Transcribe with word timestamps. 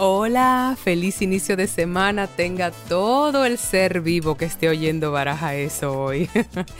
Hola, 0.00 0.76
feliz 0.80 1.22
inicio 1.22 1.56
de 1.56 1.66
semana. 1.66 2.28
Tenga 2.28 2.70
todo 2.70 3.44
el 3.44 3.58
ser 3.58 4.00
vivo 4.00 4.36
que 4.36 4.44
esté 4.44 4.68
oyendo 4.68 5.10
baraja 5.10 5.56
eso 5.56 6.00
hoy. 6.00 6.30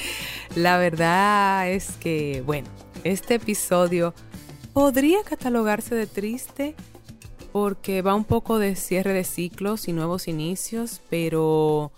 La 0.54 0.78
verdad 0.78 1.68
es 1.68 1.96
que, 1.96 2.44
bueno, 2.46 2.68
este 3.02 3.34
episodio 3.34 4.14
podría 4.72 5.24
catalogarse 5.24 5.96
de 5.96 6.06
triste 6.06 6.76
porque 7.50 8.02
va 8.02 8.14
un 8.14 8.24
poco 8.24 8.60
de 8.60 8.76
cierre 8.76 9.12
de 9.12 9.24
ciclos 9.24 9.88
y 9.88 9.92
nuevos 9.92 10.28
inicios, 10.28 11.00
pero, 11.10 11.90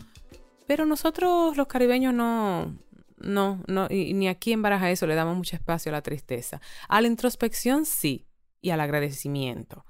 pero 0.66 0.86
nosotros 0.86 1.54
los 1.54 1.66
caribeños 1.66 2.14
no, 2.14 2.74
no, 3.18 3.62
no, 3.66 3.88
ni 3.90 4.26
aquí 4.26 4.52
en 4.52 4.62
Baraja 4.62 4.90
eso 4.90 5.06
le 5.06 5.16
damos 5.16 5.36
mucho 5.36 5.54
espacio 5.54 5.92
a 5.92 5.96
la 5.96 6.02
tristeza. 6.02 6.62
A 6.88 7.02
la 7.02 7.08
introspección 7.08 7.84
sí, 7.84 8.24
y 8.62 8.70
al 8.70 8.80
agradecimiento. 8.80 9.84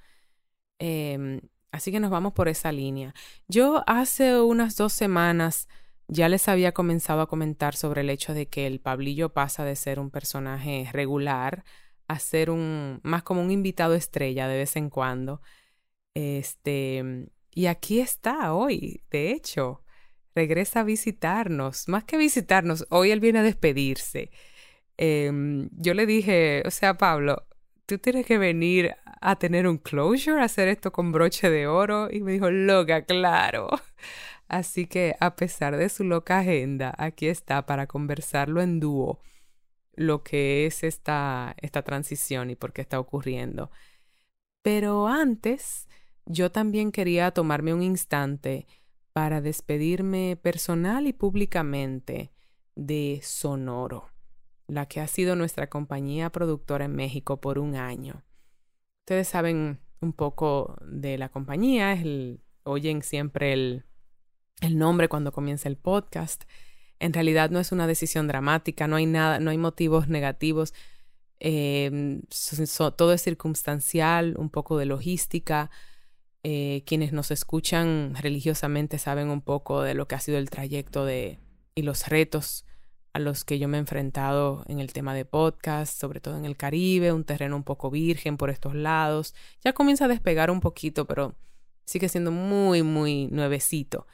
Em, 0.80 1.42
así 1.72 1.92
que 1.92 2.00
nos 2.00 2.10
vamos 2.10 2.32
por 2.32 2.48
esa 2.48 2.72
línea. 2.72 3.14
Yo 3.48 3.84
hace 3.86 4.40
unas 4.40 4.76
dos 4.76 4.92
semanas 4.92 5.68
ya 6.08 6.28
les 6.28 6.48
había 6.48 6.72
comenzado 6.72 7.20
a 7.20 7.28
comentar 7.28 7.76
sobre 7.76 8.00
el 8.00 8.10
hecho 8.10 8.34
de 8.34 8.48
que 8.48 8.66
el 8.66 8.80
Pablillo 8.80 9.32
pasa 9.32 9.64
de 9.64 9.76
ser 9.76 10.00
un 10.00 10.10
personaje 10.10 10.88
regular 10.92 11.64
a 12.08 12.18
ser 12.18 12.50
un 12.50 13.00
más 13.04 13.22
como 13.22 13.42
un 13.42 13.52
invitado 13.52 13.94
estrella 13.94 14.48
de 14.48 14.58
vez 14.58 14.74
en 14.76 14.90
cuando. 14.90 15.42
Este, 16.14 17.28
y 17.54 17.66
aquí 17.66 18.00
está 18.00 18.54
hoy, 18.54 19.04
de 19.10 19.32
hecho, 19.32 19.84
regresa 20.34 20.80
a 20.80 20.84
visitarnos, 20.84 21.88
más 21.88 22.04
que 22.04 22.16
visitarnos, 22.16 22.86
hoy 22.90 23.10
él 23.12 23.20
viene 23.20 23.40
a 23.40 23.42
despedirse. 23.44 24.30
Em, 24.96 25.70
yo 25.72 25.94
le 25.94 26.06
dije, 26.06 26.62
o 26.66 26.70
sea, 26.70 26.98
Pablo, 26.98 27.46
tú 27.90 27.98
tienes 27.98 28.24
que 28.24 28.38
venir 28.38 28.94
a 29.20 29.36
tener 29.36 29.66
un 29.66 29.76
closure, 29.76 30.40
a 30.40 30.44
hacer 30.44 30.68
esto 30.68 30.92
con 30.92 31.10
broche 31.10 31.50
de 31.50 31.66
oro. 31.66 32.08
Y 32.08 32.20
me 32.22 32.32
dijo, 32.32 32.48
loca, 32.48 33.04
claro. 33.04 33.68
Así 34.48 34.86
que 34.86 35.16
a 35.18 35.34
pesar 35.34 35.76
de 35.76 35.88
su 35.88 36.04
loca 36.04 36.38
agenda, 36.38 36.94
aquí 36.98 37.26
está 37.26 37.66
para 37.66 37.88
conversarlo 37.88 38.62
en 38.62 38.78
dúo 38.78 39.20
lo 39.94 40.22
que 40.22 40.66
es 40.66 40.84
esta, 40.84 41.56
esta 41.58 41.82
transición 41.82 42.50
y 42.50 42.56
por 42.56 42.72
qué 42.72 42.80
está 42.82 43.00
ocurriendo. 43.00 43.72
Pero 44.62 45.08
antes, 45.08 45.88
yo 46.26 46.52
también 46.52 46.92
quería 46.92 47.32
tomarme 47.32 47.74
un 47.74 47.82
instante 47.82 48.68
para 49.12 49.40
despedirme 49.40 50.38
personal 50.40 51.08
y 51.08 51.12
públicamente 51.12 52.30
de 52.76 53.20
Sonoro 53.24 54.09
la 54.70 54.86
que 54.86 55.00
ha 55.00 55.06
sido 55.06 55.36
nuestra 55.36 55.68
compañía 55.68 56.30
productora 56.30 56.84
en 56.84 56.94
México 56.94 57.40
por 57.40 57.58
un 57.58 57.74
año. 57.74 58.22
Ustedes 59.00 59.28
saben 59.28 59.80
un 60.00 60.12
poco 60.12 60.76
de 60.86 61.18
la 61.18 61.28
compañía, 61.28 61.98
oyen 62.62 63.02
siempre 63.02 63.52
el, 63.52 63.84
nombre 64.70 65.08
cuando 65.08 65.32
comienza 65.32 65.68
el 65.68 65.76
podcast. 65.76 66.44
En 66.98 67.12
realidad 67.12 67.50
no 67.50 67.58
es 67.58 67.72
una 67.72 67.86
decisión 67.86 68.28
dramática, 68.28 68.86
no 68.86 68.96
hay 68.96 69.06
nada, 69.06 69.40
no 69.40 69.50
hay 69.50 69.58
motivos 69.58 70.08
negativos. 70.08 70.74
Em, 71.40 72.22
todo 72.96 73.12
es 73.12 73.22
circunstancial, 73.22 74.36
un 74.38 74.50
poco 74.50 74.76
de 74.78 74.86
logística. 74.86 75.70
Eh, 76.42 76.84
quienes 76.86 77.12
nos 77.12 77.30
escuchan 77.30 78.14
religiosamente 78.14 78.98
saben 78.98 79.28
un 79.28 79.42
poco 79.42 79.82
de 79.82 79.94
lo 79.94 80.06
que 80.06 80.14
ha 80.14 80.20
sido 80.20 80.38
el 80.38 80.50
trayecto 80.50 81.04
de, 81.04 81.38
y 81.74 81.82
los 81.82 82.06
retos 82.08 82.64
a 83.12 83.18
los 83.18 83.44
que 83.44 83.58
yo 83.58 83.68
me 83.68 83.76
he 83.76 83.80
enfrentado 83.80 84.64
en 84.68 84.80
el 84.80 84.92
tema 84.92 85.14
de 85.14 85.24
podcast, 85.24 85.98
sobre 85.98 86.20
todo 86.20 86.36
en 86.36 86.44
el 86.44 86.56
Caribe, 86.56 87.12
un 87.12 87.24
terreno 87.24 87.56
un 87.56 87.64
poco 87.64 87.90
virgen 87.90 88.36
por 88.36 88.50
estos 88.50 88.74
lados. 88.74 89.34
Ya 89.64 89.72
comienza 89.72 90.04
a 90.04 90.08
despegar 90.08 90.50
un 90.50 90.60
poquito, 90.60 91.06
pero 91.06 91.34
sigue 91.84 92.08
siendo 92.08 92.30
muy, 92.30 92.82
muy 92.82 93.26
nuevecito. 93.28 94.06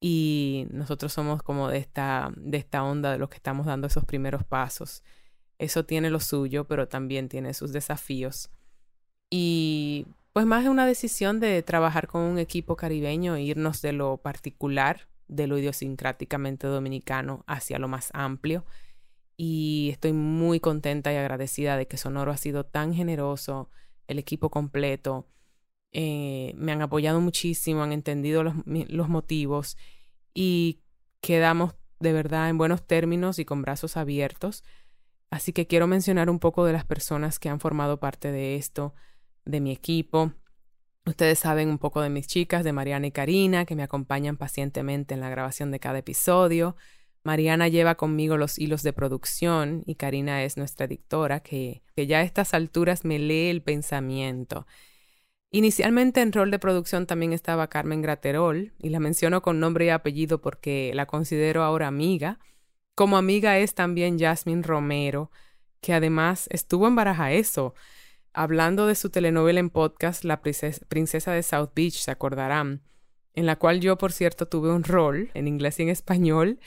Y 0.00 0.66
nosotros 0.70 1.12
somos 1.12 1.42
como 1.42 1.68
de 1.68 1.78
esta, 1.78 2.32
de 2.36 2.58
esta 2.58 2.82
onda 2.84 3.12
de 3.12 3.18
los 3.18 3.28
que 3.28 3.36
estamos 3.36 3.66
dando 3.66 3.86
esos 3.86 4.04
primeros 4.04 4.44
pasos. 4.44 5.02
Eso 5.58 5.84
tiene 5.84 6.10
lo 6.10 6.20
suyo, 6.20 6.66
pero 6.66 6.88
también 6.88 7.28
tiene 7.28 7.54
sus 7.54 7.72
desafíos. 7.72 8.50
Y 9.30 10.06
pues 10.32 10.46
más 10.46 10.64
de 10.64 10.70
una 10.70 10.86
decisión 10.86 11.40
de 11.40 11.62
trabajar 11.62 12.08
con 12.08 12.22
un 12.22 12.38
equipo 12.38 12.76
caribeño 12.76 13.38
irnos 13.38 13.80
de 13.82 13.92
lo 13.92 14.18
particular 14.18 15.08
de 15.28 15.46
lo 15.46 15.58
idiosincráticamente 15.58 16.66
dominicano 16.66 17.44
hacia 17.46 17.78
lo 17.78 17.88
más 17.88 18.10
amplio. 18.12 18.64
Y 19.36 19.90
estoy 19.92 20.12
muy 20.12 20.60
contenta 20.60 21.12
y 21.12 21.16
agradecida 21.16 21.76
de 21.76 21.86
que 21.86 21.96
Sonoro 21.96 22.32
ha 22.32 22.36
sido 22.36 22.64
tan 22.64 22.94
generoso, 22.94 23.70
el 24.06 24.18
equipo 24.18 24.50
completo. 24.50 25.26
Eh, 25.92 26.52
me 26.56 26.72
han 26.72 26.82
apoyado 26.82 27.20
muchísimo, 27.20 27.82
han 27.82 27.92
entendido 27.92 28.42
los, 28.42 28.54
los 28.66 29.08
motivos 29.08 29.76
y 30.34 30.80
quedamos 31.20 31.74
de 32.00 32.12
verdad 32.12 32.48
en 32.48 32.58
buenos 32.58 32.86
términos 32.86 33.38
y 33.38 33.44
con 33.44 33.62
brazos 33.62 33.96
abiertos. 33.96 34.64
Así 35.30 35.52
que 35.52 35.66
quiero 35.66 35.86
mencionar 35.86 36.30
un 36.30 36.38
poco 36.38 36.64
de 36.64 36.72
las 36.72 36.84
personas 36.84 37.38
que 37.38 37.48
han 37.48 37.60
formado 37.60 37.98
parte 37.98 38.30
de 38.30 38.56
esto, 38.56 38.94
de 39.44 39.60
mi 39.60 39.72
equipo, 39.72 40.32
Ustedes 41.06 41.38
saben 41.38 41.68
un 41.68 41.78
poco 41.78 42.02
de 42.02 42.10
mis 42.10 42.26
chicas, 42.26 42.64
de 42.64 42.72
Mariana 42.72 43.06
y 43.06 43.12
Karina, 43.12 43.64
que 43.64 43.76
me 43.76 43.84
acompañan 43.84 44.36
pacientemente 44.36 45.14
en 45.14 45.20
la 45.20 45.30
grabación 45.30 45.70
de 45.70 45.78
cada 45.78 45.98
episodio. 45.98 46.76
Mariana 47.22 47.68
lleva 47.68 47.94
conmigo 47.94 48.36
los 48.36 48.58
hilos 48.58 48.82
de 48.82 48.92
producción 48.92 49.84
y 49.86 49.94
Karina 49.94 50.42
es 50.42 50.56
nuestra 50.56 50.88
dictora, 50.88 51.40
que, 51.40 51.82
que 51.94 52.08
ya 52.08 52.18
a 52.18 52.22
estas 52.22 52.54
alturas 52.54 53.04
me 53.04 53.20
lee 53.20 53.50
el 53.50 53.62
pensamiento. 53.62 54.66
Inicialmente 55.52 56.22
en 56.22 56.32
rol 56.32 56.50
de 56.50 56.58
producción 56.58 57.06
también 57.06 57.32
estaba 57.32 57.68
Carmen 57.68 58.02
Graterol, 58.02 58.72
y 58.80 58.88
la 58.88 58.98
menciono 58.98 59.42
con 59.42 59.60
nombre 59.60 59.86
y 59.86 59.90
apellido 59.90 60.40
porque 60.40 60.90
la 60.92 61.06
considero 61.06 61.62
ahora 61.62 61.86
amiga. 61.86 62.40
Como 62.96 63.16
amiga 63.16 63.58
es 63.58 63.74
también 63.74 64.18
Jasmine 64.18 64.62
Romero, 64.62 65.30
que 65.80 65.92
además 65.92 66.48
estuvo 66.50 66.88
en 66.88 66.96
Baraja 66.96 67.30
Eso 67.30 67.74
hablando 68.36 68.86
de 68.86 68.94
su 68.94 69.08
telenovela 69.08 69.60
en 69.60 69.70
podcast 69.70 70.22
La 70.22 70.42
Princesa 70.42 71.32
de 71.32 71.42
South 71.42 71.70
Beach, 71.74 71.94
se 71.94 72.10
acordarán, 72.10 72.82
en 73.32 73.46
la 73.46 73.56
cual 73.56 73.80
yo, 73.80 73.96
por 73.96 74.12
cierto, 74.12 74.46
tuve 74.46 74.70
un 74.70 74.84
rol 74.84 75.30
en 75.32 75.48
inglés 75.48 75.80
y 75.80 75.84
en 75.84 75.88
español, 75.88 76.60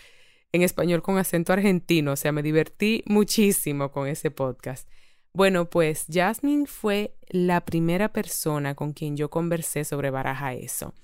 en 0.51 0.63
español 0.63 1.03
con 1.03 1.19
acento 1.19 1.53
argentino, 1.53 2.13
o 2.13 2.15
sea, 2.15 2.31
me 2.31 2.41
divertí 2.41 3.03
muchísimo 3.05 3.91
con 3.91 4.07
ese 4.07 4.31
podcast. 4.31 4.89
Bueno, 5.31 5.69
pues 5.69 6.07
Jasmine 6.11 6.65
fue 6.65 7.15
la 7.27 7.63
primera 7.63 8.11
persona 8.11 8.73
con 8.73 8.93
quien 8.93 9.15
yo 9.15 9.29
conversé 9.29 9.85
sobre 9.85 10.09
Baraja 10.09 10.55
Eso. 10.55 10.95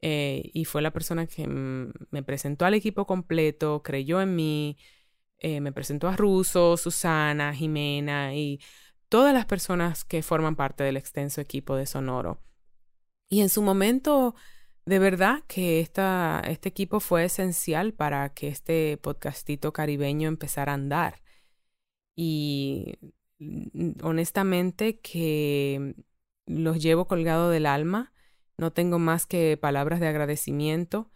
Eh, 0.00 0.50
y 0.54 0.64
fue 0.64 0.80
la 0.80 0.92
persona 0.92 1.26
que 1.26 1.46
me 1.46 2.22
presentó 2.22 2.64
al 2.64 2.72
equipo 2.72 3.06
completo, 3.06 3.82
creyó 3.82 4.22
en 4.22 4.34
mí, 4.34 4.78
eh, 5.40 5.60
me 5.60 5.72
presentó 5.72 6.08
a 6.08 6.16
Russo, 6.16 6.78
Susana, 6.78 7.52
Jimena 7.54 8.34
y 8.34 8.60
todas 9.10 9.34
las 9.34 9.44
personas 9.44 10.04
que 10.04 10.22
forman 10.22 10.56
parte 10.56 10.84
del 10.84 10.96
extenso 10.96 11.42
equipo 11.42 11.76
de 11.76 11.84
Sonoro. 11.84 12.38
Y 13.28 13.42
en 13.42 13.50
su 13.50 13.60
momento, 13.60 14.34
de 14.86 14.98
verdad 14.98 15.42
que 15.48 15.80
esta, 15.80 16.42
este 16.46 16.70
equipo 16.70 17.00
fue 17.00 17.24
esencial 17.24 17.92
para 17.92 18.30
que 18.30 18.48
este 18.48 18.96
podcastito 18.96 19.72
caribeño 19.72 20.28
empezara 20.28 20.72
a 20.72 20.76
andar. 20.76 21.22
Y 22.16 22.94
mm, 23.40 24.04
honestamente 24.04 25.00
que 25.00 25.94
los 26.46 26.82
llevo 26.82 27.06
colgado 27.06 27.50
del 27.50 27.66
alma. 27.66 28.12
No 28.58 28.72
tengo 28.72 28.98
más 28.98 29.26
que 29.26 29.56
palabras 29.56 30.00
de 30.00 30.08
agradecimiento 30.08 31.10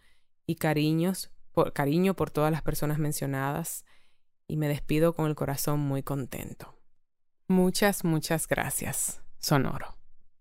y 0.45 0.55
cariños, 0.55 1.31
por, 1.51 1.73
cariño 1.73 2.15
por 2.15 2.29
todas 2.29 2.51
las 2.51 2.61
personas 2.61 2.99
mencionadas. 2.99 3.85
Y 4.47 4.57
me 4.57 4.67
despido 4.67 5.15
con 5.15 5.27
el 5.27 5.35
corazón 5.35 5.79
muy 5.79 6.03
contento. 6.03 6.74
Muchas, 7.47 8.03
muchas 8.03 8.47
gracias, 8.47 9.21
Sonoro. 9.39 9.95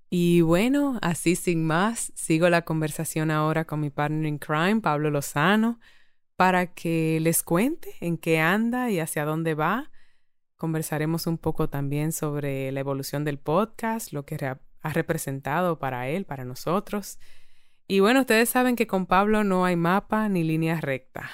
Y 0.08 0.42
bueno, 0.42 0.98
así 1.02 1.36
sin 1.36 1.66
más, 1.66 2.12
sigo 2.14 2.48
la 2.48 2.62
conversación 2.62 3.30
ahora 3.30 3.64
con 3.64 3.80
mi 3.80 3.90
partner 3.90 4.26
in 4.26 4.38
crime, 4.38 4.80
Pablo 4.80 5.10
Lozano, 5.10 5.80
para 6.36 6.72
que 6.72 7.18
les 7.20 7.42
cuente 7.42 7.94
en 8.00 8.16
qué 8.16 8.40
anda 8.40 8.90
y 8.90 9.00
hacia 9.00 9.24
dónde 9.24 9.54
va. 9.54 9.90
Conversaremos 10.56 11.26
un 11.26 11.36
poco 11.36 11.68
también 11.68 12.12
sobre 12.12 12.70
la 12.72 12.80
evolución 12.80 13.24
del 13.24 13.38
podcast, 13.38 14.12
lo 14.12 14.24
que 14.24 14.36
ha 14.36 14.92
representado 14.92 15.78
para 15.78 16.08
él, 16.08 16.24
para 16.24 16.44
nosotros. 16.44 17.18
Y 17.86 18.00
bueno, 18.00 18.20
ustedes 18.20 18.48
saben 18.48 18.76
que 18.76 18.86
con 18.86 19.06
Pablo 19.06 19.44
no 19.44 19.64
hay 19.64 19.76
mapa 19.76 20.28
ni 20.28 20.42
línea 20.42 20.80
recta. 20.80 21.28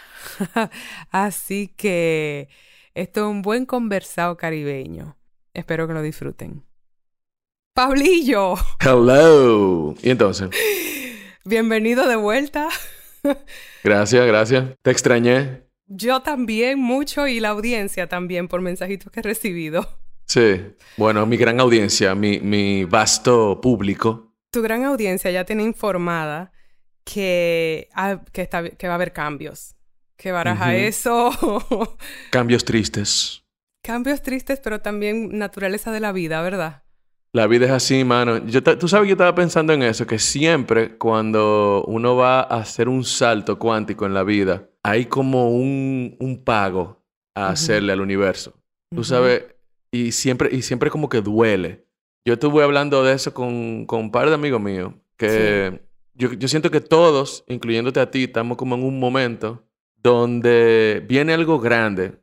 Así 1.11 1.69
que 1.69 2.49
esto 2.94 3.20
es 3.20 3.26
un 3.31 3.43
buen 3.43 3.66
conversado 3.66 4.37
caribeño. 4.37 5.16
Espero 5.55 5.88
que 5.88 5.94
lo 5.94 6.02
disfruten. 6.02 6.64
Pablillo. 7.75 8.55
Hello. 8.81 9.94
¿Y 10.02 10.11
entonces? 10.11 10.50
Bienvenido 11.44 12.06
de 12.06 12.17
vuelta. 12.17 12.69
gracias, 13.85 14.26
gracias. 14.26 14.64
Te 14.82 14.91
extrañé. 14.91 15.62
Yo 15.87 16.20
también 16.20 16.79
mucho 16.79 17.26
y 17.26 17.41
la 17.41 17.49
audiencia 17.49 18.08
también 18.08 18.49
por 18.49 18.61
mensajitos 18.61 19.11
que 19.11 19.20
he 19.20 19.23
recibido. 19.23 19.99
Sí. 20.26 20.61
Bueno, 20.97 21.26
mi 21.26 21.37
gran 21.37 21.58
audiencia, 21.58 22.14
mi, 22.14 22.38
mi 22.38 22.85
vasto 22.85 23.61
público. 23.61 24.32
Tu 24.52 24.62
gran 24.62 24.85
audiencia 24.85 25.31
ya 25.32 25.44
tiene 25.44 25.64
informada 25.64 26.52
que, 27.02 27.88
que, 28.32 28.43
está, 28.43 28.69
que 28.70 28.87
va 28.87 28.94
a 28.94 28.97
haber 28.97 29.12
cambios. 29.12 29.75
Que 30.17 30.32
baraja 30.32 30.76
eso. 30.76 31.32
cambios 32.31 32.64
tristes. 32.64 33.39
Cambios 33.82 34.23
tristes, 34.23 34.61
pero 34.62 34.81
también 34.81 35.38
naturaleza 35.38 35.91
de 35.91 36.00
la 36.00 36.12
vida, 36.12 36.43
¿verdad? 36.43 36.82
La 37.32 37.47
vida 37.47 37.67
es 37.67 37.73
así, 37.73 38.05
mano. 38.05 38.44
Yo 38.47 38.62
tú 38.62 38.88
sabes 38.88 39.05
que 39.05 39.11
yo 39.11 39.15
estaba 39.15 39.35
pensando 39.35 39.73
en 39.73 39.82
eso, 39.82 40.06
que 40.06 40.19
siempre 40.19 40.99
cuando 40.99 41.85
uno 41.87 42.17
va 42.17 42.41
a 42.41 42.56
hacer 42.56 42.88
un 42.88 43.05
salto 43.05 43.59
cuántico 43.59 44.05
en 44.05 44.15
la 44.15 44.25
vida, 44.25 44.69
hay 44.82 45.06
como 45.06 45.50
un, 45.50 46.17
un 46.19 46.44
pago 46.44 47.05
a 47.35 47.50
hacerle 47.50 47.93
al 47.93 48.00
universo. 48.00 48.55
Tú 48.93 49.05
sabes, 49.05 49.44
y 49.93 50.11
siempre, 50.11 50.49
y 50.53 50.62
siempre 50.62 50.91
como 50.91 51.09
que 51.09 51.21
duele. 51.21 51.87
Yo 52.25 52.35
estuve 52.35 52.65
hablando 52.65 53.05
de 53.05 53.15
eso 53.15 53.33
con, 53.33 53.87
con 53.87 54.00
un 54.00 54.11
par 54.11 54.29
de 54.29 54.35
amigos 54.35 54.61
míos, 54.61 54.93
que 55.17 55.81
yo, 56.15 56.33
yo 56.33 56.49
siento 56.49 56.71
que 56.71 56.81
todos, 56.81 57.44
incluyéndote 57.47 58.00
a 58.00 58.11
ti, 58.11 58.25
estamos 58.25 58.59
como 58.59 58.75
en 58.75 58.83
un 58.83 58.99
momento 58.99 59.65
donde 60.03 61.05
viene 61.09 61.33
algo 61.33 61.61
grande 61.61 62.19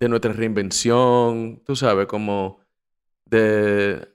de 0.00 0.08
nuestra 0.08 0.32
reinvención, 0.32 1.60
tú 1.64 1.76
sabes, 1.76 2.06
como 2.06 2.60
de 3.26 4.08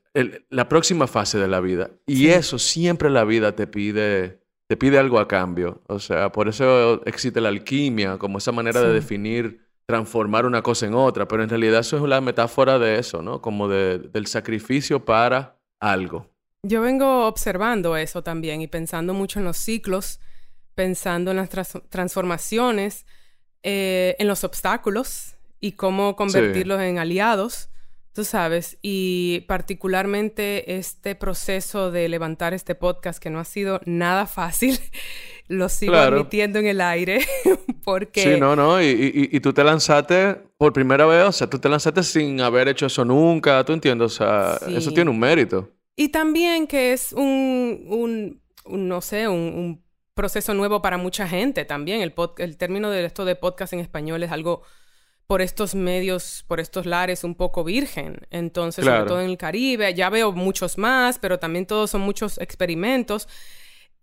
la 0.49 0.67
próxima 0.67 1.07
fase 1.07 1.37
de 1.37 1.47
la 1.47 1.59
vida. 1.59 1.91
Y 2.05 2.27
eso 2.27 2.59
siempre 2.59 3.09
la 3.09 3.23
vida 3.23 3.55
te 3.55 3.67
pide, 3.67 4.41
te 4.67 4.77
pide 4.77 4.97
algo 4.97 5.19
a 5.19 5.27
cambio. 5.27 5.81
O 5.87 5.99
sea, 5.99 6.31
por 6.31 6.47
eso 6.47 7.03
existe 7.05 7.39
la 7.41 7.49
alquimia, 7.49 8.17
como 8.17 8.37
esa 8.37 8.51
manera 8.51 8.81
de 8.81 8.93
definir, 8.93 9.61
transformar 9.85 10.45
una 10.45 10.61
cosa 10.61 10.85
en 10.87 10.93
otra. 10.93 11.27
Pero 11.27 11.43
en 11.43 11.49
realidad 11.49 11.79
eso 11.79 11.97
es 11.97 12.03
la 12.03 12.21
metáfora 12.21 12.79
de 12.79 12.99
eso, 12.99 13.21
¿no? 13.21 13.41
Como 13.41 13.67
del 13.67 14.27
sacrificio 14.27 15.05
para 15.05 15.57
algo. 15.79 16.29
Yo 16.63 16.81
vengo 16.81 17.25
observando 17.25 17.97
eso 17.97 18.21
también 18.21 18.61
y 18.61 18.67
pensando 18.67 19.13
mucho 19.13 19.39
en 19.39 19.45
los 19.45 19.57
ciclos, 19.57 20.19
pensando 20.75 21.31
en 21.31 21.37
las 21.37 21.49
transformaciones, 21.89 23.05
eh, 23.63 24.15
en 24.19 24.27
los 24.27 24.43
obstáculos 24.43 25.35
y 25.59 25.73
cómo 25.73 26.15
convertirlos 26.15 26.81
en 26.81 26.97
aliados 26.97 27.71
Tú 28.13 28.25
sabes, 28.25 28.77
y 28.81 29.45
particularmente 29.47 30.75
este 30.77 31.15
proceso 31.15 31.91
de 31.91 32.09
levantar 32.09 32.53
este 32.53 32.75
podcast 32.75 33.23
que 33.23 33.29
no 33.29 33.39
ha 33.39 33.45
sido 33.45 33.79
nada 33.85 34.27
fácil, 34.27 34.77
lo 35.47 35.69
sigo 35.69 35.95
admitiendo 35.95 36.59
en 36.59 36.67
el 36.67 36.81
aire 36.81 37.25
porque... 37.85 38.21
Sí, 38.21 38.39
no, 38.39 38.53
no, 38.53 38.81
y, 38.81 39.29
y, 39.31 39.39
tú 39.39 39.53
te 39.53 39.63
lanzaste 39.63 40.35
por 40.57 40.73
primera 40.73 41.05
vez, 41.05 41.23
o 41.23 41.31
sea, 41.31 41.49
tú 41.49 41.57
te 41.57 41.69
lanzaste 41.69 42.03
sin 42.03 42.41
haber 42.41 42.67
hecho 42.67 42.87
eso 42.87 43.05
nunca, 43.05 43.63
¿tú 43.63 43.71
entiendes? 43.71 44.07
O 44.07 44.15
sea, 44.15 44.59
eso 44.67 44.91
tiene 44.91 45.09
un 45.09 45.19
mérito. 45.19 45.69
Y 45.95 46.09
también 46.09 46.67
que 46.67 46.91
es 46.91 47.13
un, 47.13 47.85
un, 47.87 48.41
no 48.89 48.99
sé, 48.99 49.29
un, 49.29 49.39
un, 49.39 49.83
proceso 50.13 50.53
nuevo 50.53 50.81
para 50.81 50.97
mucha 50.97 51.27
gente 51.27 51.65
también. 51.65 52.01
El, 52.01 52.13
el 52.37 52.57
término 52.57 52.89
de 52.89 53.05
esto 53.05 53.25
de 53.25 53.35
podcast 53.35 53.73
en 53.73 53.79
español 53.79 54.23
es 54.23 54.31
algo 54.31 54.63
por 55.27 55.41
estos 55.41 55.75
medios, 55.75 56.43
por 56.47 56.59
estos 56.59 56.85
lares 56.85 57.23
un 57.23 57.35
poco 57.35 57.63
virgen. 57.63 58.27
Entonces, 58.31 58.83
sobre 58.83 59.05
todo 59.05 59.21
en 59.21 59.29
el 59.29 59.37
Caribe, 59.37 59.93
ya 59.93 60.09
veo 60.09 60.33
muchos 60.33 60.77
más, 60.77 61.19
pero 61.19 61.39
también 61.39 61.65
todos 61.65 61.89
son 61.91 62.01
muchos 62.01 62.37
experimentos. 62.39 63.29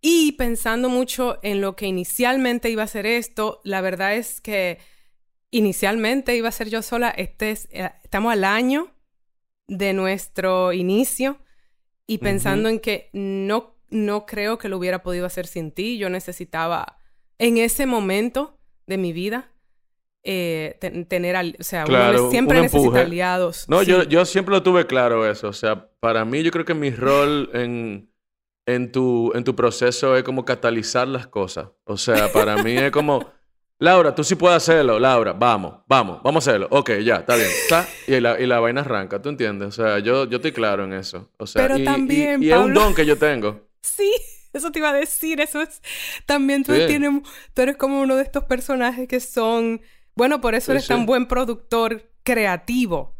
Y 0.00 0.32
pensando 0.32 0.88
mucho 0.88 1.38
en 1.42 1.60
lo 1.60 1.76
que 1.76 1.86
inicialmente 1.86 2.70
iba 2.70 2.82
a 2.82 2.86
ser 2.86 3.04
esto, 3.04 3.60
la 3.64 3.80
verdad 3.80 4.14
es 4.14 4.40
que 4.40 4.78
inicialmente 5.50 6.36
iba 6.36 6.48
a 6.48 6.52
ser 6.52 6.70
yo 6.70 6.82
sola. 6.82 7.10
Este 7.10 7.50
eh, 7.72 7.90
estamos 8.04 8.32
al 8.32 8.44
año 8.44 8.94
de 9.66 9.92
nuestro 9.92 10.72
inicio 10.72 11.40
y 12.06 12.18
pensando 12.18 12.70
en 12.70 12.80
que 12.80 13.10
no, 13.12 13.74
no 13.90 14.26
creo 14.26 14.58
que 14.58 14.68
lo 14.68 14.78
hubiera 14.78 15.02
podido 15.02 15.26
hacer 15.26 15.46
sin 15.46 15.72
ti. 15.72 15.98
Yo 15.98 16.10
necesitaba 16.10 16.98
en 17.38 17.58
ese 17.58 17.86
momento 17.86 18.58
de 18.86 18.98
mi 18.98 19.12
vida 19.12 19.52
eh, 20.24 20.78
tener, 21.08 21.36
al, 21.36 21.56
o 21.58 21.62
sea, 21.62 21.84
uno 21.86 22.30
siempre 22.30 22.60
necesita 22.60 23.00
aliados. 23.00 23.68
No, 23.68 23.82
yo, 23.82 24.02
yo 24.02 24.24
siempre 24.24 24.54
lo 24.54 24.62
tuve 24.62 24.86
claro 24.86 25.28
eso. 25.28 25.48
O 25.48 25.52
sea, 25.52 25.88
para 26.00 26.24
mí 26.24 26.42
yo 26.42 26.50
creo 26.50 26.64
que 26.64 26.74
mi 26.74 26.90
rol 26.90 27.50
en, 27.54 28.12
en, 28.66 28.92
tu, 28.92 29.32
en 29.34 29.44
tu 29.44 29.54
proceso 29.54 30.16
es 30.16 30.24
como 30.24 30.44
catalizar 30.44 31.08
las 31.08 31.26
cosas. 31.26 31.68
O 31.84 31.96
sea, 31.96 32.30
para 32.32 32.62
mí 32.62 32.76
es 32.76 32.90
como, 32.90 33.24
Laura, 33.78 34.14
tú 34.14 34.24
sí 34.24 34.34
puedes 34.34 34.56
hacerlo, 34.56 34.98
Laura, 34.98 35.32
vamos, 35.32 35.76
vamos, 35.86 36.20
vamos 36.22 36.46
a 36.46 36.50
hacerlo. 36.50 36.66
Ok, 36.72 36.90
ya, 37.04 37.16
está 37.16 37.36
bien. 37.36 37.48
Y, 38.08 38.20
la, 38.20 38.40
y 38.40 38.46
la 38.46 38.58
vaina 38.58 38.80
arranca, 38.80 39.22
¿tú 39.22 39.28
entiendes? 39.28 39.68
O 39.68 39.72
sea, 39.72 40.00
yo, 40.00 40.28
yo 40.28 40.36
estoy 40.36 40.52
claro 40.52 40.84
en 40.84 40.94
eso. 40.94 41.30
O 41.38 41.46
sea, 41.46 41.66
Pero 41.66 41.84
también, 41.84 42.42
y, 42.42 42.50
es 42.50 42.58
un 42.58 42.74
don 42.74 42.92
que 42.92 43.06
yo 43.06 43.16
tengo. 43.16 43.67
Sí. 43.82 44.12
Eso 44.52 44.72
te 44.72 44.78
iba 44.78 44.88
a 44.88 44.94
decir, 44.94 45.42
eso 45.42 45.60
es 45.60 45.82
también 46.24 46.64
tú 46.64 46.72
tienes 46.72 47.10
tú 47.52 47.62
eres 47.62 47.76
como 47.76 48.00
uno 48.00 48.16
de 48.16 48.22
estos 48.22 48.44
personajes 48.44 49.06
que 49.06 49.20
son 49.20 49.82
bueno, 50.18 50.40
por 50.40 50.56
eso 50.56 50.72
eres 50.72 50.88
tan 50.88 51.06
buen 51.06 51.26
productor 51.28 52.10
creativo, 52.24 53.16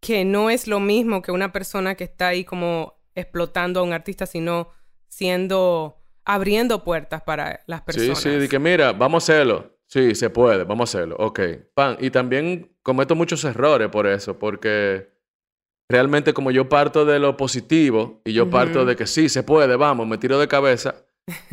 que 0.00 0.24
no 0.24 0.48
es 0.48 0.66
lo 0.66 0.80
mismo 0.80 1.20
que 1.20 1.32
una 1.32 1.52
persona 1.52 1.96
que 1.96 2.04
está 2.04 2.28
ahí 2.28 2.44
como 2.44 2.98
explotando 3.14 3.80
a 3.80 3.82
un 3.82 3.92
artista, 3.92 4.24
sino 4.24 4.70
siendo, 5.06 5.98
abriendo 6.24 6.82
puertas 6.82 7.22
para 7.24 7.60
las 7.66 7.82
personas. 7.82 8.18
Sí, 8.18 8.30
sí, 8.30 8.36
de 8.36 8.48
que 8.48 8.58
mira, 8.58 8.94
vamos 8.94 9.28
a 9.28 9.34
hacerlo. 9.34 9.76
Sí, 9.86 10.14
se 10.14 10.30
puede, 10.30 10.64
vamos 10.64 10.94
a 10.94 10.98
hacerlo. 10.98 11.16
Ok. 11.18 11.40
Pan. 11.74 11.98
Y 12.00 12.08
también 12.08 12.74
cometo 12.82 13.14
muchos 13.14 13.44
errores 13.44 13.90
por 13.90 14.06
eso, 14.06 14.38
porque 14.38 15.13
realmente 15.88 16.32
como 16.32 16.50
yo 16.50 16.68
parto 16.68 17.04
de 17.04 17.18
lo 17.18 17.36
positivo 17.36 18.20
y 18.24 18.32
yo 18.32 18.48
parto 18.50 18.84
de 18.84 18.96
que 18.96 19.06
sí, 19.06 19.28
se 19.28 19.42
puede, 19.42 19.76
vamos, 19.76 20.06
me 20.06 20.18
tiro 20.18 20.38
de 20.38 20.48
cabeza, 20.48 21.04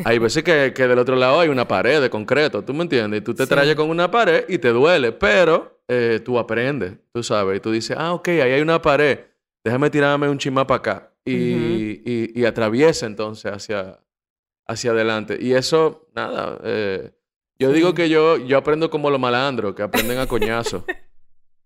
hay 0.03 0.19
veces 0.19 0.43
que, 0.43 0.73
que, 0.73 0.87
del 0.87 0.99
otro 0.99 1.15
lado 1.15 1.39
hay 1.39 1.49
una 1.49 1.67
pared 1.67 2.01
de 2.01 2.09
concreto, 2.09 2.63
¿tú 2.63 2.73
me 2.73 2.83
entiendes? 2.83 3.21
Y 3.21 3.23
tú 3.23 3.33
te 3.33 3.47
traes 3.47 3.75
con 3.75 3.89
una 3.89 4.09
pared 4.09 4.45
y 4.47 4.57
te 4.57 4.69
duele, 4.69 5.11
pero 5.11 5.81
eh, 5.87 6.21
tú 6.23 6.39
aprendes, 6.39 6.97
tú 7.13 7.23
sabes, 7.23 7.57
y 7.57 7.59
tú 7.59 7.71
dices, 7.71 7.97
ah, 7.99 8.13
ok, 8.13 8.27
ahí 8.29 8.51
hay 8.53 8.61
una 8.61 8.81
pared, 8.81 9.19
déjame 9.63 9.89
tirarme 9.89 10.29
un 10.29 10.37
chimá 10.37 10.65
para 10.65 10.77
acá. 10.77 11.07
Y, 11.23 12.01
y, 12.39 12.45
atraviesa 12.45 13.05
entonces 13.05 13.51
hacia, 13.51 13.99
hacia 14.67 14.89
adelante. 14.89 15.37
Y 15.39 15.53
eso, 15.53 16.09
nada, 16.15 16.59
eh, 16.63 17.11
yo 17.59 17.71
digo 17.71 17.93
que 17.93 18.09
yo, 18.09 18.37
yo 18.37 18.57
aprendo 18.57 18.89
como 18.89 19.11
los 19.11 19.19
malandros, 19.19 19.75
que 19.75 19.83
aprenden 19.83 20.17
a 20.17 20.25
coñazo. 20.25 20.83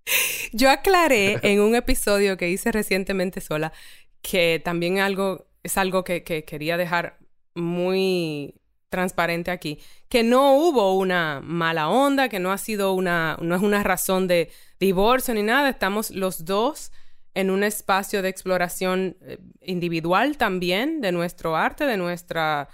yo 0.54 0.70
aclaré 0.70 1.40
en 1.42 1.60
un 1.60 1.76
episodio 1.76 2.38
que 2.38 2.50
hice 2.50 2.72
recientemente 2.72 3.42
sola 3.42 3.74
que 4.22 4.62
también 4.64 5.00
algo, 5.00 5.48
es 5.64 5.78
algo 5.78 6.04
que, 6.04 6.24
que 6.24 6.46
quería 6.46 6.78
dejar 6.78 7.20
muy 7.54 8.56
transparente 8.90 9.52
aquí, 9.52 9.80
que 10.10 10.24
no 10.24 10.54
hubo 10.54 10.98
una 10.98 11.42
mala 11.44 11.90
onda, 11.90 12.30
que 12.30 12.40
no 12.40 12.52
ha 12.52 12.58
sido 12.58 12.94
una, 12.94 13.38
no 13.42 13.56
es 13.56 13.62
una 13.62 13.84
razón 13.84 14.28
de 14.28 14.50
divorcio 14.80 15.34
ni 15.34 15.44
nada, 15.44 15.70
estamos 15.70 16.12
los 16.12 16.46
dos 16.46 16.92
en 17.34 17.50
un 17.50 17.64
espacio 17.64 18.22
de 18.22 18.30
exploración 18.30 19.18
eh, 19.22 19.38
individual 19.62 20.38
también 20.38 21.02
de 21.02 21.12
nuestro 21.12 21.56
arte, 21.56 21.86
de 21.86 21.98
nuestra, 21.98 22.70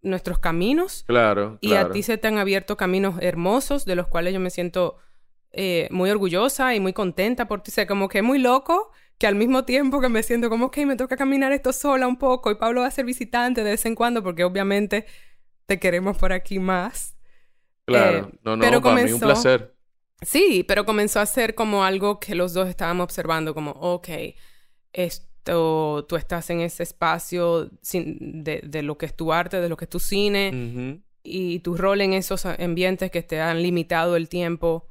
nuestros 0.00 0.38
caminos. 0.38 1.04
Claro. 1.06 1.58
Y 1.60 1.74
a 1.74 1.90
ti 1.90 2.02
se 2.02 2.16
te 2.16 2.26
han 2.26 2.38
abierto 2.38 2.76
caminos 2.76 3.16
hermosos 3.20 3.84
de 3.84 3.94
los 3.94 4.08
cuales 4.08 4.32
yo 4.32 4.40
me 4.40 4.50
siento 4.50 4.96
eh, 5.60 5.88
muy 5.90 6.08
orgullosa 6.08 6.72
y 6.76 6.78
muy 6.78 6.92
contenta 6.92 7.48
por 7.48 7.64
ti. 7.64 7.72
O 7.72 7.74
sea, 7.74 7.84
como 7.84 8.08
que 8.08 8.18
es 8.18 8.24
muy 8.24 8.38
loco 8.38 8.92
que 9.18 9.26
al 9.26 9.34
mismo 9.34 9.64
tiempo 9.64 10.00
que 10.00 10.08
me 10.08 10.22
siento 10.22 10.48
como, 10.50 10.70
que 10.70 10.86
me 10.86 10.94
toca 10.94 11.16
caminar 11.16 11.50
esto 11.50 11.72
sola 11.72 12.06
un 12.06 12.16
poco 12.16 12.52
y 12.52 12.54
Pablo 12.54 12.82
va 12.82 12.86
a 12.86 12.92
ser 12.92 13.04
visitante 13.04 13.64
de 13.64 13.70
vez 13.70 13.84
en 13.84 13.96
cuando 13.96 14.22
porque 14.22 14.44
obviamente 14.44 15.06
te 15.66 15.80
queremos 15.80 16.16
por 16.16 16.32
aquí 16.32 16.60
más. 16.60 17.16
Claro, 17.86 18.28
eh, 18.32 18.38
no, 18.44 18.54
no, 18.54 18.62
pero 18.62 18.80
para 18.80 19.02
mí 19.02 19.10
un 19.10 19.18
placer. 19.18 19.74
Sí, 20.22 20.64
pero 20.68 20.86
comenzó 20.86 21.18
a 21.18 21.26
ser 21.26 21.56
como 21.56 21.82
algo 21.82 22.20
que 22.20 22.36
los 22.36 22.52
dos 22.52 22.68
estábamos 22.68 23.02
observando, 23.02 23.52
como, 23.52 23.72
ok, 23.72 24.08
esto, 24.92 26.06
tú 26.08 26.14
estás 26.14 26.50
en 26.50 26.60
ese 26.60 26.84
espacio 26.84 27.68
de, 27.90 28.60
de, 28.62 28.82
lo 28.82 28.96
que 28.96 29.06
es 29.06 29.16
tu 29.16 29.32
arte, 29.32 29.60
de 29.60 29.68
lo 29.68 29.76
que 29.76 29.86
es 29.86 29.90
tu 29.90 29.98
cine, 29.98 31.02
y 31.24 31.58
tu 31.60 31.76
rol 31.76 32.00
en 32.00 32.12
esos 32.12 32.46
ambientes 32.46 33.10
que 33.10 33.24
te 33.24 33.40
han 33.40 33.60
limitado 33.60 34.14
el 34.14 34.28
tiempo 34.28 34.86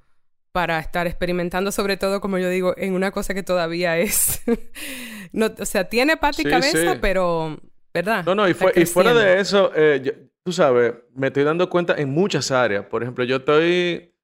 para 0.57 0.79
estar 0.79 1.05
experimentando, 1.05 1.71
sobre 1.71 1.97
todo, 1.97 2.19
como 2.19 2.39
yo 2.39 2.49
digo, 2.49 2.73
en 2.77 2.95
una 2.95 3.11
cosa 3.11 3.35
que 3.35 3.43
todavía 3.43 3.99
es. 3.99 4.41
no, 5.31 5.51
o 5.59 5.65
sea, 5.65 5.87
tiene 5.87 6.17
pata 6.17 6.41
y 6.41 6.45
cabeza, 6.45 6.97
pero, 6.99 7.59
¿verdad? 7.93 8.25
No, 8.25 8.33
no, 8.33 8.49
y, 8.49 8.55
fue, 8.55 8.73
y 8.75 8.87
fuera 8.87 9.13
de 9.13 9.39
eso, 9.39 9.71
eh, 9.75 10.31
tú 10.43 10.51
sabes, 10.51 10.95
me 11.13 11.27
estoy 11.27 11.43
dando 11.43 11.69
cuenta 11.69 11.93
en 11.95 12.09
muchas 12.09 12.49
áreas. 12.49 12.83
Por 12.87 13.03
ejemplo, 13.03 13.23
yo 13.23 13.35
estoy 13.35 14.15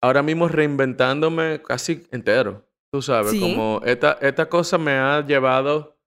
ahora 0.00 0.22
mismo 0.22 0.46
reinventándome 0.46 1.60
casi 1.60 2.06
entero. 2.12 2.64
Tú 2.92 3.02
sabes, 3.02 3.34
como 3.40 3.80
esta, 3.84 4.16
esta 4.20 4.48
cosa 4.48 4.78
me 4.78 4.92
ha 4.92 5.26
llevado 5.26 5.98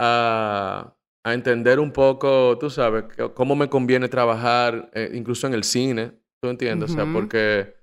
a, 0.00 0.96
a 1.22 1.32
entender 1.32 1.78
un 1.78 1.92
poco, 1.92 2.58
tú 2.58 2.68
sabes, 2.70 3.04
cómo 3.34 3.54
me 3.54 3.68
conviene 3.68 4.08
trabajar, 4.08 4.90
eh, 4.94 5.12
incluso 5.14 5.46
en 5.46 5.54
el 5.54 5.62
cine, 5.62 6.10
¿tú 6.42 6.48
entiendes? 6.48 6.90
O 6.90 6.94
sea, 6.94 7.06
porque 7.12 7.78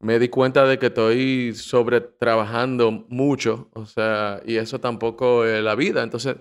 me 0.00 0.18
di 0.18 0.28
cuenta 0.28 0.64
de 0.64 0.78
que 0.78 0.86
estoy 0.86 1.54
sobre 1.54 2.00
trabajando 2.00 2.90
mucho, 3.08 3.68
o 3.74 3.86
sea, 3.86 4.40
y 4.44 4.56
eso 4.56 4.80
tampoco 4.80 5.44
es 5.44 5.62
la 5.62 5.74
vida. 5.74 6.02
Entonces, 6.02 6.36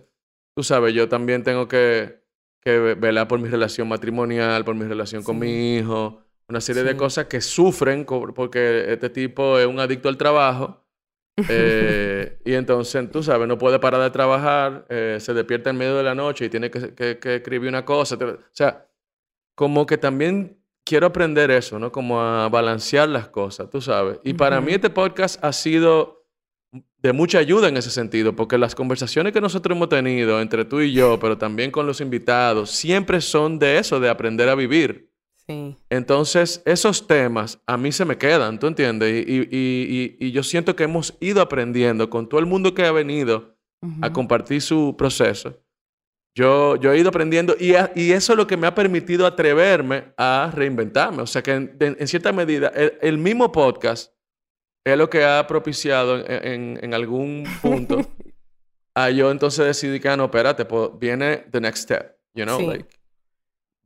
tú 0.55 0.63
sabes, 0.63 0.93
yo 0.93 1.09
también 1.09 1.43
tengo 1.43 1.67
que, 1.67 2.23
que 2.61 2.79
velar 2.79 3.27
por 3.27 3.39
mi 3.39 3.49
relación 3.49 3.87
matrimonial, 3.87 4.63
por 4.63 4.75
mi 4.75 4.85
relación 4.85 5.23
con 5.23 5.39
mi 5.39 5.77
hijo, 5.77 6.21
una 6.47 6.61
serie 6.61 6.83
de 6.83 6.95
cosas 6.95 7.25
que 7.25 7.41
sufren 7.41 8.05
porque 8.05 8.85
este 8.93 9.09
tipo 9.09 9.59
es 9.59 9.67
un 9.67 9.79
adicto 9.79 10.07
al 10.09 10.17
trabajo. 10.17 10.83
Eh, 11.49 12.39
y 12.45 12.53
entonces, 12.53 13.11
tú 13.11 13.21
sabes, 13.21 13.47
no 13.47 13.57
puede 13.57 13.79
parar 13.79 14.01
de 14.01 14.09
trabajar, 14.09 14.85
eh, 14.89 15.17
se 15.19 15.33
despierta 15.33 15.69
en 15.69 15.77
medio 15.77 15.95
de 15.95 16.03
la 16.03 16.15
noche 16.15 16.45
y 16.45 16.49
tiene 16.49 16.71
que, 16.71 16.95
que, 16.95 17.35
escribir 17.35 17.69
una 17.69 17.85
cosa. 17.85 18.15
O 18.15 18.37
sea, 18.51 18.87
como 19.55 19.85
que 19.85 19.97
también 19.97 20.57
quiero 20.87 21.07
aprender 21.07 21.51
eso, 21.51 21.77
¿no? 21.79 21.91
Como 21.91 22.21
a 22.21 22.47
balancear 22.49 23.09
las 23.09 23.27
cosas, 23.27 23.69
tú 23.69 23.81
sabes. 23.81 24.19
Y 24.23 24.33
para 24.33 24.61
mí 24.61 24.73
este 24.73 24.89
podcast 24.89 25.43
ha 25.43 25.51
sido 25.51 26.25
de 26.99 27.13
mucha 27.13 27.39
ayuda 27.39 27.67
en 27.67 27.77
ese 27.77 27.91
sentido, 27.91 28.35
porque 28.35 28.57
las 28.57 28.73
conversaciones 28.73 29.33
que 29.33 29.41
nosotros 29.41 29.75
hemos 29.75 29.89
tenido 29.89 30.41
entre 30.41 30.65
tú 30.65 30.81
y 30.81 30.93
yo, 30.93 31.19
pero 31.19 31.37
también 31.37 31.71
con 31.71 31.85
los 31.85 32.01
invitados, 32.01 32.71
siempre 32.71 33.21
son 33.21 33.59
de 33.59 33.77
eso, 33.77 33.99
de 33.99 34.09
aprender 34.09 34.49
a 34.49 34.55
vivir. 34.55 35.11
Entonces, 35.89 36.61
esos 36.65 37.07
temas 37.07 37.61
a 37.65 37.77
mí 37.77 37.93
se 37.93 38.03
me 38.03 38.17
quedan, 38.17 38.59
¿tú 38.59 38.67
entiendes? 38.67 39.25
Y, 39.27 40.31
yo 40.31 40.43
siento 40.43 40.75
que 40.75 40.83
hemos 40.83 41.15
ido 41.21 41.41
aprendiendo 41.41 42.09
con 42.09 42.27
todo 42.27 42.39
el 42.39 42.45
mundo 42.45 42.73
que 42.73 42.85
ha 42.85 42.91
venido 42.91 43.55
a 44.01 44.11
compartir 44.11 44.61
su 44.61 44.95
proceso. 44.97 45.57
Yo, 46.37 46.75
yo 46.75 46.93
he 46.93 46.99
ido 46.99 47.09
aprendiendo 47.09 47.55
y, 47.59 47.73
eso 47.73 48.33
es 48.33 48.37
lo 48.37 48.45
que 48.45 48.57
me 48.57 48.67
ha 48.67 48.75
permitido 48.75 49.25
atreverme 49.25 50.13
a 50.17 50.51
reinventarme. 50.53 51.23
O 51.23 51.25
sea 51.25 51.41
que 51.41 51.51
en, 51.51 52.07
cierta 52.07 52.31
medida 52.31 52.71
el, 53.01 53.17
mismo 53.17 53.51
podcast 53.51 54.13
es 54.85 54.95
lo 54.95 55.09
que 55.09 55.25
ha 55.25 55.47
propiciado 55.47 56.23
en, 56.27 56.93
algún 56.93 57.43
punto 57.59 58.01
a 58.95 59.09
yo 59.09 59.31
entonces 59.31 59.65
decidí 59.65 59.99
que, 59.99 60.09
ah, 60.09 60.15
no, 60.15 60.25
espérate, 60.25 60.65
pues, 60.65 60.91
viene 60.99 61.37
the 61.51 61.59
next 61.59 61.85
step, 61.85 62.15
you 62.35 62.43
know, 62.43 62.61
like 62.61 62.87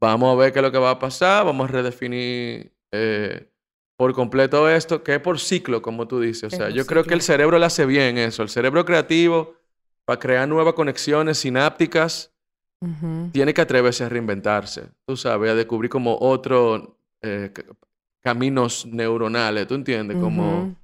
Vamos 0.02 0.34
a 0.34 0.36
ver 0.38 0.52
qué 0.52 0.60
es 0.60 0.64
lo 0.64 0.74
que 0.74 0.78
va 0.78 0.90
a 0.90 1.00
pasar, 1.00 1.46
vamos 1.46 1.70
a 1.70 1.72
redefinir 1.72 2.74
eh, 2.92 3.48
por 3.96 4.14
completo 4.14 4.70
esto, 4.70 5.04
que 5.04 5.16
es 5.16 5.22
por 5.22 5.40
ciclo, 5.40 5.82
como 5.82 6.06
tú 6.06 6.20
dices. 6.20 6.52
O 6.52 6.58
sea, 6.58 6.70
yo 6.70 6.86
creo 6.86 7.06
que 7.06 7.14
el 7.14 7.22
cerebro 7.22 7.58
le 7.58 7.68
hace 7.68 7.86
bien 7.86 8.18
eso. 8.18 8.44
El 8.44 8.50
cerebro 8.50 8.84
creativo, 8.84 9.56
para 10.04 10.20
crear 10.20 10.50
nuevas 10.50 10.74
conexiones 10.74 11.38
sinápticas, 11.38 12.31
tiene 13.32 13.54
que 13.54 13.62
atreverse 13.62 14.04
a 14.04 14.10
reinventarse, 14.10 14.86
tú 15.06 15.16
sabes, 15.16 15.52
a 15.52 15.56
descubrir 15.56 15.90
como 15.90 16.18
otros 16.20 16.90
eh, 17.22 17.52
caminos 18.22 18.86
neuronales, 18.86 19.68
¿tú 19.68 19.76
entiendes? 19.76 20.18
Como... 20.18 20.76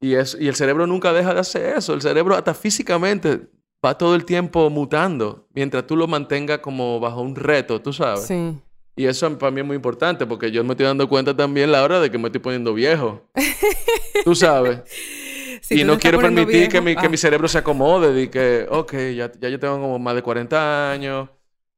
Y, 0.00 0.14
es, 0.14 0.36
y 0.40 0.48
el 0.48 0.54
cerebro 0.54 0.86
nunca 0.86 1.12
deja 1.12 1.34
de 1.34 1.40
hacer 1.40 1.76
eso. 1.76 1.92
El 1.92 2.00
cerebro 2.02 2.36
hasta 2.36 2.54
físicamente 2.54 3.48
va 3.84 3.98
todo 3.98 4.14
el 4.14 4.24
tiempo 4.24 4.70
mutando 4.70 5.48
mientras 5.52 5.86
tú 5.86 5.96
lo 5.96 6.06
mantengas 6.06 6.58
como 6.58 7.00
bajo 7.00 7.20
un 7.20 7.34
reto, 7.34 7.80
tú 7.80 7.92
sabes. 7.92 8.26
Sí. 8.26 8.56
Y 8.96 9.06
eso 9.06 9.38
para 9.38 9.50
mí 9.52 9.60
es 9.60 9.66
muy 9.66 9.76
importante 9.76 10.26
porque 10.26 10.50
yo 10.50 10.64
me 10.64 10.72
estoy 10.72 10.86
dando 10.86 11.08
cuenta 11.08 11.36
también 11.36 11.70
la 11.70 11.84
hora 11.84 12.00
de 12.00 12.10
que 12.10 12.18
me 12.18 12.28
estoy 12.28 12.40
poniendo 12.40 12.74
viejo. 12.74 13.28
tú 14.24 14.34
sabes. 14.34 14.80
Y 15.70 15.84
no 15.84 15.98
quiero 15.98 16.20
permitir 16.20 16.68
que, 16.68 16.80
mi, 16.80 16.96
que 16.96 17.08
mi 17.08 17.14
ah. 17.14 17.18
cerebro 17.18 17.48
se 17.48 17.58
acomode 17.58 18.22
y 18.22 18.28
que, 18.28 18.66
ok, 18.68 18.92
ya, 19.14 19.32
ya 19.32 19.48
yo 19.48 19.58
tengo 19.58 19.80
como 19.80 19.98
más 19.98 20.14
de 20.14 20.22
40 20.22 20.90
años, 20.90 21.28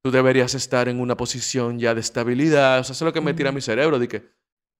tú 0.02 0.10
deberías 0.10 0.54
estar 0.54 0.88
en 0.88 1.00
una 1.00 1.16
posición 1.16 1.78
ya 1.78 1.94
de 1.94 2.00
estabilidad. 2.00 2.80
O 2.80 2.84
sea, 2.84 2.92
eso 2.92 3.04
es 3.04 3.06
lo 3.06 3.12
que 3.12 3.20
me 3.20 3.34
tira 3.34 3.52
mi 3.52 3.60
cerebro, 3.60 3.98
de 3.98 4.08
que 4.08 4.22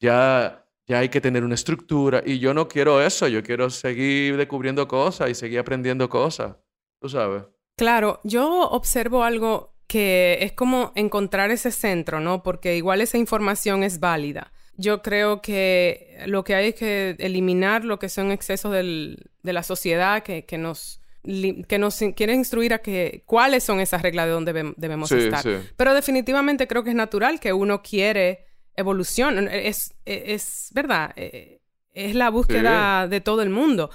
ya, 0.01 0.67
ya 0.87 0.99
hay 0.99 1.09
que 1.09 1.21
tener 1.21 1.45
una 1.45 1.55
estructura. 1.55 2.23
Y 2.25 2.39
yo 2.39 2.55
no 2.55 2.69
quiero 2.69 3.03
eso, 3.03 3.29
yo 3.29 3.43
quiero 3.43 3.71
seguir 3.71 4.37
descubriendo 4.37 4.89
cosas 4.89 5.31
y 5.31 5.35
seguir 5.35 5.59
aprendiendo 5.59 6.09
cosas 6.09 6.57
tú 7.01 7.09
sabes. 7.09 7.45
Claro, 7.77 8.21
yo 8.25 8.69
observo 8.71 9.25
algo 9.25 9.75
que 9.87 10.39
es 10.43 10.53
como 10.53 10.93
encontrar 10.95 11.51
ese 11.51 11.73
centro, 11.73 12.21
¿no? 12.21 12.43
Porque 12.43 12.77
igual 12.77 13.01
esa 13.01 13.19
información 13.19 13.83
es 13.83 13.99
válida. 13.99 14.53
Yo 14.81 15.03
creo 15.03 15.43
que 15.43 16.19
lo 16.27 16.45
que 16.45 16.55
hay 16.55 16.69
es 16.69 16.75
que 16.75 17.17
eliminar 17.19 17.85
lo 17.85 17.99
que 17.99 18.09
son 18.09 18.33
excesos 18.33 18.73
del, 18.73 19.31
de 19.43 19.53
la 19.53 19.63
sociedad 19.63 20.23
que, 20.23 20.45
que 20.45 20.59
nos 20.59 20.99
que 21.23 21.79
nos 21.79 21.99
quiere 22.17 22.33
instruir 22.33 22.73
a 22.73 22.79
que 22.79 23.25
cuáles 23.27 23.63
son 23.63 23.79
esas 23.79 24.01
reglas 24.01 24.25
de 24.25 24.33
donde 24.33 24.73
debemos 24.79 25.13
estar. 25.13 25.45
Pero 25.77 25.93
definitivamente 25.93 26.67
creo 26.67 26.83
que 26.83 26.91
es 26.91 26.97
natural 26.97 27.41
que 27.41 27.53
uno 27.53 27.83
quiere 27.83 28.47
evolución. 28.75 29.47
Es, 29.49 29.93
es, 30.07 30.71
verdad, 30.73 31.13
eh, 31.17 31.61
es 31.93 32.15
la 32.15 32.31
búsqueda 32.31 33.07
de 33.07 33.21
todo 33.21 33.43
el 33.43 33.51
mundo. 33.51 33.91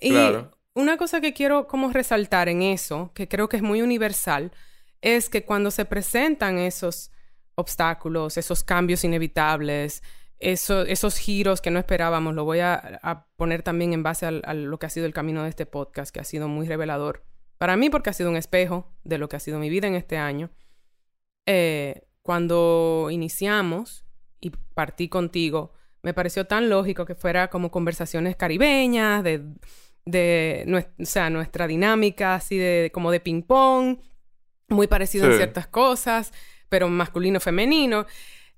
Y 0.00 0.10
claro 0.10 0.50
una 0.74 0.96
cosa 0.96 1.20
que 1.20 1.32
quiero 1.32 1.66
como 1.66 1.90
resaltar 1.90 2.48
en 2.48 2.62
eso, 2.62 3.10
que 3.14 3.28
creo 3.28 3.48
que 3.48 3.56
es 3.56 3.62
muy 3.62 3.80
universal, 3.80 4.52
es 5.00 5.28
que 5.28 5.44
cuando 5.44 5.70
se 5.70 5.84
presentan 5.84 6.58
esos 6.58 7.10
obstáculos, 7.54 8.36
esos 8.36 8.64
cambios 8.64 9.04
inevitables, 9.04 10.02
esos 10.38 11.16
giros 11.16 11.60
que 11.60 11.70
no 11.70 11.78
esperábamos, 11.78 12.34
lo 12.34 12.44
voy 12.44 12.60
a, 12.60 13.26
poner 13.36 13.62
también 13.62 13.92
en 13.92 14.02
base 14.02 14.26
a, 14.26 14.54
lo 14.54 14.78
que 14.78 14.86
ha 14.86 14.90
sido 14.90 15.06
el 15.06 15.14
camino 15.14 15.42
de 15.42 15.48
este 15.48 15.66
podcast, 15.66 16.12
que 16.12 16.20
ha 16.20 16.24
sido 16.24 16.48
muy 16.48 16.66
revelador 16.66 17.24
para 17.58 17.76
mí 17.76 17.88
porque 17.88 18.10
ha 18.10 18.12
sido 18.12 18.30
un 18.30 18.36
espejo 18.36 18.92
de 19.04 19.16
lo 19.16 19.28
que 19.28 19.36
ha 19.36 19.40
sido 19.40 19.58
mi 19.58 19.70
vida 19.70 19.86
en 19.86 19.94
este 19.94 20.18
año. 20.18 20.50
Eh, 21.46 22.02
cuando 22.22 23.08
iniciamos 23.10 24.04
y 24.40 24.50
partí 24.74 25.08
contigo, 25.08 25.72
me 26.02 26.12
pareció 26.12 26.46
tan 26.46 26.68
lógico 26.68 27.06
que 27.06 27.14
fuera 27.14 27.48
como 27.48 27.70
conversaciones 27.70 28.36
caribeñas, 28.36 29.22
de 29.24 29.54
de 30.04 30.86
o 31.00 31.04
sea, 31.04 31.30
nuestra 31.30 31.66
dinámica 31.66 32.34
así 32.34 32.58
de 32.58 32.90
como 32.92 33.10
de 33.10 33.20
ping 33.20 33.42
pong, 33.42 33.98
muy 34.68 34.86
parecido 34.86 35.26
en 35.26 35.36
ciertas 35.36 35.66
cosas, 35.66 36.32
pero 36.68 36.88
masculino 36.88 37.40
femenino. 37.40 38.06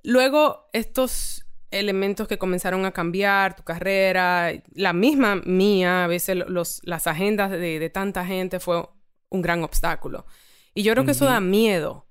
Luego 0.03 0.69
estos 0.73 1.46
elementos 1.71 2.29
que 2.29 2.39
comenzaron 2.39 2.85
a 2.85 2.93
cambiar, 2.93 3.57
tu 3.57 3.63
carrera, 3.63 4.53
la 4.73 4.93
misma 4.93 5.37
mía, 5.37 6.05
a 6.05 6.07
veces 6.07 6.37
los, 6.47 6.81
las 6.85 7.07
agendas 7.07 7.51
de, 7.51 7.91
tanta 7.91 8.25
gente 8.25 8.61
fue 8.61 8.89
un 9.29 9.43
gran 9.43 9.63
obstáculo. 9.63 10.27
Y 10.75 10.83
yo 10.83 10.93
creo 10.93 11.05
que 11.05 11.13
eso 11.13 11.25
da 11.25 11.41
miedo. 11.41 12.07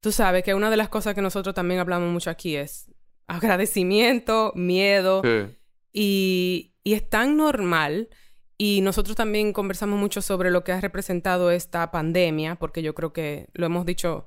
Tú 0.00 0.12
sabes 0.12 0.42
que 0.42 0.54
una 0.54 0.70
de 0.70 0.76
las 0.76 0.88
cosas 0.88 1.14
que 1.14 1.22
nosotros 1.22 1.54
también 1.54 1.80
hablamos 1.80 2.12
mucho 2.12 2.30
aquí 2.30 2.56
es 2.56 2.90
agradecimiento, 3.26 4.52
miedo. 4.54 5.22
Y, 5.92 6.74
y 6.84 6.94
es 6.94 7.08
tan 7.08 7.36
normal 7.36 8.08
y 8.64 8.80
nosotros 8.80 9.16
también 9.16 9.52
conversamos 9.52 9.98
mucho 9.98 10.22
sobre 10.22 10.50
lo 10.50 10.62
que 10.62 10.70
ha 10.70 10.80
representado 10.80 11.50
esta 11.50 11.90
pandemia, 11.90 12.54
porque 12.56 12.82
yo 12.82 12.94
creo 12.94 13.12
que 13.12 13.48
lo 13.54 13.66
hemos 13.66 13.84
dicho, 13.84 14.26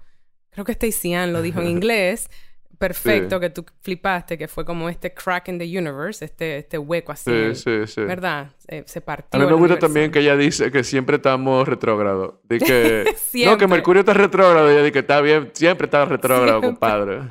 creo 0.49 0.65
que 0.65 0.73
Stacey 0.73 1.13
Ann 1.13 1.31
lo 1.31 1.41
dijo 1.41 1.61
en 1.61 1.67
inglés, 1.69 2.29
perfecto, 2.77 3.39
que 3.39 3.49
tú 3.49 3.65
flipaste, 3.81 4.37
que 4.37 4.47
fue 4.47 4.65
como 4.65 4.89
este 4.89 5.13
crack 5.13 5.49
in 5.49 5.59
the 5.59 5.65
universe, 5.65 6.23
este, 6.23 6.57
este 6.57 6.77
hueco 6.77 7.11
así. 7.11 7.31
Sí, 7.53 7.55
sí, 7.55 7.87
sí. 7.87 8.01
¿Verdad? 8.01 8.51
se 8.85 9.01
partió. 9.01 9.39
A 9.39 9.43
mí 9.43 9.49
me 9.49 9.57
gusta 9.57 9.77
también 9.77 10.11
que 10.11 10.19
ella 10.19 10.35
dice 10.35 10.71
que 10.71 10.83
siempre 10.83 11.17
estamos 11.17 11.67
retrógrados. 11.67 12.35
que... 12.49 13.05
no, 13.45 13.57
que 13.57 13.67
Mercurio 13.67 14.01
está 14.01 14.13
retrógrado. 14.13 14.69
Ella 14.69 14.79
dice 14.79 14.91
que 14.91 14.99
está 14.99 15.21
bien, 15.21 15.51
siempre 15.53 15.85
está 15.85 16.05
retrógrado, 16.05 16.61
compadre. 16.61 17.21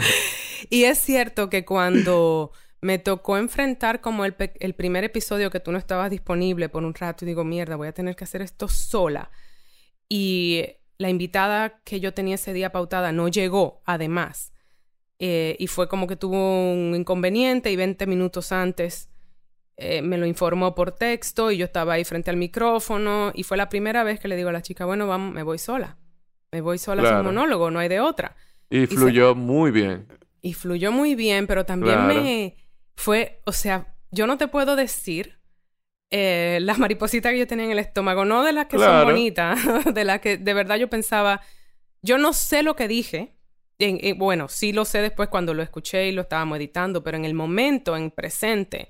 y 0.70 0.84
es 0.84 0.98
cierto 0.98 1.50
que 1.50 1.64
cuando 1.64 2.52
me 2.80 2.98
tocó 2.98 3.36
enfrentar 3.36 4.00
como 4.00 4.24
el, 4.24 4.34
el, 4.38 4.74
primer 4.74 5.04
episodio 5.04 5.50
que 5.50 5.60
tú 5.60 5.70
no 5.72 5.78
estabas 5.78 6.10
disponible 6.10 6.68
por 6.68 6.84
un 6.84 6.94
rato 6.94 7.24
y 7.24 7.28
digo, 7.28 7.44
mierda, 7.44 7.76
voy 7.76 7.88
a 7.88 7.92
tener 7.92 8.16
que 8.16 8.24
hacer 8.24 8.42
esto 8.42 8.66
sola. 8.66 9.30
Y 10.08 10.64
la 10.98 11.10
invitada 11.10 11.80
que 11.84 12.00
yo 12.00 12.14
tenía 12.14 12.36
ese 12.36 12.52
día 12.52 12.72
pautada 12.72 13.12
no 13.12 13.28
llegó, 13.28 13.82
además. 13.84 14.51
Eh, 15.24 15.54
y 15.60 15.68
fue 15.68 15.86
como 15.86 16.08
que 16.08 16.16
tuvo 16.16 16.72
un 16.72 16.96
inconveniente 16.96 17.70
y 17.70 17.76
20 17.76 18.08
minutos 18.08 18.50
antes 18.50 19.08
eh, 19.76 20.02
me 20.02 20.18
lo 20.18 20.26
informó 20.26 20.74
por 20.74 20.90
texto 20.90 21.52
y 21.52 21.58
yo 21.58 21.64
estaba 21.64 21.92
ahí 21.92 22.04
frente 22.04 22.28
al 22.28 22.36
micrófono 22.36 23.30
y 23.32 23.44
fue 23.44 23.56
la 23.56 23.68
primera 23.68 24.02
vez 24.02 24.18
que 24.18 24.26
le 24.26 24.34
digo 24.34 24.48
a 24.48 24.52
la 24.52 24.62
chica, 24.62 24.84
bueno, 24.84 25.06
vamos, 25.06 25.32
me 25.32 25.44
voy 25.44 25.58
sola. 25.58 25.96
Me 26.50 26.60
voy 26.60 26.76
sola 26.76 27.08
a 27.08 27.18
un 27.20 27.26
monólogo, 27.26 27.70
no 27.70 27.78
hay 27.78 27.88
de 27.88 28.00
otra. 28.00 28.34
Y 28.68 28.88
fluyó 28.88 29.36
muy 29.36 29.70
bien. 29.70 30.08
Y 30.40 30.54
fluyó 30.54 30.90
muy 30.90 31.14
bien, 31.14 31.46
pero 31.46 31.64
también 31.64 32.04
me 32.08 32.56
fue, 32.96 33.40
o 33.46 33.52
sea, 33.52 33.94
yo 34.10 34.26
no 34.26 34.38
te 34.38 34.48
puedo 34.48 34.74
decir 34.74 35.38
eh, 36.10 36.58
las 36.62 36.80
maripositas 36.80 37.30
que 37.30 37.38
yo 37.38 37.46
tenía 37.46 37.66
en 37.66 37.70
el 37.70 37.78
estómago, 37.78 38.24
no 38.24 38.42
de 38.42 38.52
las 38.52 38.66
que 38.66 38.76
son 38.76 39.04
bonitas, 39.04 39.60
de 39.94 40.04
las 40.04 40.18
que 40.18 40.36
de 40.36 40.52
verdad 40.52 40.78
yo 40.78 40.90
pensaba, 40.90 41.42
yo 42.02 42.18
no 42.18 42.32
sé 42.32 42.64
lo 42.64 42.74
que 42.74 42.88
dije. 42.88 43.36
Bueno, 44.16 44.48
sí 44.48 44.72
lo 44.72 44.84
sé 44.84 45.00
después 45.00 45.28
cuando 45.28 45.54
lo 45.54 45.62
escuché 45.62 46.08
y 46.08 46.12
lo 46.12 46.22
estábamos 46.22 46.58
editando, 46.58 47.02
pero 47.02 47.16
en 47.16 47.24
el 47.24 47.34
momento, 47.34 47.96
en 47.96 48.10
presente, 48.10 48.88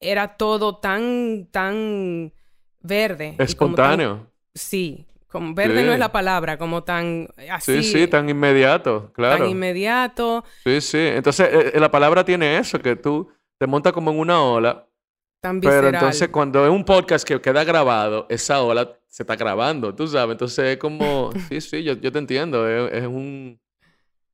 era 0.00 0.36
todo 0.36 0.78
tan, 0.78 1.48
tan 1.50 2.32
verde. 2.80 3.36
Espontáneo. 3.38 4.30
sí, 4.54 5.06
como 5.30 5.54
verde 5.54 5.84
no 5.84 5.92
es 5.92 5.98
la 5.98 6.10
palabra, 6.10 6.58
como 6.58 6.82
tan 6.82 7.28
así. 7.50 7.82
Sí, 7.82 7.92
sí, 7.92 8.06
tan 8.08 8.28
inmediato, 8.28 9.12
claro. 9.12 9.44
Tan 9.44 9.48
inmediato. 9.48 10.44
Sí, 10.64 10.80
sí. 10.80 10.98
Entonces, 10.98 11.48
eh, 11.52 11.72
eh, 11.74 11.80
la 11.80 11.90
palabra 11.90 12.24
tiene 12.24 12.58
eso, 12.58 12.80
que 12.80 12.96
tú 12.96 13.30
te 13.56 13.66
montas 13.66 13.92
como 13.92 14.10
en 14.10 14.18
una 14.18 14.42
ola. 14.42 14.86
Tan 15.40 15.60
Pero 15.60 15.88
entonces, 15.88 16.28
cuando 16.30 16.66
es 16.66 16.70
un 16.70 16.84
podcast 16.84 17.26
que 17.26 17.40
queda 17.40 17.62
grabado, 17.62 18.26
esa 18.28 18.60
ola 18.60 18.98
se 19.06 19.22
está 19.22 19.36
grabando, 19.36 19.94
tú 19.94 20.08
sabes. 20.08 20.34
Entonces, 20.34 20.64
es 20.64 20.76
como, 20.78 21.30
sí, 21.48 21.60
sí, 21.60 21.84
yo, 21.84 21.92
yo 21.94 22.10
te 22.10 22.18
entiendo. 22.18 22.68
Es, 22.68 23.06
un, 23.06 23.60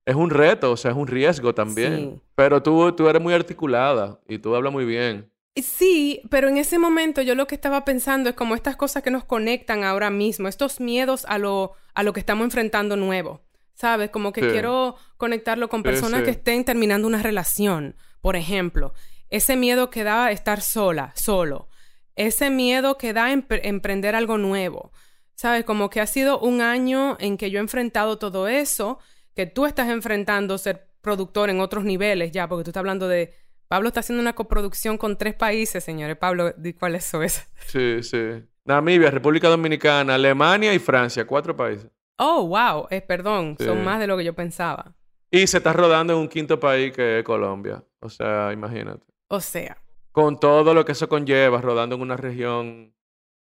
es 0.06 0.14
un 0.14 0.30
reto, 0.30 0.70
o 0.70 0.76
sea, 0.76 0.92
es 0.92 0.96
un 0.96 1.08
riesgo 1.08 1.52
también. 1.52 2.22
Pero 2.36 2.62
tú, 2.62 2.92
tú 2.92 3.08
eres 3.08 3.20
muy 3.20 3.34
articulada 3.34 4.20
y 4.28 4.38
tú 4.38 4.54
hablas 4.54 4.72
muy 4.72 4.84
bien. 4.84 5.30
Sí, 5.56 6.20
pero 6.30 6.48
en 6.48 6.58
ese 6.58 6.78
momento 6.78 7.22
yo 7.22 7.34
lo 7.34 7.46
que 7.46 7.56
estaba 7.56 7.84
pensando 7.84 8.30
es 8.30 8.36
como 8.36 8.54
estas 8.54 8.76
cosas 8.76 9.02
que 9.02 9.10
nos 9.10 9.24
conectan 9.24 9.82
ahora 9.84 10.10
mismo, 10.10 10.48
estos 10.48 10.80
miedos 10.80 11.24
a 11.28 11.38
lo, 11.38 11.72
a 11.94 12.04
lo 12.04 12.12
que 12.12 12.20
estamos 12.20 12.44
enfrentando 12.44 12.96
nuevo. 12.96 13.42
¿Sabes? 13.74 14.08
Como 14.08 14.32
que 14.32 14.40
quiero 14.40 14.96
conectarlo 15.18 15.68
con 15.68 15.82
personas 15.82 16.22
que 16.22 16.30
estén 16.30 16.64
terminando 16.64 17.06
una 17.06 17.22
relación, 17.22 17.94
por 18.22 18.34
ejemplo. 18.36 18.94
Ese 19.28 19.54
miedo 19.54 19.90
que 19.90 20.02
da 20.02 20.30
estar 20.30 20.62
sola, 20.62 21.12
solo. 21.14 21.68
Ese 22.14 22.48
miedo 22.48 22.96
que 22.96 23.12
da 23.12 23.32
emprender 23.32 24.14
algo 24.14 24.38
nuevo. 24.38 24.92
¿Sabes? 25.34 25.64
Como 25.64 25.90
que 25.90 26.00
ha 26.00 26.06
sido 26.06 26.38
un 26.38 26.62
año 26.62 27.18
en 27.20 27.36
que 27.36 27.50
yo 27.50 27.58
he 27.58 27.60
enfrentado 27.60 28.16
todo 28.16 28.48
eso, 28.48 28.98
que 29.36 29.46
tú 29.46 29.66
estás 29.66 29.88
enfrentando 29.90 30.58
ser 30.58 30.88
productor 31.02 31.50
en 31.50 31.60
otros 31.60 31.84
niveles 31.84 32.32
ya, 32.32 32.48
porque 32.48 32.64
tú 32.64 32.70
estás 32.70 32.80
hablando 32.80 33.06
de 33.06 33.34
Pablo 33.68 33.88
está 33.88 34.00
haciendo 34.00 34.22
una 34.22 34.34
coproducción 34.34 34.96
con 34.96 35.18
tres 35.18 35.34
países, 35.34 35.84
señores. 35.84 36.16
Pablo, 36.16 36.54
¿cuáles 36.78 37.04
son 37.04 37.22
esos? 37.22 37.44
Sí, 37.66 38.02
sí. 38.02 38.42
Namibia, 38.64 39.10
República 39.10 39.48
Dominicana, 39.48 40.14
Alemania 40.14 40.72
y 40.72 40.78
Francia, 40.78 41.26
cuatro 41.26 41.54
países. 41.54 41.90
Oh, 42.18 42.46
wow. 42.46 42.86
Eh, 42.90 43.02
perdón, 43.02 43.56
son 43.58 43.84
más 43.84 44.00
de 44.00 44.06
lo 44.06 44.16
que 44.16 44.24
yo 44.24 44.34
pensaba. 44.34 44.94
Y 45.30 45.46
se 45.46 45.58
está 45.58 45.72
rodando 45.72 46.14
en 46.14 46.20
un 46.20 46.28
quinto 46.28 46.58
país 46.58 46.92
que 46.92 47.18
es 47.18 47.24
Colombia. 47.24 47.84
O 48.00 48.08
sea, 48.08 48.52
imagínate. 48.52 49.04
O 49.28 49.40
sea. 49.40 49.76
Con 50.12 50.40
todo 50.40 50.72
lo 50.72 50.84
que 50.84 50.92
eso 50.92 51.08
conlleva, 51.08 51.60
rodando 51.60 51.96
en 51.96 52.02
una 52.02 52.16
región 52.16 52.94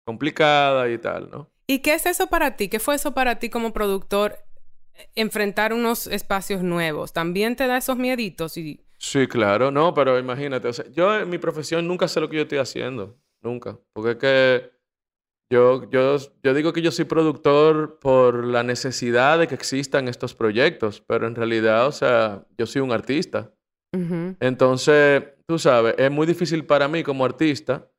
complicada 0.06 0.90
y 0.90 0.98
tal, 0.98 1.30
¿no? 1.30 1.50
¿Y 1.68 1.80
qué 1.80 1.96
es 1.96 2.06
eso 2.06 2.28
para 2.28 2.56
ti? 2.56 2.70
¿Qué 2.70 2.80
fue 2.80 2.96
eso 2.96 3.14
para 3.14 3.40
ti 3.40 3.50
como 3.50 3.74
productor? 3.74 4.38
Enfrentar 5.16 5.74
unos 5.74 6.08
espacios 6.08 6.64
nuevos. 6.64 7.14
¿También 7.14 7.56
te 7.56 7.68
da 7.68 7.78
esos 7.78 7.98
mieditos 7.98 8.58
y 8.58 8.82
Sí, 9.04 9.26
claro, 9.26 9.72
no, 9.72 9.96
pero 9.96 10.20
imagínate, 10.20 10.68
o 10.68 10.74
sea, 10.74 10.86
yo 10.92 11.20
en 11.20 11.28
mi 11.28 11.40
profesión 11.40 11.88
nunca 11.88 12.08
sé 12.08 12.20
lo 12.20 12.30
que 12.30 12.36
yo 12.36 12.44
estoy 12.44 12.60
haciendo, 12.60 13.18
nunca, 13.42 13.80
porque 13.94 14.12
es 14.12 14.18
que 14.18 14.72
yo, 15.52 15.90
yo, 15.90 16.18
yo 16.44 16.54
digo 16.54 16.72
que 16.72 16.84
yo 16.84 16.92
soy 16.92 17.06
productor 17.06 17.98
por 18.00 18.46
la 18.46 18.62
necesidad 18.62 19.40
de 19.40 19.48
que 19.48 19.56
existan 19.56 20.08
estos 20.08 20.36
proyectos, 20.36 21.02
pero 21.02 21.26
en 21.26 21.34
realidad, 21.34 21.88
o 21.88 21.92
sea, 21.92 22.46
yo 22.60 22.68
soy 22.68 22.82
un 22.82 22.92
artista. 22.92 23.52
Entonces, 24.40 25.24
tú 25.46 25.60
sabes, 25.60 25.96
es 25.98 26.10
muy 26.10 26.26
difícil 26.28 26.66
para 26.66 26.88
mí 26.88 27.04
como 27.04 27.26
artista 27.26 27.91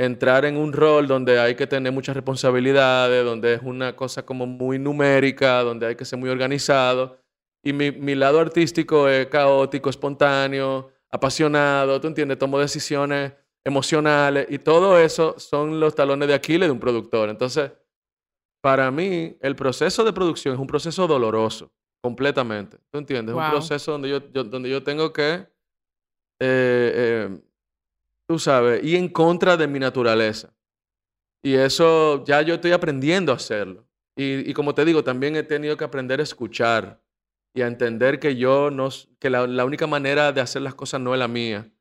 entrar 0.00 0.46
en 0.46 0.56
un 0.56 0.72
rol 0.72 1.06
donde 1.06 1.38
hay 1.38 1.54
que 1.54 1.66
tener 1.66 1.92
muchas 1.92 2.14
responsabilidades, 2.14 3.22
donde 3.22 3.54
es 3.54 3.62
una 3.62 3.94
cosa 3.94 4.24
como 4.24 4.46
muy 4.46 4.78
numérica, 4.78 5.62
donde 5.62 5.88
hay 5.88 5.94
que 5.94 6.06
ser 6.06 6.18
muy 6.18 6.30
organizado. 6.30 7.18
Y 7.62 7.74
mi, 7.74 7.92
mi, 7.92 8.14
lado 8.14 8.40
artístico 8.40 9.08
es 9.08 9.26
caótico, 9.26 9.90
espontáneo, 9.90 10.90
apasionado, 11.10 12.00
¿tú 12.00 12.06
entiendes? 12.06 12.38
Tomo 12.38 12.58
decisiones 12.58 13.34
emocionales 13.62 14.46
y 14.48 14.58
todo 14.58 14.98
eso 14.98 15.38
son 15.38 15.78
los 15.78 15.94
talones 15.94 16.28
de 16.28 16.34
Aquiles 16.34 16.66
de 16.68 16.72
un 16.72 16.80
productor. 16.80 17.28
Entonces, 17.28 17.70
para 18.62 18.90
mí, 18.90 19.36
el 19.42 19.54
proceso 19.54 20.02
de 20.02 20.14
producción 20.14 20.54
es 20.54 20.60
un 20.60 20.66
proceso 20.66 21.06
doloroso, 21.06 21.70
completamente. 22.02 22.78
¿Tú 22.90 22.98
entiendes? 22.98 23.36
Es 23.36 23.42
un 23.42 23.50
proceso 23.50 23.92
donde 23.92 24.08
yo, 24.08 24.20
donde 24.20 24.70
yo 24.70 24.82
tengo 24.82 25.12
que, 25.12 25.34
eh, 25.34 25.46
eh, 26.40 27.38
tú 28.30 28.38
sabes, 28.38 28.84
ir 28.84 28.94
en 28.94 29.08
contra 29.08 29.56
de 29.56 29.66
mi 29.66 29.80
naturaleza. 29.80 30.54
Y 31.42 31.54
eso 31.54 32.24
ya 32.24 32.40
yo 32.42 32.54
estoy 32.54 32.70
aprendiendo 32.70 33.32
a 33.32 33.34
hacerlo. 33.34 33.88
Y, 34.16 34.48
y 34.48 34.54
como 34.54 34.72
te 34.72 34.84
digo, 34.84 35.02
también 35.02 35.34
he 35.34 35.42
tenido 35.42 35.76
que 35.76 35.82
aprender 35.82 36.20
a 36.20 36.22
escuchar 36.22 37.02
y 37.52 37.62
a 37.62 37.66
entender 37.66 38.20
que 38.20 38.36
yo 38.36 38.70
no, 38.70 38.88
que 39.18 39.30
la, 39.30 39.64
única 39.64 39.88
manera 39.88 40.30
de 40.30 40.40
hacer 40.40 40.62
las 40.62 40.76
cosas 40.76 41.00
no 41.00 41.12
es 41.12 41.18
la 41.18 41.26
mía. 41.26 41.72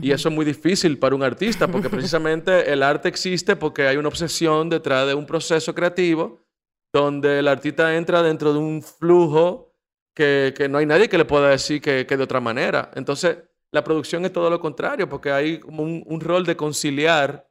Y 0.00 0.12
eso 0.12 0.28
es 0.28 0.34
muy 0.36 0.44
difícil 0.44 1.00
para 1.00 1.16
un 1.16 1.24
artista, 1.24 1.66
porque 1.66 1.90
precisamente 1.90 2.72
el 2.72 2.84
arte 2.84 3.08
existe 3.08 3.56
porque 3.56 3.88
hay 3.88 3.96
una 3.96 4.06
obsesión 4.06 4.68
detrás 4.68 5.04
de 5.04 5.14
un 5.14 5.26
proceso 5.26 5.74
creativo 5.74 6.46
donde 6.92 7.40
el 7.40 7.48
artista 7.48 7.96
entra 7.96 8.22
dentro 8.22 8.52
de 8.52 8.60
un 8.60 8.82
flujo 8.82 9.74
que, 10.14 10.54
que 10.56 10.68
no 10.68 10.78
hay 10.78 10.86
nadie 10.86 11.08
que 11.08 11.18
le 11.18 11.24
pueda 11.24 11.48
decir 11.48 11.80
que, 11.80 12.06
que, 12.06 12.16
de 12.16 12.22
otra 12.22 12.38
manera. 12.38 12.92
Entonces, 12.94 13.47
la 13.72 13.84
producción 13.84 14.24
es 14.24 14.32
todo 14.32 14.50
lo 14.50 14.60
contrario, 14.60 15.08
porque 15.08 15.30
hay 15.30 15.58
como 15.60 15.82
un, 15.82 16.02
un 16.06 16.20
rol 16.20 16.44
de 16.44 16.56
conciliar 16.56 17.48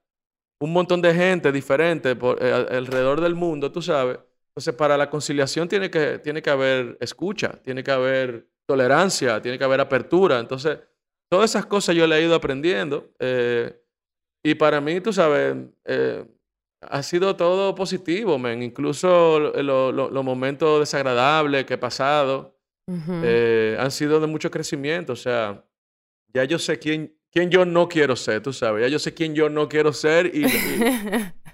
un 0.60 0.73
montón 0.73 1.01
de 1.01 1.13
gente 1.13 1.51
diferente 1.51 2.15
por, 2.15 2.43
eh, 2.43 2.51
alrededor 2.51 3.21
del 3.21 3.36
mundo, 3.36 3.71
tú 3.71 3.82
sabes, 3.82 4.17
entonces, 4.58 4.73
para 4.73 4.97
la 4.97 5.08
conciliación 5.08 5.67
tiene 5.67 5.91
que, 5.91 6.17
tiene 6.17 6.41
que 6.41 6.49
haber 6.49 6.97
escucha, 6.99 7.60
tiene 7.63 7.84
que 7.84 7.91
haber 7.91 8.47
tolerancia, 8.65 9.39
tiene 9.39 9.56
que 9.60 9.63
haber 9.63 9.80
apertura. 9.80 10.39
Entonces, 10.39 10.80
todas 11.30 11.51
esas 11.51 11.67
cosas 11.67 11.95
yo 11.95 12.08
le 12.08 12.15
he 12.15 12.23
ido 12.23 12.34
aprendiendo. 12.34 13.08
Eh, 13.19 13.80
y 14.43 14.56
para 14.56 14.82
mí, 14.82 14.99
tú 14.99 15.13
sabes, 15.13 15.58
eh, 15.86 16.25
ha 16.82 17.03
sido 17.03 17.36
todo 17.36 17.75
positivo, 17.75 18.39
men. 18.39 18.63
Incluso 18.63 19.38
los 19.38 20.25
momentos 20.25 20.80
desagradables 20.80 21.63
que 21.65 21.75
he 21.75 21.77
pasado 21.77 22.58
eh, 23.23 23.77
han 23.80 23.91
sido 23.91 24.19
de 24.19 24.25
mucho 24.25 24.49
crecimiento. 24.49 25.13
O 25.13 25.15
sea, 25.15 25.63
ya 26.34 26.44
yo 26.44 26.60
sé 26.60 26.80
quién, 26.80 27.16
quién 27.32 27.50
yo 27.50 27.66
no 27.66 27.88
quiero 27.88 28.16
ser, 28.16 28.42
tú 28.42 28.54
sabes. 28.54 28.84
Ya 28.84 28.88
yo 28.88 29.00
sé 29.00 29.13
quién 29.13 29.36
yo 29.36 29.50
no 29.50 29.70
quiero 29.70 29.94
ser 29.94 30.32
y, 30.36 30.44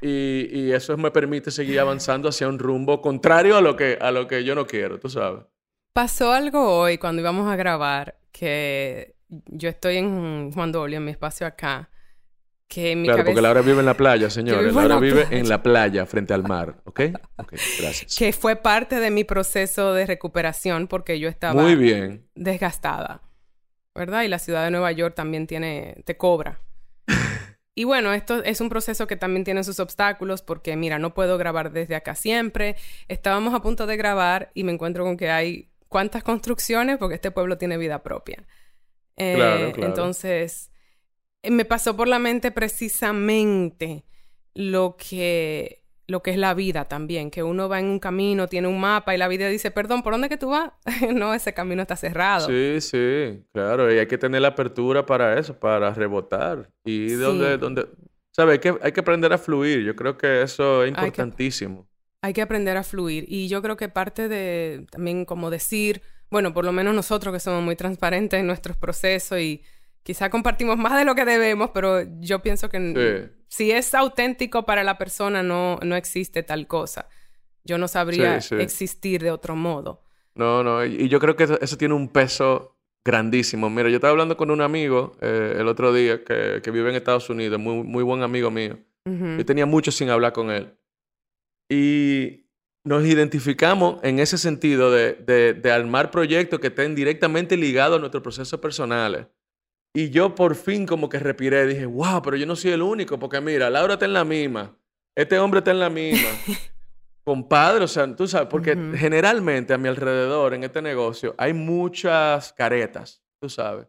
y, 0.02 0.72
eso 0.72 0.98
me 0.98 1.12
permite 1.12 1.52
seguir 1.52 1.80
avanzando 1.80 2.30
hacia 2.30 2.48
un 2.48 2.60
rumbo 2.60 3.02
contrario 3.02 3.56
a 3.56 3.62
lo, 3.62 3.76
que, 3.76 3.98
a 4.00 4.12
lo 4.12 4.28
que 4.28 4.44
yo 4.44 4.56
no 4.56 4.66
quiero, 4.68 5.00
tú 5.00 5.10
sabes. 5.10 5.44
Pasó 5.94 6.32
algo 6.32 6.80
hoy 6.80 6.98
cuando 6.98 7.22
íbamos 7.22 7.50
a 7.50 7.56
grabar 7.56 8.18
que 8.32 9.16
yo 9.28 9.70
estoy 9.70 9.98
en 9.98 10.52
Juan 10.52 10.72
Dolio, 10.72 10.98
en 10.98 11.06
mi 11.06 11.12
espacio 11.12 11.48
acá. 11.48 11.90
Que 12.68 12.96
mi 12.96 13.08
claro, 13.08 13.26
porque 13.26 13.42
Laura 13.42 13.62
vive 13.62 13.80
en 13.80 13.86
la 13.86 13.96
playa, 13.96 14.30
señores. 14.32 14.74
Laura 14.74 14.98
vive 14.98 15.28
en 15.30 15.48
la 15.48 15.62
playa, 15.62 16.06
frente 16.06 16.34
al 16.34 16.44
mar, 16.44 16.82
¿ok? 16.86 17.02
Ok, 17.38 17.54
gracias. 17.80 18.16
Que 18.18 18.34
fue 18.34 18.56
parte 18.56 19.00
de 19.00 19.12
mi 19.12 19.24
proceso 19.24 19.94
de 19.94 20.08
recuperación 20.08 20.88
porque 20.88 21.20
yo 21.20 21.30
estaba 21.30 21.62
Muy 21.62 21.76
bien. 21.76 22.28
desgastada, 22.34 23.22
¿verdad? 23.96 24.24
Y 24.24 24.28
la 24.28 24.40
ciudad 24.40 24.64
de 24.64 24.72
Nueva 24.72 24.92
York 24.92 25.16
también 25.16 25.48
tiene, 25.48 26.02
te 26.06 26.18
cobra. 26.18 26.62
Y 27.76 27.86
bueno, 27.86 28.14
esto 28.14 28.44
es 28.44 28.62
un 28.62 28.70
proceso 28.70 29.08
que 29.08 29.16
también 29.16 29.44
tiene 29.44 29.64
sus 29.64 29.80
obstáculos 29.80 30.44
porque, 30.44 30.76
mira, 30.76 31.00
no 31.00 31.16
puedo 31.16 31.40
grabar 31.40 31.72
desde 31.72 31.96
acá 31.96 32.14
siempre. 32.14 32.76
Estábamos 33.08 33.56
a 33.56 33.64
punto 33.64 33.88
de 33.88 33.98
grabar 33.98 34.52
y 34.54 34.64
me 34.64 34.72
encuentro 34.72 35.04
con 35.04 35.18
que 35.18 35.32
hay 35.32 35.72
cuántas 35.90 36.22
construcciones 36.22 37.00
porque 37.00 37.16
este 37.16 37.32
pueblo 37.32 37.58
tiene 37.58 37.78
vida 37.78 38.04
propia. 38.04 38.46
Eh, 39.18 39.74
entonces, 39.78 40.72
eh, 41.42 41.52
me 41.52 41.66
pasó 41.66 41.96
por 41.96 42.08
la 42.08 42.20
mente 42.20 42.52
precisamente 42.52 44.06
lo 44.54 44.98
que 44.98 45.83
lo 46.08 46.22
que 46.22 46.32
es 46.32 46.38
la 46.38 46.54
vida 46.54 46.86
también, 46.86 47.32
que 47.32 47.44
uno 47.44 47.70
va 47.70 47.80
en 47.80 47.86
un 47.86 48.00
camino, 48.00 48.48
tiene 48.48 48.68
un 48.68 48.80
mapa 48.80 49.16
y 49.16 49.18
la 49.18 49.28
vida 49.28 49.48
dice, 49.48 49.72
perdón, 49.72 50.04
¿por 50.04 50.14
dónde 50.14 50.30
que 50.30 50.38
tú 50.38 50.50
vas? 50.50 50.72
no, 51.14 51.34
ese 51.34 51.54
camino 51.54 51.82
está 51.82 51.96
cerrado. 51.96 52.48
Sí, 52.48 52.82
sí, 52.82 53.44
claro, 53.54 53.94
y 53.94 54.00
hay 54.00 54.08
que 54.08 54.18
tener 54.18 54.42
la 54.42 54.50
apertura 54.50 55.06
para 55.06 55.40
eso, 55.40 55.58
para 55.58 55.94
rebotar. 55.94 56.70
Y 56.84 57.14
donde, 57.14 57.58
donde, 57.58 57.88
¿sabes? 58.32 58.54
Hay 58.54 58.60
que, 58.60 58.78
hay 58.82 58.92
que 58.92 59.00
aprender 59.00 59.32
a 59.32 59.38
fluir, 59.38 59.84
yo 59.84 59.96
creo 59.96 60.18
que 60.18 60.42
eso 60.42 60.84
es 60.84 60.90
importantísimo. 60.90 61.88
Hay 62.22 62.34
que, 62.34 62.42
aprender 62.42 62.78
a 62.78 62.84
fluir 62.84 63.26
y 63.28 63.50
yo 63.50 63.62
creo 63.62 63.76
que 63.76 63.90
parte 63.90 64.30
de 64.30 64.86
también 64.92 65.26
como 65.26 65.50
decir, 65.50 66.02
bueno, 66.30 66.54
por 66.54 66.64
lo 66.64 66.72
menos 66.72 66.96
nosotros 66.96 67.34
que 67.34 67.40
somos 67.40 67.62
muy 67.62 67.76
transparentes 67.76 68.40
en 68.40 68.48
nuestros 68.48 68.78
procesos 68.78 69.40
y 69.40 69.62
quizá 70.04 70.30
compartimos 70.30 70.78
más 70.78 70.98
de 70.98 71.06
lo 71.06 71.16
que 71.16 71.26
debemos, 71.26 71.72
pero 71.74 72.02
yo 72.20 72.42
pienso 72.42 72.70
que 72.70 73.30
si 73.54 73.70
es 73.70 73.94
auténtico 73.94 74.66
para 74.66 74.84
la 74.84 74.98
persona, 74.98 75.44
no, 75.44 75.78
no 75.84 75.96
existe 75.96 76.42
tal 76.42 76.66
cosa. 76.66 77.08
Yo 77.64 77.78
no 77.78 77.88
sabría 77.88 78.38
existir 78.38 79.22
de 79.22 79.30
otro 79.30 79.56
modo. 79.56 80.02
No, 80.34 80.64
no, 80.64 80.84
y, 80.84 81.08
yo 81.08 81.20
creo 81.20 81.36
que 81.36 81.44
eso, 81.62 81.78
tiene 81.78 81.94
un 81.94 82.08
peso 82.08 82.76
grandísimo. 83.06 83.70
Mira, 83.70 83.90
yo 83.90 83.98
estaba 83.98 84.10
hablando 84.10 84.38
con 84.38 84.50
un 84.50 84.62
amigo 84.62 85.16
eh, 85.22 85.58
el 85.60 85.68
otro 85.68 85.94
día 85.94 86.24
que, 86.24 86.62
que, 86.64 86.72
vive 86.72 86.90
en 86.90 86.96
Estados 86.96 87.30
Unidos, 87.30 87.60
muy, 87.60 87.84
muy 87.84 88.04
buen 88.04 88.24
amigo 88.24 88.50
mío. 88.50 88.80
Yo 89.06 89.46
tenía 89.46 89.68
mucho 89.68 89.92
sin 89.92 90.10
hablar 90.10 90.34
con 90.34 90.50
él. 90.50 90.74
Y 91.70 92.48
nos 92.84 93.06
identificamos 93.06 94.00
en 94.02 94.18
ese 94.18 94.40
sentido 94.40 94.90
de, 94.90 95.14
de, 95.14 95.54
de 95.54 95.72
armar 95.72 96.10
proyectos 96.10 96.60
que 96.60 96.68
estén 96.68 96.96
directamente 96.96 97.56
ligados 97.56 97.98
a 97.98 98.00
nuestros 98.00 98.24
procesos 98.24 98.60
personales. 98.60 99.28
Y 99.96 100.10
yo 100.10 100.34
por 100.34 100.56
fin 100.56 100.88
como 100.88 101.08
que 101.08 101.20
respiré, 101.20 101.68
dije, 101.68 101.86
wow, 101.86 102.22
pero 102.24 102.36
yo 102.36 102.48
no 102.48 102.56
soy 102.56 102.72
el 102.72 102.82
único, 102.82 103.20
porque 103.20 103.40
mira, 103.40 103.70
Laura 103.70 103.94
está 103.94 104.06
en 104.06 104.14
la 104.14 104.24
misma, 104.24 104.76
este 105.16 105.38
hombre 105.38 105.60
está 105.60 105.72
en 105.72 105.80
la 105.80 105.90
misma. 105.90 106.30
Compadre, 107.24 107.86
o 107.86 107.88
sea, 107.88 108.14
tú 108.16 108.28
sabes, 108.28 108.50
porque 108.50 108.76
generalmente 108.96 109.74
a 109.74 109.78
mi 109.78 109.88
alrededor 109.88 110.54
en 110.54 110.64
este 110.64 110.82
negocio 110.82 111.36
hay 111.38 111.54
muchas 111.54 112.52
caretas, 112.54 113.24
tú 113.40 113.48
sabes. 113.48 113.88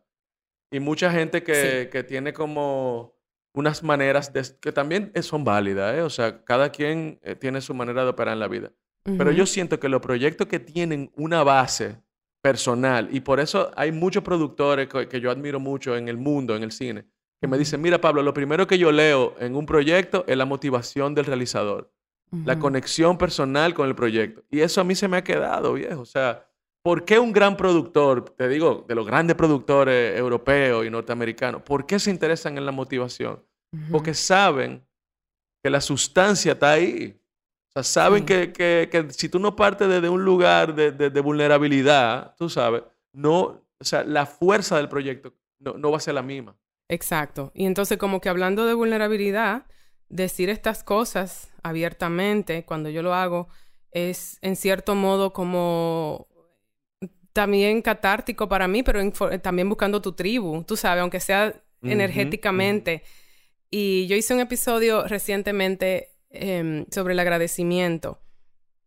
Y 0.71 0.79
mucha 0.79 1.11
gente 1.11 1.43
que, 1.43 1.89
que 1.91 2.05
tiene 2.05 2.33
como 2.33 3.17
unas 3.55 3.83
maneras 3.83 4.33
de, 4.33 4.43
que 4.61 4.73
también 4.73 5.13
son 5.23 5.45
válidas, 5.45 5.97
¿eh? 5.97 6.03
O 6.03 6.11
sea, 6.11 6.45
cada 6.45 6.71
quien 6.71 7.19
eh, 7.23 7.35
tiene 7.35 7.61
su 7.61 7.73
manera 7.73 8.03
de 8.03 8.11
operar 8.11 8.35
en 8.35 8.41
la 8.41 8.49
vida. 8.49 8.73
Pero 9.05 9.31
yo 9.33 9.45
siento 9.45 9.79
que 9.79 9.91
los 9.91 10.01
proyectos 10.01 10.47
que 10.47 10.59
tienen 10.59 11.13
una 11.15 11.43
base 11.43 11.99
personal, 12.45 13.09
y 13.11 13.21
por 13.21 13.41
eso 13.41 13.71
hay 13.75 13.91
muchos 13.91 14.23
productores 14.23 14.87
que, 14.87 15.19
yo 15.19 15.31
admiro 15.31 15.59
mucho 15.59 15.97
en 15.97 16.11
el 16.11 16.19
mundo, 16.19 16.55
en 16.55 16.63
el 16.63 16.73
cine, 16.73 17.07
que 17.41 17.49
me 17.49 17.57
dicen, 17.57 17.81
mira 17.81 18.03
Pablo, 18.03 18.23
lo 18.23 18.35
primero 18.35 18.67
que 18.67 18.77
yo 18.77 18.93
leo 18.93 19.35
en 19.41 19.57
un 19.57 19.65
proyecto 19.65 20.27
es 20.29 20.37
la 20.37 20.45
motivación 20.45 21.15
del 21.15 21.25
realizador, 21.25 21.91
la 22.45 22.59
conexión 22.59 23.17
personal 23.17 23.73
con 23.73 23.89
el 23.89 23.95
proyecto. 23.95 24.43
Y 24.51 24.61
eso 24.61 24.83
a 24.83 24.85
mí 24.85 24.95
se 24.95 25.09
me 25.09 25.17
ha 25.17 25.25
quedado, 25.25 25.73
viejo. 25.73 26.03
O 26.03 26.05
sea, 26.05 26.47
¿por 26.83 27.07
qué 27.07 27.19
un 27.19 27.33
gran 27.33 27.57
productor, 27.57 28.29
te 28.37 28.47
digo, 28.47 28.85
de 28.87 28.95
los 28.95 29.07
grandes 29.07 29.37
productores 29.37 30.19
europeos 30.19 30.85
y 30.85 30.91
norteamericanos, 30.91 31.63
¿por 31.63 31.87
qué 31.87 31.99
se 31.99 32.11
interesan 32.11 32.59
en 32.59 32.67
la 32.67 32.73
motivación? 32.73 33.43
Porque 33.91 34.13
saben 34.13 34.87
que 35.63 35.71
la 35.71 35.81
sustancia 35.81 36.53
está 36.53 36.73
ahí. 36.73 37.19
O 37.77 37.83
sea, 37.83 38.03
saben 38.03 38.25
que, 38.25 38.53
que, 38.53 39.07
si 39.11 39.29
tú 39.29 39.41
no 39.41 39.57
partes 39.57 39.89
desde 39.89 40.09
un 40.09 40.25
lugar 40.25 40.75
de, 40.75 40.93
de, 40.93 41.21
vulnerabilidad, 41.21 42.35
tú 42.37 42.49
sabes, 42.49 42.85
no, 43.13 43.41
o 43.79 43.85
sea, 43.85 44.05
la 44.05 44.27
fuerza 44.27 44.77
del 44.77 44.89
proyecto 44.89 45.35
no, 45.59 45.75
no 45.75 45.91
va 45.91 45.97
a 45.97 46.01
ser 46.01 46.15
la 46.15 46.23
misma. 46.23 46.57
Exacto. 46.89 47.51
Y 47.53 47.67
entonces, 47.67 47.99
como 47.99 48.21
que 48.21 48.29
hablando 48.29 48.65
de 48.67 48.75
vulnerabilidad, 48.75 49.67
decir 50.09 50.51
estas 50.51 50.85
cosas 50.85 51.51
abiertamente, 51.65 52.65
cuando 52.65 52.91
yo 52.91 53.03
lo 53.03 53.13
hago, 53.13 53.49
es 53.91 54.39
en 54.43 54.55
cierto 54.55 54.95
modo 54.95 55.33
como 55.33 56.29
también 57.33 57.83
catártico 57.83 58.49
para 58.49 58.69
mí, 58.69 58.85
pero 58.85 59.01
también 59.43 59.69
buscando 59.69 60.01
tu 60.01 60.13
tribu, 60.13 60.63
tú 60.63 60.77
sabes, 60.77 61.03
aunque 61.03 61.19
sea 61.19 61.61
energéticamente. 61.83 63.03
Y 63.71 64.07
yo 64.07 64.15
hice 64.15 64.35
un 64.35 64.41
episodio 64.41 65.09
recientemente 65.09 66.14
Em, 66.37 66.85
sobre 66.91 67.13
el 67.13 67.21
agradecimiento 67.21 68.19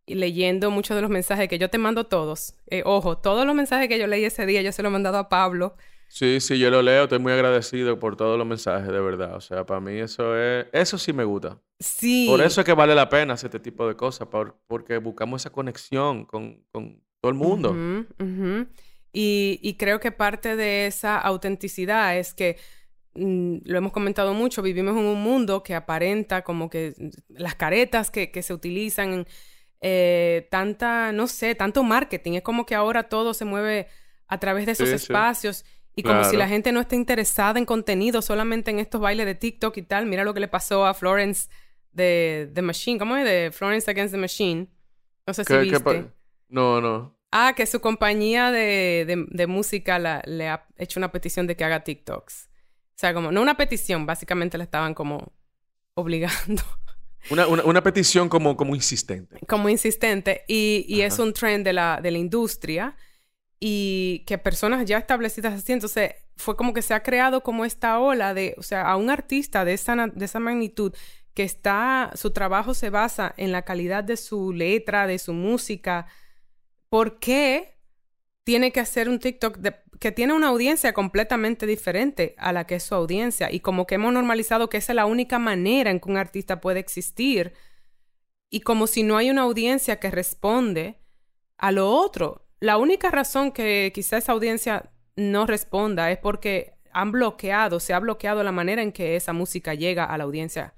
y 0.04 0.16
leyendo 0.16 0.70
muchos 0.70 0.94
de 0.94 1.00
los 1.00 1.10
mensajes 1.10 1.48
que 1.48 1.58
yo 1.58 1.70
te 1.70 1.78
mando 1.78 2.04
todos. 2.04 2.54
Eh, 2.66 2.82
ojo, 2.84 3.16
todos 3.16 3.46
los 3.46 3.54
mensajes 3.54 3.88
que 3.88 3.98
yo 3.98 4.06
leí 4.06 4.22
ese 4.22 4.44
día 4.44 4.60
yo 4.60 4.70
se 4.70 4.82
los 4.82 4.90
he 4.90 4.92
mandado 4.92 5.16
a 5.16 5.30
Pablo. 5.30 5.74
Sí, 6.08 6.40
sí, 6.40 6.58
yo 6.58 6.70
lo 6.70 6.82
leo, 6.82 7.04
estoy 7.04 7.20
muy 7.20 7.32
agradecido 7.32 7.98
por 7.98 8.16
todos 8.16 8.36
los 8.36 8.46
mensajes, 8.46 8.88
de 8.88 9.00
verdad. 9.00 9.34
O 9.34 9.40
sea, 9.40 9.64
para 9.64 9.80
mí 9.80 9.98
eso 9.98 10.36
es, 10.38 10.66
eso 10.72 10.98
sí 10.98 11.14
me 11.14 11.24
gusta. 11.24 11.58
Sí. 11.80 12.26
Por 12.28 12.42
eso 12.42 12.60
es 12.60 12.66
que 12.66 12.74
vale 12.74 12.94
la 12.94 13.08
pena 13.08 13.32
hacer 13.32 13.48
este 13.48 13.60
tipo 13.60 13.88
de 13.88 13.96
cosas, 13.96 14.28
porque 14.66 14.98
buscamos 14.98 15.40
esa 15.40 15.50
conexión 15.50 16.26
con, 16.26 16.64
con 16.70 17.02
todo 17.20 17.30
el 17.30 17.34
mundo. 17.34 17.74
Y, 19.10 19.58
y 19.62 19.74
creo 19.78 20.00
que 20.00 20.12
parte 20.12 20.54
de 20.54 20.86
esa 20.86 21.18
autenticidad 21.18 22.18
es 22.18 22.34
que 22.34 22.58
lo 23.14 23.78
hemos 23.78 23.92
comentado 23.92 24.34
mucho, 24.34 24.62
vivimos 24.62 24.96
en 24.96 25.04
un 25.04 25.20
mundo 25.20 25.62
que 25.62 25.74
aparenta 25.74 26.42
como 26.42 26.70
que 26.70 26.94
las 27.28 27.54
caretas 27.54 28.10
que, 28.10 28.42
se 28.42 28.54
utilizan, 28.54 29.26
eh, 29.80 30.46
tanta, 30.50 31.12
no 31.12 31.26
sé, 31.26 31.54
tanto 31.54 31.82
marketing, 31.82 32.34
es 32.34 32.42
como 32.42 32.66
que 32.66 32.74
ahora 32.74 33.08
todo 33.08 33.34
se 33.34 33.44
mueve 33.44 33.88
a 34.28 34.38
través 34.38 34.66
de 34.66 34.72
esos 34.72 34.88
espacios. 34.90 35.64
Y 35.96 36.04
como 36.04 36.22
si 36.22 36.36
la 36.36 36.46
gente 36.46 36.70
no 36.70 36.80
esté 36.80 36.94
interesada 36.94 37.58
en 37.58 37.64
contenido, 37.64 38.22
solamente 38.22 38.70
en 38.70 38.78
estos 38.78 39.00
bailes 39.00 39.26
de 39.26 39.34
TikTok 39.34 39.76
y 39.78 39.82
tal. 39.82 40.06
Mira 40.06 40.22
lo 40.22 40.32
que 40.32 40.38
le 40.38 40.46
pasó 40.46 40.86
a 40.86 40.94
Florence 40.94 41.48
de 41.90 42.48
The 42.54 42.62
Machine. 42.62 43.00
¿Cómo 43.00 43.16
es? 43.16 43.24
De 43.24 43.50
Florence 43.50 43.90
Against 43.90 44.14
the 44.14 44.20
Machine. 44.20 44.68
No 45.26 45.34
sé 45.34 45.42
si 45.44 45.56
viste. 45.56 46.06
no, 46.48 46.80
no. 46.80 47.18
Ah, 47.32 47.52
que 47.56 47.66
su 47.66 47.80
compañía 47.80 48.50
de, 48.50 49.26
de, 49.28 49.46
música 49.46 49.98
le 49.98 50.48
ha 50.48 50.66
hecho 50.76 50.98
una 50.98 51.12
petición 51.12 51.46
de 51.46 51.56
que 51.56 51.64
haga 51.64 51.84
TikToks. 51.84 52.48
O 52.98 53.00
sea, 53.00 53.14
como, 53.14 53.30
no 53.30 53.40
una 53.40 53.56
petición, 53.56 54.06
básicamente 54.06 54.58
le 54.58 54.64
estaban 54.64 54.92
como 54.92 55.32
obligando. 55.94 56.64
Una, 57.30 57.46
una, 57.46 57.82
petición 57.82 58.28
como, 58.28 58.56
como 58.56 58.74
insistente. 58.74 59.38
Como 59.46 59.68
insistente. 59.68 60.44
Y, 60.48 60.86
y 60.88 61.02
es 61.02 61.18
un 61.18 61.34
trend 61.34 61.64
de 61.64 61.74
la, 61.74 62.00
de 62.00 62.10
la 62.10 62.16
industria 62.16 62.96
y 63.60 64.24
que 64.26 64.38
personas 64.38 64.86
ya 64.86 64.96
establecidas 64.96 65.52
así. 65.52 65.72
Entonces, 65.72 66.12
fue 66.36 66.56
como 66.56 66.72
que 66.72 66.80
se 66.80 66.94
ha 66.94 67.02
creado 67.02 67.42
como 67.42 67.64
esta 67.64 67.98
ola 67.98 68.32
de, 68.32 68.54
o 68.56 68.62
sea, 68.62 68.82
a 68.82 68.96
un 68.96 69.10
artista 69.10 69.64
de 69.64 69.74
esa, 69.74 70.06
de 70.06 70.24
esa 70.24 70.38
magnitud 70.38 70.94
que 71.34 71.42
está, 71.42 72.12
su 72.14 72.30
trabajo 72.30 72.72
se 72.72 72.88
basa 72.88 73.34
en 73.36 73.52
la 73.52 73.62
calidad 73.62 74.04
de 74.04 74.16
su 74.16 74.52
letra, 74.52 75.06
de 75.06 75.18
su 75.18 75.34
música. 75.34 76.06
¿Por 76.88 77.18
qué 77.18 77.78
tiene 78.44 78.72
que 78.72 78.80
hacer 78.80 79.08
un 79.08 79.18
TikTok 79.18 79.58
que 80.00 80.12
tiene 80.12 80.32
una 80.32 80.48
audiencia 80.48 80.92
completamente 80.92 81.66
diferente 81.66 82.34
a 82.38 82.52
la 82.52 82.66
que 82.66 82.76
es 82.76 82.84
su 82.84 82.94
audiencia 82.94 83.50
y 83.50 83.60
como 83.60 83.86
que 83.86 83.96
hemos 83.96 84.12
normalizado 84.12 84.68
que 84.68 84.76
esa 84.76 84.92
es 84.92 84.96
la 84.96 85.06
única 85.06 85.38
manera 85.38 85.90
en 85.90 86.00
que 86.00 86.10
un 86.10 86.16
artista 86.16 86.60
puede 86.60 86.80
existir 86.80 87.52
y 88.50 88.60
como 88.60 88.86
si 88.86 89.02
no 89.02 89.16
hay 89.16 89.30
una 89.30 89.42
audiencia 89.42 89.98
que 89.98 90.10
responde 90.10 90.98
a 91.56 91.72
lo 91.72 91.90
otro. 91.90 92.46
La 92.60 92.76
única 92.76 93.10
razón 93.10 93.52
que 93.52 93.92
quizá 93.94 94.16
esa 94.16 94.32
audiencia 94.32 94.90
no 95.16 95.46
responda 95.46 96.10
es 96.10 96.18
porque 96.18 96.74
han 96.92 97.12
bloqueado, 97.12 97.80
se 97.80 97.92
ha 97.92 97.98
bloqueado 97.98 98.42
la 98.42 98.52
manera 98.52 98.82
en 98.82 98.92
que 98.92 99.16
esa 99.16 99.32
música 99.32 99.74
llega 99.74 100.04
a 100.04 100.16
la 100.16 100.24
audiencia 100.24 100.74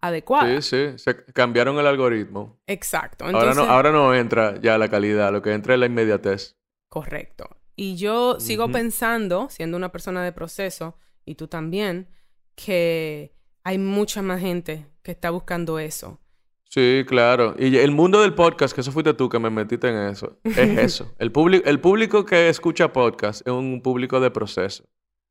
adecuada. 0.00 0.60
Sí, 0.60 0.92
sí, 0.92 0.98
se 0.98 1.24
cambiaron 1.32 1.78
el 1.78 1.86
algoritmo. 1.86 2.58
Exacto. 2.66 3.24
ahora, 3.24 3.54
no, 3.54 3.62
ahora 3.62 3.90
no 3.90 4.14
entra 4.14 4.60
ya 4.60 4.78
la 4.78 4.88
calidad, 4.88 5.32
lo 5.32 5.42
que 5.42 5.52
entra 5.52 5.74
es 5.74 5.80
la 5.80 5.86
inmediatez. 5.86 6.56
Correcto. 6.88 7.57
Y 7.80 7.94
yo 7.94 8.40
sigo 8.40 8.72
pensando, 8.72 9.46
siendo 9.50 9.76
una 9.76 9.92
persona 9.92 10.24
de 10.24 10.32
proceso, 10.32 10.96
y 11.24 11.36
tú 11.36 11.46
también, 11.46 12.08
que 12.56 13.32
hay 13.62 13.78
mucha 13.78 14.20
más 14.20 14.40
gente 14.40 14.88
que 15.04 15.12
está 15.12 15.30
buscando 15.30 15.78
eso. 15.78 16.18
Sí, 16.64 17.04
claro. 17.06 17.54
Y 17.56 17.76
el 17.76 17.92
mundo 17.92 18.20
del 18.20 18.34
podcast, 18.34 18.74
que 18.74 18.80
eso 18.80 18.90
fuiste 18.90 19.14
tú 19.14 19.28
que 19.28 19.38
me 19.38 19.48
metiste 19.48 19.88
en 19.90 20.08
eso, 20.08 20.40
es 20.42 20.58
eso. 20.58 21.14
El, 21.18 21.30
el 21.64 21.80
público 21.80 22.24
que 22.24 22.48
escucha 22.48 22.92
podcast 22.92 23.46
es 23.46 23.52
un 23.52 23.80
público 23.80 24.18
de 24.18 24.32
proceso. 24.32 24.82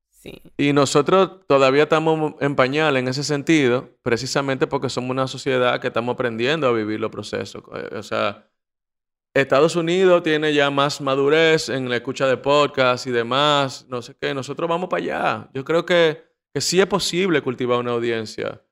Sí. 0.10 0.42
Y 0.56 0.72
nosotros 0.72 1.46
todavía 1.48 1.84
estamos 1.84 2.36
en 2.40 2.56
pañal 2.56 2.96
en 2.96 3.10
ese 3.10 3.26
sentido, 3.26 3.90
precisamente 4.04 4.68
porque 4.68 4.88
somos 4.88 5.12
una 5.12 5.28
sociedad 5.28 5.82
que 5.82 5.88
estamos 5.88 6.14
aprendiendo 6.14 6.66
a 6.66 6.72
vivir 6.72 7.02
los 7.02 7.12
procesos. 7.12 7.62
O 7.92 8.04
sea, 8.04 8.47
Estados 9.42 9.76
Unidos 9.76 10.24
tiene 10.24 10.54
ya 10.54 10.72
más 10.72 11.00
madurez 11.00 11.70
en 11.70 11.90
la 11.90 11.98
escucha 11.98 12.28
de 12.28 12.38
podcast 12.38 13.06
y 13.06 13.12
demás, 13.12 13.86
no 13.88 14.02
sé 14.02 14.16
qué, 14.20 14.34
nosotros 14.34 14.68
vamos 14.68 14.90
para 14.90 15.04
allá. 15.04 15.50
Yo 15.54 15.64
creo 15.64 15.86
que, 15.86 16.24
que 16.54 16.62
sí 16.62 16.80
es 16.80 16.88
posible 16.88 17.42
cultivar 17.42 17.80
una 17.80 17.92
audiencia 17.92 18.64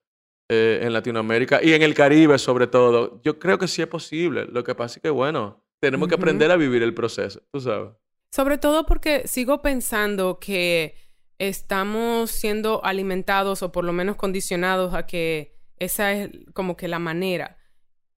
eh, 0.50 0.80
en 0.82 0.94
Latinoamérica 0.94 1.60
y 1.64 1.74
en 1.74 1.82
el 1.82 1.94
Caribe 1.94 2.38
sobre 2.38 2.68
todo. 2.68 3.22
Yo 3.24 3.38
creo 3.38 3.58
que 3.58 3.68
sí 3.68 3.82
es 3.82 3.88
posible. 3.88 4.46
Lo 4.46 4.64
que 4.64 4.76
pasa 4.76 4.98
es 4.98 5.04
que, 5.04 5.10
bueno, 5.10 5.64
tenemos 5.80 6.08
que 6.08 6.16
aprender 6.16 6.50
a 6.52 6.56
vivir 6.56 6.82
el 6.84 6.94
proceso, 6.94 7.42
tú 7.52 7.62
sabes. 7.62 7.92
Sobre 8.32 8.58
todo 8.58 8.86
porque 8.86 9.28
sigo 9.28 9.62
pensando 9.62 10.40
que 10.40 10.96
estamos 11.38 12.32
siendo 12.32 12.84
alimentados 12.84 13.62
o 13.62 13.72
por 13.72 13.86
lo 13.86 13.94
menos 13.94 14.16
condicionados 14.16 14.94
a 14.94 15.06
que 15.06 15.56
esa 15.78 16.14
es 16.14 16.32
como 16.54 16.76
que 16.76 16.88
la 16.88 17.00
manera. 17.00 17.58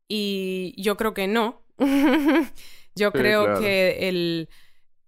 Y 0.08 0.74
yo 0.82 0.96
creo 0.96 1.14
que 1.14 1.26
no, 1.28 1.67
yo 2.94 3.12
creo 3.12 3.58
que 3.60 4.08
el, 4.08 4.48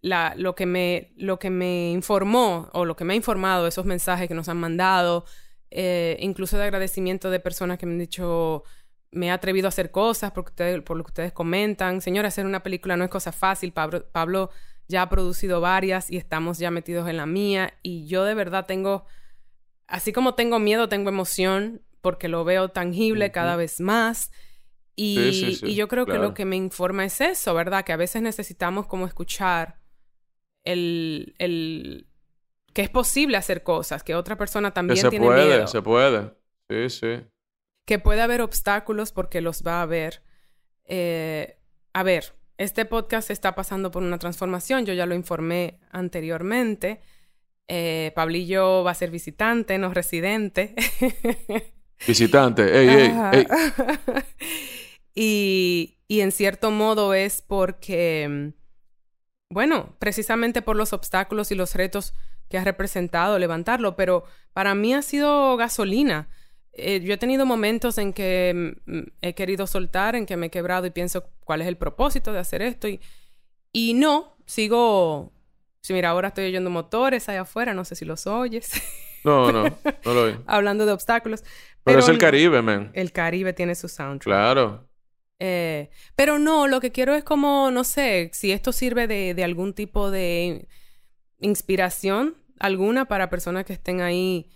la, 0.03 0.35
lo, 0.37 0.55
que 0.55 0.67
me, 0.67 1.13
lo 1.17 1.39
que 1.39 1.51
me 1.51 1.91
informó 1.91 2.71
o 2.73 2.85
lo 2.85 2.97
que 2.97 3.05
me 3.05 3.13
ha 3.15 3.17
informado, 3.17 3.67
esos 3.67 3.85
mensajes 3.85 4.29
que 4.29 4.35
nos 4.35 4.49
han 4.49 4.59
mandado, 4.59 5.25
eh, 5.71 6.17
incluso 6.21 6.57
de 6.57 6.65
agradecimiento 6.65 7.31
de 7.31 7.41
personas 7.41 7.79
que 7.79 7.87
me 7.87 7.93
han 7.93 7.99
dicho, 7.99 8.65
me 9.11 9.27
he 9.27 9.31
atrevido 9.31 9.67
a 9.67 9.71
hacer 9.71 9.91
cosas 9.91 10.33
por, 10.33 10.53
por 10.85 10.97
lo 10.97 11.05
que 11.05 11.11
ustedes 11.11 11.33
comentan. 11.33 12.01
Señora, 12.01 12.29
hacer 12.29 12.47
una 12.47 12.63
película 12.63 12.97
no 12.97 13.05
es 13.05 13.11
cosa 13.11 13.33
fácil. 13.33 13.73
Pablo, 13.73 14.05
Pablo 14.11 14.51
ya 14.89 15.03
ha 15.03 15.09
producido 15.09 15.61
varias 15.61 16.11
y 16.11 16.17
estamos 16.17 16.59
ya 16.59 16.71
metidos 16.71 17.09
en 17.09 17.17
la 17.17 17.27
mía. 17.27 17.75
Y 17.83 18.07
yo 18.07 18.25
de 18.25 18.35
verdad 18.35 18.67
tengo, 18.67 19.05
así 19.87 20.13
como 20.13 20.35
tengo 20.35 20.59
miedo, 20.59 20.89
tengo 20.89 21.09
emoción 21.09 21.83
porque 22.01 22.29
lo 22.29 22.45
veo 22.45 22.71
tangible 22.71 23.31
cada 23.31 23.57
vez 23.57 23.81
más. 23.81 24.31
Y, 24.97 25.75
yo 25.75 25.89
creo 25.89 26.05
que 26.07 26.19
lo 26.19 26.35
que 26.35 26.45
me 26.45 26.57
informa 26.57 27.05
es 27.05 27.21
eso, 27.21 27.55
¿verdad? 27.55 27.85
Que 27.85 27.93
a 27.93 27.97
veces 27.97 28.23
necesitamos 28.23 28.87
como 28.87 29.07
escuchar 29.07 29.79
el, 30.65 31.35
el 31.39 32.07
que 32.73 32.83
es 32.83 32.91
posible 32.91 33.37
hacer 33.37 33.63
cosas, 33.63 34.03
que 34.03 34.15
otra 34.15 34.37
persona 34.37 34.73
también 34.73 35.03
que 35.03 35.11
tiene 35.11 35.27
puede, 35.27 35.47
miedo. 35.47 35.67
Se 35.67 35.83
puede, 35.83 36.33
sí, 36.69 36.91
sí. 36.91 37.27
Que 37.87 37.99
puede 37.99 38.21
haber 38.21 38.43
obstáculos 38.43 39.13
porque 39.13 39.41
los 39.41 39.63
va 39.63 39.81
a 39.81 39.83
haber. 39.83 40.23
Eh, 40.85 41.59
a 41.93 42.03
ver, 42.03 42.35
este 42.59 42.85
podcast 42.85 43.31
está 43.31 43.55
pasando 43.55 43.91
por 43.91 44.03
una 44.03 44.19
transformación, 44.19 44.85
yo 44.87 44.93
ya 44.93 45.07
lo 45.07 45.15
informé 45.15 45.81
anteriormente. 45.91 47.01
Eh, 47.69 48.13
Pablillo 48.15 48.85
va 48.85 48.91
a 48.91 48.95
ser 48.95 49.11
visitante, 49.11 49.79
no 49.79 49.93
residente. 49.95 50.75
Visitante, 52.07 52.63
ey, 52.79 52.89
ey, 52.89 53.13
ey. 53.33 53.47
y, 55.15 55.99
y 56.09 56.21
en 56.21 56.33
cierto 56.33 56.71
modo 56.71 57.15
es 57.15 57.43
porque, 57.43 58.53
bueno, 59.49 59.95
precisamente 59.99 60.63
por 60.63 60.77
los 60.77 60.93
obstáculos 60.93 61.51
y 61.53 61.55
los 61.55 61.75
retos 61.75 62.15
que 62.49 62.59
ha 62.59 62.65
representado 62.65 63.39
levantarlo, 63.39 63.97
pero 63.97 64.25
para 64.53 64.75
mí 64.75 64.93
ha 64.93 65.03
sido 65.03 65.57
gasolina. 65.57 66.29
Eh, 66.73 67.01
yo 67.01 67.15
he 67.15 67.17
tenido 67.17 67.47
momentos 67.47 67.97
en 67.99 68.13
que 68.13 68.75
mm, 68.87 68.99
he 69.23 69.35
querido 69.35 69.67
soltar, 69.67 70.17
en 70.17 70.27
que 70.27 70.37
me 70.37 70.47
he 70.47 70.51
quebrado 70.51 70.87
y 70.87 70.91
pienso 70.91 71.25
cuál 71.45 71.63
es 71.63 71.69
el 71.69 71.77
propósito 71.77 72.33
de 72.33 72.39
hacer 72.41 72.63
esto 72.63 72.89
y, 72.89 73.01
y 73.73 73.95
no, 73.95 74.37
sigo... 74.47 75.33
Si 75.83 75.95
mira, 75.95 76.11
ahora 76.11 76.29
estoy 76.29 76.45
oyendo 76.45 76.69
motores 76.69 77.29
allá 77.31 77.41
afuera, 77.43 77.73
no 77.73 77.87
sé 77.87 77.95
si 77.95 78.05
los 78.05 78.27
oyes. 78.27 78.71
No, 79.25 79.51
no, 79.53 79.65
no 79.65 80.15
lo 80.15 80.23
oí. 80.25 80.39
Hablando 80.47 80.85
de 80.85 80.93
obstáculos. 80.93 81.43
Pero, 81.85 82.01
es 82.01 82.09
el 82.09 82.19
Caribe, 82.19 82.63
man. 82.63 82.91
El 82.95 83.13
Caribe 83.13 83.53
tiene 83.53 83.75
su 83.75 83.89
soundtrack. 83.89 84.23
Claro. 84.25 84.89
Eh, 85.39 85.91
pero 86.15 86.39
no, 86.39 86.67
lo 86.67 86.81
que 86.81 86.93
quiero 86.93 87.15
es 87.15 87.25
como, 87.25 87.71
no 87.71 87.85
sé, 87.85 88.31
si 88.35 88.53
esto 88.53 88.73
sirve 88.73 89.07
de, 89.07 89.35
de 89.35 89.45
algún 89.45 89.73
tipo 89.73 90.11
de 90.11 90.69
inspiración 91.39 92.37
alguna 92.61 93.07
para 93.07 93.31
personas 93.31 93.65
que 93.65 93.73
estén 93.73 94.03
ahí 94.03 94.51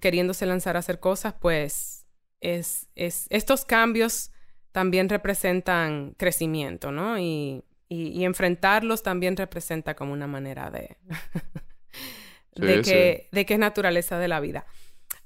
queriéndose 0.00 0.46
lanzar 0.46 0.76
a 0.76 0.78
hacer 0.78 1.00
cosas, 1.00 1.34
pues 1.38 2.06
es, 2.40 2.88
es, 2.94 3.26
estos 3.30 3.64
cambios 3.64 4.30
también 4.72 5.08
representan 5.08 6.14
crecimiento, 6.16 6.92
¿no? 6.92 7.18
Y, 7.18 7.64
y, 7.88 8.24
enfrentarlos 8.24 9.02
también 9.02 9.36
representa 9.36 9.96
como 9.96 10.12
una 10.12 10.28
manera 10.28 10.70
de, 10.70 10.96
de, 12.54 12.82
que, 12.82 13.28
de 13.32 13.44
que 13.44 13.54
es 13.54 13.60
naturaleza 13.60 14.18
de 14.20 14.28
la 14.28 14.38
vida. 14.38 14.64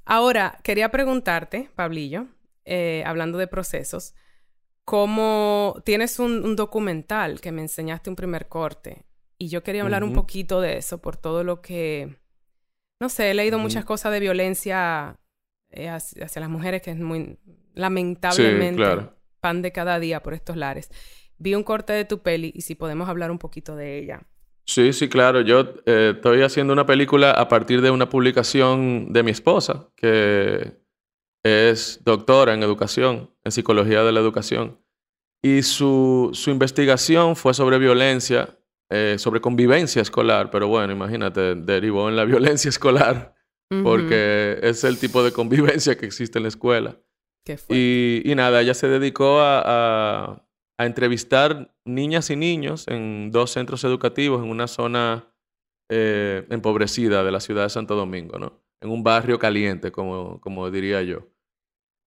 Ahora, 0.04 0.60
quería 0.62 0.90
preguntarte, 0.90 1.70
Pablillo, 1.74 2.26
eh, 2.64 3.02
hablando 3.06 3.38
de 3.38 3.46
procesos, 3.46 4.14
¿cómo 4.84 5.82
tienes 5.84 6.18
un, 6.18 6.56
documental 6.56 7.40
que 7.40 7.52
me 7.52 7.62
enseñaste 7.62 8.10
un 8.10 8.16
primer 8.16 8.48
corte? 8.48 9.04
Y 9.38 9.48
yo 9.48 9.62
quería 9.62 9.82
hablar 9.82 10.04
un 10.04 10.12
poquito 10.12 10.60
de 10.60 10.76
eso, 10.76 10.98
por 10.98 11.16
todo 11.16 11.42
lo 11.42 11.60
que 11.60 12.16
no 13.00 13.08
sé, 13.08 13.30
he 13.30 13.34
leído 13.34 13.58
muchas 13.58 13.84
cosas 13.84 14.12
de 14.12 14.20
violencia 14.20 15.18
eh, 15.70 15.88
hacia, 15.88 16.40
las 16.40 16.48
mujeres 16.48 16.80
que 16.80 16.92
es 16.92 16.98
muy 16.98 17.38
lamentablemente 17.74 19.10
pan 19.40 19.60
de 19.60 19.72
cada 19.72 19.98
día 19.98 20.22
por 20.22 20.32
estos 20.32 20.56
lares. 20.56 20.90
Vi 21.36 21.54
un 21.54 21.64
corte 21.64 21.92
de 21.92 22.04
tu 22.04 22.22
peli 22.22 22.52
y 22.54 22.62
si 22.62 22.74
podemos 22.74 23.08
hablar 23.08 23.30
un 23.30 23.38
poquito 23.38 23.76
de 23.76 23.98
ella. 23.98 24.22
Sí, 24.66 24.92
sí, 24.92 25.08
claro. 25.08 25.40
Yo 25.40 25.74
eh, 25.86 26.12
estoy 26.16 26.42
haciendo 26.42 26.72
una 26.72 26.86
película 26.86 27.32
a 27.32 27.48
partir 27.48 27.82
de 27.82 27.90
una 27.90 28.08
publicación 28.08 29.12
de 29.12 29.22
mi 29.22 29.30
esposa, 29.30 29.88
que 29.96 30.78
es 31.42 32.00
doctora 32.04 32.54
en 32.54 32.62
educación, 32.62 33.30
en 33.44 33.52
psicología 33.52 34.02
de 34.02 34.12
la 34.12 34.20
educación. 34.20 34.80
Y 35.42 35.62
su, 35.62 36.30
su 36.32 36.50
investigación 36.50 37.36
fue 37.36 37.52
sobre 37.52 37.78
violencia 37.78 38.58
eh, 38.90 39.16
sobre 39.18 39.40
convivencia 39.40 40.02
escolar, 40.02 40.50
pero 40.50 40.68
bueno, 40.68 40.92
imagínate, 40.92 41.54
derivó 41.54 42.08
en 42.08 42.16
la 42.16 42.24
violencia 42.26 42.68
escolar, 42.68 43.34
porque 43.82 44.60
es 44.62 44.84
el 44.84 44.98
tipo 44.98 45.24
de 45.24 45.32
convivencia 45.32 45.96
que 45.96 46.06
existe 46.06 46.38
en 46.38 46.44
la 46.44 46.48
escuela. 46.48 46.96
y, 47.68 48.22
y, 48.24 48.34
nada, 48.34 48.60
ella 48.60 48.74
se 48.74 48.88
dedicó 48.88 49.40
a, 49.40 49.62
a, 49.64 50.43
entrevistar 50.78 51.74
niñas 51.84 52.30
y 52.30 52.36
niños 52.36 52.86
en 52.88 53.30
dos 53.30 53.52
centros 53.52 53.84
educativos 53.84 54.42
en 54.42 54.50
una 54.50 54.66
zona 54.66 55.28
eh, 55.88 56.46
empobrecida 56.50 57.22
de 57.22 57.30
la 57.30 57.40
ciudad 57.40 57.64
de 57.64 57.70
Santo 57.70 57.94
Domingo, 57.94 58.38
¿no? 58.38 58.60
En 58.80 58.90
un 58.90 59.02
barrio 59.02 59.38
caliente, 59.38 59.92
como, 59.92 60.40
como 60.40 60.70
diría 60.70 61.02
yo. 61.02 61.28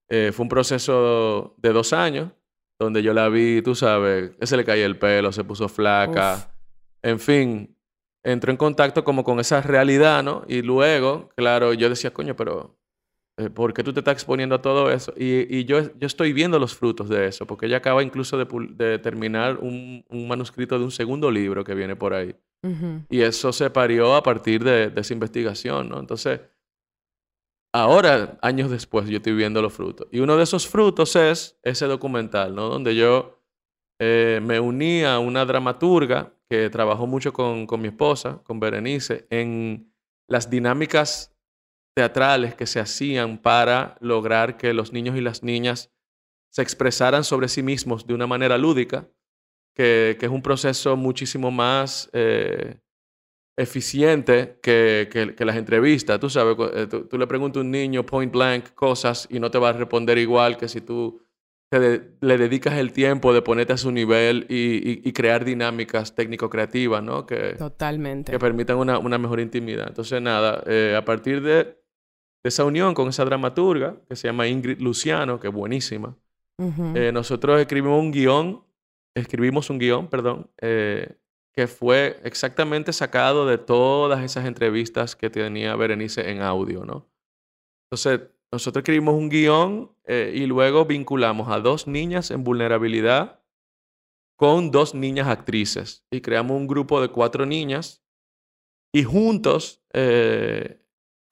Eh, 0.10 0.32
fue 0.34 0.44
un 0.44 0.50
proceso 0.50 1.56
de 1.58 1.72
dos 1.72 1.94
años, 1.94 2.32
donde 2.80 3.02
yo 3.02 3.14
la 3.14 3.30
vi, 3.30 3.62
tú 3.62 3.76
sabes, 3.76 4.32
se 4.42 4.58
le 4.58 4.64
caía 4.66 4.86
el 4.86 5.00
pelo, 5.00 5.32
se 5.32 5.44
puso 5.44 5.68
flaca. 5.70 6.52
En 7.02 7.20
fin, 7.20 7.76
entró 8.24 8.52
en 8.52 8.58
contacto 8.58 9.04
como 9.04 9.24
con 9.24 9.40
esa 9.40 9.62
realidad, 9.62 10.24
¿no? 10.24 10.44
Y 10.48 10.62
luego, 10.62 11.30
claro, 11.36 11.74
yo 11.74 11.90
decía, 11.90 12.14
coño, 12.14 12.36
pero 12.36 12.78
eh, 13.39 13.52
¿por 13.52 13.71
qué 13.71 13.84
tú 13.84 13.93
te 13.93 14.00
estás 14.00 14.13
exponiendo 14.13 14.56
a 14.56 14.62
todo 14.62 14.91
eso? 14.91 15.13
Y, 15.15 15.63
yo, 15.65 15.80
yo 15.95 16.08
estoy 16.08 16.34
viendo 16.34 16.58
los 16.58 16.76
frutos 16.76 17.08
de 17.08 17.28
eso, 17.28 17.45
porque 17.45 17.67
ella 17.67 17.78
acaba 17.78 18.02
incluso 18.02 18.36
de, 18.36 19.00
terminar 19.00 19.60
un, 19.60 20.04
manuscrito 20.10 20.80
de 20.80 20.86
un 20.86 20.91
segundo 20.91 21.30
libro 21.30 21.63
que 21.63 21.76
viene 21.76 21.95
por 21.95 22.13
ahí. 22.13 22.36
Y 23.10 23.21
eso 23.21 23.54
se 23.54 23.69
parió 23.69 24.15
a 24.15 24.23
partir 24.23 24.63
de, 24.63 24.91
esa 24.95 25.13
investigación, 25.13 25.88
¿no? 25.88 26.00
Entonces, 26.00 26.41
ahora, 27.71 28.39
años 28.41 28.71
después, 28.71 29.08
yo 29.08 29.17
estoy 29.17 29.34
viendo 29.34 29.62
los 29.62 29.71
frutos. 29.71 30.08
Y 30.12 30.19
uno 30.19 30.36
de 30.36 30.43
esos 30.43 30.67
frutos 30.67 31.15
es 31.15 31.60
ese 31.62 31.86
documental, 31.86 32.56
¿no? 32.56 32.69
Donde 32.69 32.95
yo 32.95 33.39
eh, 34.00 34.41
me 34.43 34.60
uní 34.60 35.04
a 35.04 35.19
una 35.19 35.45
dramaturga 35.45 36.34
que 36.50 36.71
trabajó 36.71 37.06
mucho 37.06 37.32
con, 37.32 37.67
con 37.67 37.82
mi 37.82 37.89
esposa, 37.89 38.41
con 38.43 38.60
Berenice, 38.60 39.28
en 39.30 39.93
las 40.28 40.50
dinámicas 40.50 41.37
teatrales 41.98 42.54
que 42.54 42.68
se 42.68 42.80
hacían 42.80 43.40
para 43.40 43.98
lograr 44.02 44.56
que 44.56 44.72
los 44.72 44.94
niños 44.94 45.18
y 45.18 45.22
las 45.22 45.42
niñas 45.42 45.92
se 46.52 46.62
expresaran 46.62 47.24
sobre 47.24 47.48
sí 47.48 47.64
mismos 47.64 48.06
de 48.06 48.14
una 48.14 48.28
manera 48.28 48.56
lúdica, 48.60 49.10
que, 49.74 50.16
que 50.20 50.28
es 50.28 50.32
un 50.32 50.44
proceso 50.44 50.96
muchísimo 50.96 51.50
más 51.50 52.08
eh, 52.14 52.78
eficiente 53.58 54.60
que, 54.62 55.10
que, 55.12 55.44
las 55.44 55.56
entrevistas. 55.56 56.20
Tú 56.20 56.30
sabes, 56.30 56.56
eh, 56.76 56.86
tú, 56.86 57.08
tú, 57.08 57.18
le 57.18 57.26
preguntas 57.26 57.62
a 57.62 57.62
un 57.62 57.72
niño 57.72 58.06
point 58.06 58.32
blank 58.32 58.76
cosas 58.76 59.28
y 59.32 59.40
no 59.40 59.50
te 59.50 59.58
va 59.58 59.70
a 59.70 59.74
responder 59.74 60.20
igual 60.20 60.56
que 60.56 60.68
si 60.68 60.82
tú 60.82 61.20
le 61.70 62.38
dedicas 62.38 62.76
el 62.76 62.94
tiempo 62.94 63.34
de 63.34 63.42
ponerte 63.42 63.74
a 63.74 63.78
su 63.78 63.92
nivel 63.92 64.46
y, 64.50 65.12
crear 65.12 65.44
dinámicas 65.44 66.16
técnico-creativas, 66.16 67.04
¿no? 67.04 67.26
Que, 67.26 67.56
Totalmente. 67.58 68.32
Que 68.32 68.40
permitan 68.40 68.78
una, 68.78 69.18
mejor 69.18 69.40
intimidad. 69.40 69.88
Entonces, 69.88 70.22
nada, 70.22 70.64
eh, 70.66 70.96
a 70.98 71.04
partir 71.04 71.42
de, 71.42 71.78
esa 72.48 72.64
unión 72.64 72.94
con 72.94 73.10
esa 73.10 73.26
dramaturga, 73.26 73.98
que 74.08 74.16
se 74.16 74.28
llama 74.28 74.48
Ingrid 74.48 74.80
Luciano, 74.80 75.40
que 75.40 75.48
es 75.48 75.54
buenísima, 75.54 76.16
eh, 76.96 77.12
nosotros 77.14 77.60
escribimos 77.62 78.00
un 78.00 78.12
guion, 78.12 78.64
escribimos 79.14 79.70
un 79.70 79.78
guion, 79.78 80.08
perdón, 80.08 80.50
eh, 80.60 81.16
que 81.54 81.68
fue 81.68 82.20
exactamente 82.24 82.94
sacado 82.94 83.46
de 83.46 83.58
todas 83.58 84.24
esas 84.24 84.46
entrevistas 84.46 85.16
que 85.16 85.30
tenía 85.30 85.76
Berenice 85.76 86.32
en 86.32 86.42
audio, 86.42 86.84
¿no? 86.84 87.08
Entonces, 87.86 88.30
nosotros 88.52 88.82
escribimos 88.82 89.16
un 89.16 89.30
guion 89.30 89.92
eh, 90.06 90.32
y 90.34 90.46
luego 90.46 90.86
vinculamos 90.86 91.50
a 91.50 91.60
dos 91.60 91.88
niñas 91.88 92.32
en 92.32 92.44
vulnerabilidad 92.44 93.40
con 94.36 94.72
dos 94.72 94.94
niñas 94.94 95.28
actrices. 95.28 96.06
Y 96.12 96.22
creamos 96.22 96.56
un 96.56 96.68
grupo 96.68 97.02
de 97.02 97.10
cuatro 97.10 97.46
niñas 97.46 98.04
y 98.94 99.04
juntos 99.04 99.84
eh, 99.94 100.82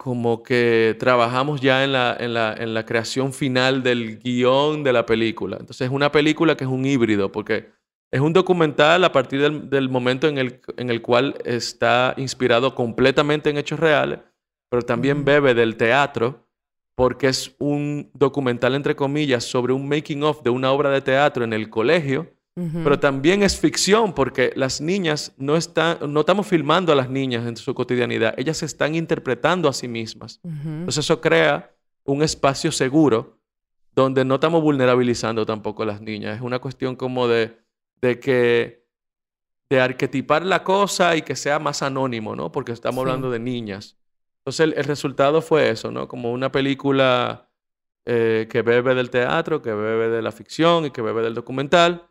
como 0.06 0.44
que 0.44 0.96
trabajamos 1.00 1.62
ya 1.62 1.84
en 1.84 1.92
la, 1.92 2.16
en, 2.20 2.36
la, 2.36 2.54
en 2.54 2.76
la 2.76 2.86
creación 2.86 3.34
final 3.34 3.82
del 3.82 4.20
guion 4.20 4.84
de 4.84 4.94
la 4.94 5.04
película. 5.04 5.58
Entonces 5.60 5.88
es 5.88 5.92
una 5.92 6.12
película 6.12 6.56
que 6.56 6.64
es 6.64 6.70
un 6.70 6.86
híbrido 6.86 7.32
porque 7.32 7.72
es 8.12 8.22
un 8.22 8.32
documental 8.32 9.04
a 9.04 9.12
partir 9.12 9.42
del, 9.42 9.68
del 9.68 9.90
momento 9.90 10.28
en 10.28 10.38
el, 10.38 10.62
en 10.78 10.92
el 10.92 11.02
cual 11.02 11.34
está 11.44 12.14
inspirado 12.18 12.76
completamente 12.76 13.50
en 13.50 13.58
hechos 13.58 13.80
reales, 13.80 14.20
pero 14.70 14.84
también 14.84 15.26
bebe 15.26 15.56
del 15.56 15.76
teatro 15.76 16.48
porque 16.96 17.28
es 17.30 17.56
un 17.58 18.12
documental, 18.14 18.76
entre 18.76 18.96
comillas, 18.96 19.44
sobre 19.44 19.74
un 19.74 19.90
making 19.90 20.22
of 20.22 20.44
de 20.44 20.52
una 20.52 20.72
obra 20.72 20.92
de 20.92 21.02
teatro 21.02 21.44
en 21.44 21.52
el 21.52 21.72
colegio, 21.72 22.32
pero 22.56 22.98
también 23.00 23.44
es 23.44 23.60
ficción 23.60 24.14
porque 24.14 24.54
las 24.56 24.80
niñas 24.80 25.34
no 25.38 25.58
están, 25.58 25.98
no 26.14 26.22
estamos 26.22 26.48
filmando 26.48 26.94
a 26.94 26.96
las 26.96 27.10
niñas 27.10 27.46
en 27.46 27.58
su 27.58 27.76
cotidianidad, 27.76 28.34
ellas 28.38 28.58
se 28.58 28.66
están 28.66 28.96
interpretando 28.96 29.68
a 29.68 29.74
sí 29.74 29.90
mismas. 29.90 30.40
Entonces 30.44 31.04
eso 31.04 31.20
crea 31.20 31.76
un 32.06 32.24
espacio 32.24 32.72
seguro 32.72 33.40
donde 33.94 34.24
no 34.24 34.36
estamos 34.36 34.62
vulnerabilizando 34.62 35.46
tampoco 35.46 35.84
a 35.84 35.86
las 35.86 36.02
niñas. 36.02 36.38
Es 36.38 36.42
una 36.42 36.60
cuestión 36.60 36.96
como 36.96 37.28
de, 37.28 37.58
de 38.02 38.20
que 38.20 38.86
de 39.70 39.82
arquetipar 39.82 40.46
la 40.46 40.64
cosa 40.64 41.16
y 41.16 41.24
que 41.24 41.36
sea 41.36 41.60
más 41.60 41.82
anónimo, 41.82 42.36
¿no? 42.36 42.52
Porque 42.52 42.72
estamos 42.72 43.02
hablando 43.02 43.32
de 43.32 43.40
niñas. 43.40 43.98
Entonces 44.40 44.78
el, 44.78 44.84
resultado 44.84 45.42
fue 45.42 45.70
eso, 45.70 45.92
¿no? 45.92 46.08
Como 46.08 46.32
una 46.32 46.52
película 46.52 47.50
eh, 48.06 48.48
que 48.50 48.62
bebe 48.62 48.94
del 48.94 49.10
teatro, 49.10 49.62
que 49.62 49.74
bebe 49.74 50.10
de 50.10 50.22
la 50.22 50.32
ficción 50.32 50.86
y 50.86 50.92
que 50.92 51.02
bebe 51.02 51.24
del 51.24 51.34
documental. 51.34 52.08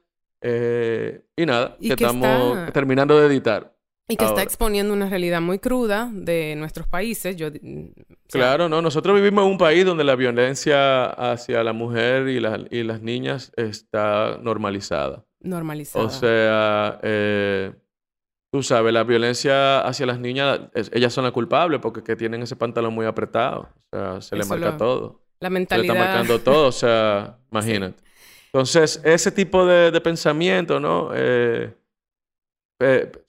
Eh, 0.47 1.23
y 1.37 1.47
nada, 1.47 1.75
que, 1.81 1.89
estamos 1.89 2.71
terminando 2.73 3.19
de 3.19 3.27
editar. 3.29 3.75
Y 4.07 4.17
que 4.17 4.27
está 4.27 4.43
exponiendo 4.43 4.93
una 4.93 5.09
realidad 5.09 5.41
muy 5.41 5.59
cruda 5.59 6.11
de 6.13 6.55
nuestros 6.57 6.87
países. 6.87 7.35
Yo, 7.37 7.49
mm, 7.49 7.87
claro, 8.29 8.69
no. 8.69 8.83
Nosotros 8.83 9.17
vivimos 9.17 9.47
en 9.47 9.53
un 9.53 9.57
país 9.57 9.87
donde 9.87 10.05
la 10.05 10.17
violencia 10.17 11.07
hacia 11.07 11.65
la 11.65 11.73
mujer 11.73 12.29
y, 12.29 12.37
y 12.77 12.83
las 12.83 13.01
niñas 13.01 13.53
está 13.57 14.39
normalizada. 14.43 15.25
Normalizada. 15.41 16.05
O 16.05 16.11
sea, 16.11 17.01
eh, 17.03 17.73
tú 18.53 18.63
sabes, 18.63 18.93
la 18.93 19.05
violencia 19.05 19.81
hacia 19.81 20.05
las 20.05 20.21
niñas, 20.21 20.61
ellas 20.93 21.15
son 21.15 21.25
las 21.25 21.33
culpables 21.33 21.81
porque 21.81 22.03
que 22.03 22.17
tienen 22.17 22.43
ese 22.43 22.57
pantalón 22.57 22.93
muy 22.93 23.07
apretado. 23.07 23.71
O 23.91 23.97
sea, 23.97 24.21
se 24.21 24.37
le 24.37 24.45
marca 24.45 24.77
todo. 24.77 25.23
La 25.41 25.49
mentalidad. 25.49 25.87
Se 25.87 25.93
le 25.95 25.99
está 25.99 26.13
marcando 26.13 26.39
todo, 26.41 26.69
o 26.69 26.73
sea, 26.73 27.39
imagínate. 27.51 28.05
Entonces, 28.55 29.01
ese 29.03 29.33
tipo 29.33 29.67
de, 29.67 30.01
pensamiento, 30.01 30.79
¿no? 30.79 31.11
Eh, 31.13 31.75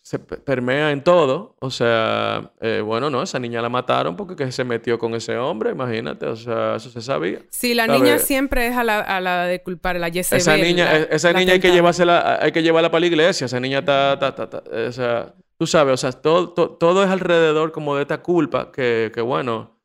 se 0.03 0.19
permea 0.19 0.91
en 0.91 1.03
todo. 1.03 1.55
O 1.61 1.71
sea, 1.71 2.51
eh, 2.61 2.79
bueno, 2.85 3.09
no, 3.09 3.23
esa 3.23 3.39
niña 3.39 3.59
la 3.59 3.69
mataron 3.69 4.15
porque 4.15 4.51
se 4.51 4.63
metió 4.63 4.99
con 4.99 5.15
ese 5.15 5.35
hombre, 5.35 5.71
imagínate. 5.71 6.27
O 6.27 6.35
sea, 6.35 6.75
eso 6.75 6.91
se 6.91 7.01
sabía. 7.01 7.39
Sí, 7.49 7.73
la 7.73 7.87
niña 7.87 8.19
siempre 8.19 8.67
es 8.67 8.77
a 8.77 8.83
la, 8.83 9.45
de 9.47 9.63
culpar, 9.63 9.95
la 9.95 10.11
Jezebel. 10.11 10.41
Esa 10.41 10.57
niña, 10.57 10.95
e, 10.95 11.07
esa 11.09 11.33
niña 11.33 11.53
hay 11.53 11.59
que, 11.59 11.71
llevársela, 11.71 12.37
hay 12.39 12.51
que 12.51 12.61
llevarla 12.61 12.91
para 12.91 12.99
la 12.99 13.07
iglesia. 13.07 13.45
Esa 13.45 13.59
niña 13.59 13.79
está, 13.79 14.13
está, 14.13 14.63
o 14.87 14.91
sea, 14.91 15.33
tú 15.57 15.65
sabes, 15.65 15.95
o 15.95 15.97
sea, 15.97 16.11
todo, 16.11 16.51
todo, 16.51 17.03
es 17.03 17.09
alrededor 17.09 17.71
como 17.71 17.95
de 17.95 18.03
esta 18.03 18.21
culpa 18.21 18.71
que, 18.71 19.11
que, 19.11 19.21
bueno, 19.21 19.81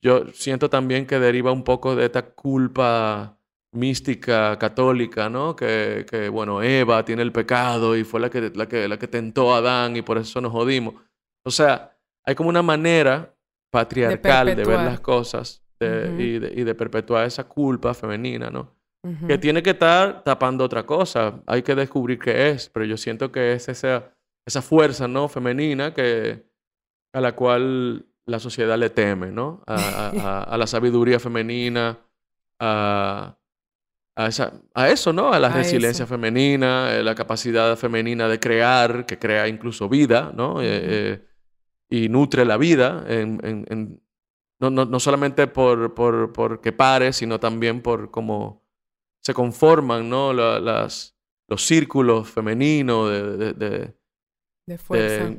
yo 0.00 0.26
siento 0.32 0.70
también 0.70 1.06
que 1.08 1.18
deriva 1.18 1.50
un 1.50 1.64
poco 1.64 1.96
de 1.96 2.06
esta 2.06 2.22
culpa 2.22 3.39
mística 3.72 4.58
católica, 4.58 5.28
¿no? 5.28 5.54
Que, 5.54 6.04
que, 6.08 6.28
bueno, 6.28 6.62
Eva 6.62 7.04
tiene 7.04 7.22
el 7.22 7.32
pecado 7.32 7.96
y 7.96 8.04
fue 8.04 8.20
la 8.20 8.30
que, 8.30 8.50
la, 8.54 8.66
que, 8.66 8.88
la 8.88 8.98
que 8.98 9.08
tentó 9.08 9.54
a 9.54 9.58
Adán 9.58 9.96
y 9.96 10.02
por 10.02 10.18
eso 10.18 10.40
nos 10.40 10.52
jodimos. 10.52 10.94
O 11.44 11.50
sea, 11.50 11.96
hay 12.24 12.34
como 12.34 12.48
una 12.48 12.62
manera 12.62 13.34
patriarcal 13.70 14.46
de, 14.56 14.64
ver 14.64 14.80
las 14.80 15.00
cosas 15.00 15.62
y, 15.78 15.84
de, 16.38 16.52
y, 16.56 16.64
de, 16.64 16.74
perpetuar 16.74 17.26
esa 17.26 17.44
culpa 17.44 17.94
femenina, 17.94 18.50
¿no? 18.50 18.74
Que 19.26 19.38
tiene 19.38 19.62
que 19.62 19.70
estar 19.70 20.22
tapando 20.24 20.62
otra 20.62 20.84
cosa. 20.84 21.40
Hay 21.46 21.62
que 21.62 21.74
descubrir 21.74 22.18
qué 22.18 22.50
es, 22.50 22.68
pero 22.68 22.84
yo 22.84 22.98
siento 22.98 23.32
que 23.32 23.54
es 23.54 23.66
esa, 23.70 24.12
esa 24.44 24.60
fuerza, 24.60 25.08
¿no? 25.08 25.26
Femenina 25.26 25.94
que, 25.94 26.44
a 27.14 27.20
la 27.22 27.34
cual 27.34 28.04
la 28.26 28.38
sociedad 28.38 28.76
le 28.76 28.90
teme, 28.90 29.30
¿no? 29.30 29.62
A, 29.66 30.42
a 30.42 30.58
la 30.58 30.66
sabiduría 30.66 31.18
femenina, 31.18 31.98
a, 32.58 33.39
a, 34.16 34.88
eso, 34.88 35.12
¿no? 35.12 35.32
A 35.32 35.38
la 35.38 35.48
resiliencia 35.48 36.06
femenina, 36.06 36.94
eh, 36.94 37.02
la 37.02 37.14
capacidad 37.14 37.76
femenina 37.76 38.28
de 38.28 38.38
crear, 38.38 39.06
que 39.06 39.18
crea 39.18 39.48
incluso 39.48 39.88
vida, 39.88 40.32
¿no? 40.34 40.60
Eh, 40.60 40.66
eh, 40.68 41.24
y 41.88 42.08
nutre 42.08 42.44
la 42.44 42.56
vida, 42.56 43.04
en, 43.08 44.00
no, 44.60 44.70
no, 44.70 45.00
solamente 45.00 45.46
por, 45.46 45.94
por, 45.94 46.60
que 46.60 46.72
pare, 46.72 47.12
sino 47.12 47.40
también 47.40 47.80
por 47.80 48.10
cómo 48.10 48.62
se 49.20 49.32
conforman, 49.32 50.08
¿no? 50.08 50.32
las, 50.32 51.16
los 51.48 51.66
círculos 51.66 52.28
femeninos 52.28 53.10
de... 53.10 53.54
De, 53.54 53.94
de, 54.66 54.78
fuerza. 54.78 55.30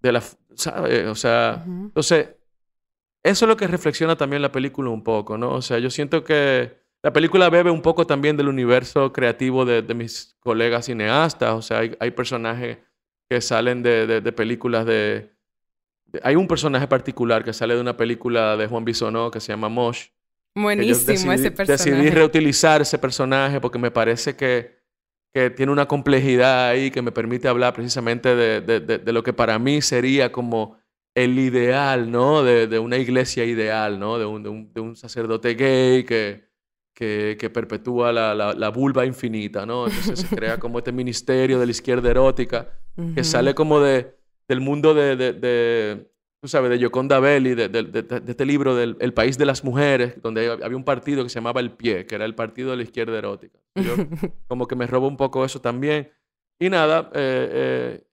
De, 0.00 0.12
la, 0.12 0.22
O 1.10 1.14
sea, 1.14 1.62
entonces, 1.66 2.30
eso 3.22 3.44
es 3.44 3.48
lo 3.48 3.56
que 3.56 3.66
reflexiona 3.66 4.16
también 4.16 4.42
la 4.42 4.50
película 4.50 4.90
un 4.90 5.04
poco, 5.04 5.38
¿no? 5.38 5.52
O 5.52 5.62
sea, 5.62 5.78
yo 5.78 5.90
siento 5.90 6.24
que 6.24 6.83
la 7.04 7.12
película 7.12 7.50
bebe 7.50 7.70
un 7.70 7.82
poco 7.82 8.06
también 8.06 8.34
del 8.34 8.48
universo 8.48 9.12
creativo 9.12 9.66
de, 9.66 9.82
mis 9.94 10.34
colegas 10.40 10.86
cineastas. 10.86 11.52
O 11.52 11.60
sea, 11.60 11.80
hay, 12.00 12.10
personajes 12.12 12.78
que 13.28 13.42
salen 13.42 13.82
de, 13.82 14.32
películas 14.34 14.86
de, 14.86 15.30
Hay 16.22 16.34
un 16.34 16.48
personaje 16.48 16.88
particular 16.88 17.44
que 17.44 17.52
sale 17.52 17.74
de 17.74 17.82
una 17.82 17.94
película 17.94 18.56
de 18.56 18.66
Juan 18.68 18.86
Bisonó 18.86 19.30
que 19.30 19.38
se 19.40 19.52
llama 19.52 19.68
Mosh. 19.68 20.06
Buenísimo 20.54 21.30
ese 21.34 21.50
personaje. 21.50 21.90
Decidí 21.90 22.08
reutilizar 22.08 22.80
ese 22.80 22.98
personaje 22.98 23.60
porque 23.60 23.78
me 23.78 23.90
parece 23.90 24.34
que, 24.34 24.78
que 25.34 25.50
tiene 25.50 25.72
una 25.72 25.84
complejidad 25.84 26.68
ahí 26.68 26.90
que 26.90 27.02
me 27.02 27.12
permite 27.12 27.48
hablar 27.48 27.74
precisamente 27.74 28.34
de, 28.34 29.12
lo 29.12 29.22
que 29.22 29.34
para 29.34 29.58
mí 29.58 29.82
sería 29.82 30.32
como 30.32 30.78
el 31.14 31.38
ideal, 31.38 32.10
¿no? 32.10 32.42
De, 32.42 32.78
una 32.78 32.96
iglesia 32.96 33.44
ideal, 33.44 33.98
¿no? 33.98 34.18
De 34.18 34.24
un, 34.24 34.72
de 34.72 34.80
un 34.80 34.96
sacerdote 34.96 35.54
gay 35.54 36.04
que 36.04 36.53
que, 36.94 37.50
perpetúa 37.52 38.12
la, 38.12 38.34
la, 38.34 38.68
vulva 38.70 39.04
infinita, 39.04 39.66
¿no? 39.66 39.86
Entonces 39.86 40.20
se 40.20 40.34
crea 40.34 40.58
como 40.58 40.78
este 40.78 40.92
ministerio 40.92 41.58
de 41.58 41.66
la 41.66 41.72
izquierda 41.72 42.10
erótica 42.10 42.70
que 43.14 43.24
sale 43.24 43.54
como 43.54 43.80
de, 43.80 44.14
del 44.46 44.60
mundo 44.60 44.94
de, 44.94 45.16
de, 45.16 46.08
tú 46.40 46.48
sabes, 46.48 46.70
de 46.70 46.78
Yoconda 46.78 47.18
Belli, 47.18 47.54
de, 47.54 47.68
de, 47.68 48.22
este 48.28 48.46
libro 48.46 48.76
del 48.76 48.96
El 49.00 49.12
País 49.12 49.36
de 49.36 49.46
las 49.46 49.64
Mujeres, 49.64 50.20
donde 50.22 50.48
había 50.50 50.76
un 50.76 50.84
partido 50.84 51.24
que 51.24 51.30
se 51.30 51.36
llamaba 51.36 51.60
El 51.60 51.72
Pie, 51.72 52.06
que 52.06 52.14
era 52.14 52.24
el 52.24 52.36
partido 52.36 52.70
de 52.70 52.76
la 52.76 52.82
izquierda 52.84 53.18
erótica. 53.18 53.58
Yo 53.74 53.96
como 54.46 54.68
que 54.68 54.76
me 54.76 54.86
robo 54.86 55.08
un 55.08 55.16
poco 55.16 55.44
eso 55.44 55.60
también. 55.60 56.12
Y 56.60 56.70
nada, 56.70 57.10
eh, 57.14 57.48
eh, 57.52 58.06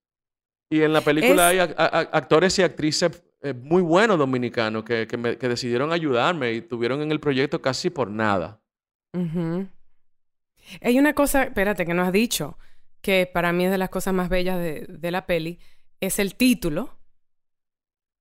y 0.72 0.82
en 0.82 0.94
la 0.94 1.02
película 1.02 1.50
hay 1.50 1.60
actores 1.60 2.58
y 2.58 2.63
actrices 2.63 3.24
eh, 3.44 3.54
muy 3.54 3.82
buenos 3.84 4.17
dominicanos 4.17 4.84
que, 4.84 5.06
que, 5.06 5.38
que 5.38 5.50
decidieron 5.50 5.91
ayudarme 5.91 6.54
y 6.54 6.62
tuvieron 6.62 7.02
en 7.02 7.12
el 7.12 7.20
proyecto 7.20 7.62
casi 7.62 7.89
por 7.91 8.10
nada. 8.10 8.61
Hay 9.13 11.00
una 11.00 11.13
cosa, 11.13 11.43
espérate, 11.43 11.86
que 11.86 11.93
no 11.93 12.04
has 12.04 12.12
dicho, 12.12 12.58
que 13.02 13.30
para 13.32 13.52
mí 13.52 13.65
es 13.65 13.71
de 13.71 13.78
las 13.78 13.89
cosas 13.89 14.13
más 14.13 14.30
bellas 14.30 14.60
de, 14.60 15.12
la 15.12 15.26
peli, 15.26 15.60
es 16.00 16.19
el 16.19 16.36
título. 16.36 16.97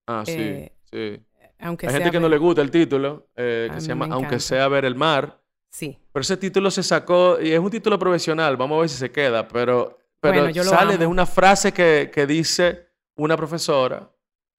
Ah, 0.06 0.22
sí, 0.24 0.34
eh, 0.36 0.72
sí. 0.90 1.22
Aunque 1.60 1.86
Hay 1.86 1.92
gente 1.92 2.10
que 2.10 2.20
no 2.20 2.28
le 2.28 2.38
gusta 2.38 2.62
el 2.62 2.70
título, 2.70 3.28
eh, 3.36 3.68
que 3.72 3.80
se 3.80 3.88
llama 3.88 4.08
Aunque 4.10 4.40
sea 4.40 4.66
ver 4.68 4.84
el 4.84 4.94
mar. 4.94 5.40
Sí. 5.70 5.98
Pero 6.12 6.22
ese 6.22 6.36
título 6.36 6.70
se 6.70 6.82
sacó, 6.82 7.38
y 7.40 7.52
es 7.52 7.58
un 7.60 7.70
título 7.70 7.98
profesional, 7.98 8.56
vamos 8.56 8.78
a 8.78 8.80
ver 8.80 8.88
si 8.88 8.96
se 8.96 9.12
queda, 9.12 9.46
pero, 9.46 9.98
pero 10.20 10.52
sale 10.64 10.98
de 10.98 11.06
una 11.06 11.26
frase 11.26 11.72
que, 11.72 12.10
que 12.12 12.26
dice 12.26 12.88
una 13.14 13.36
profesora 13.36 14.10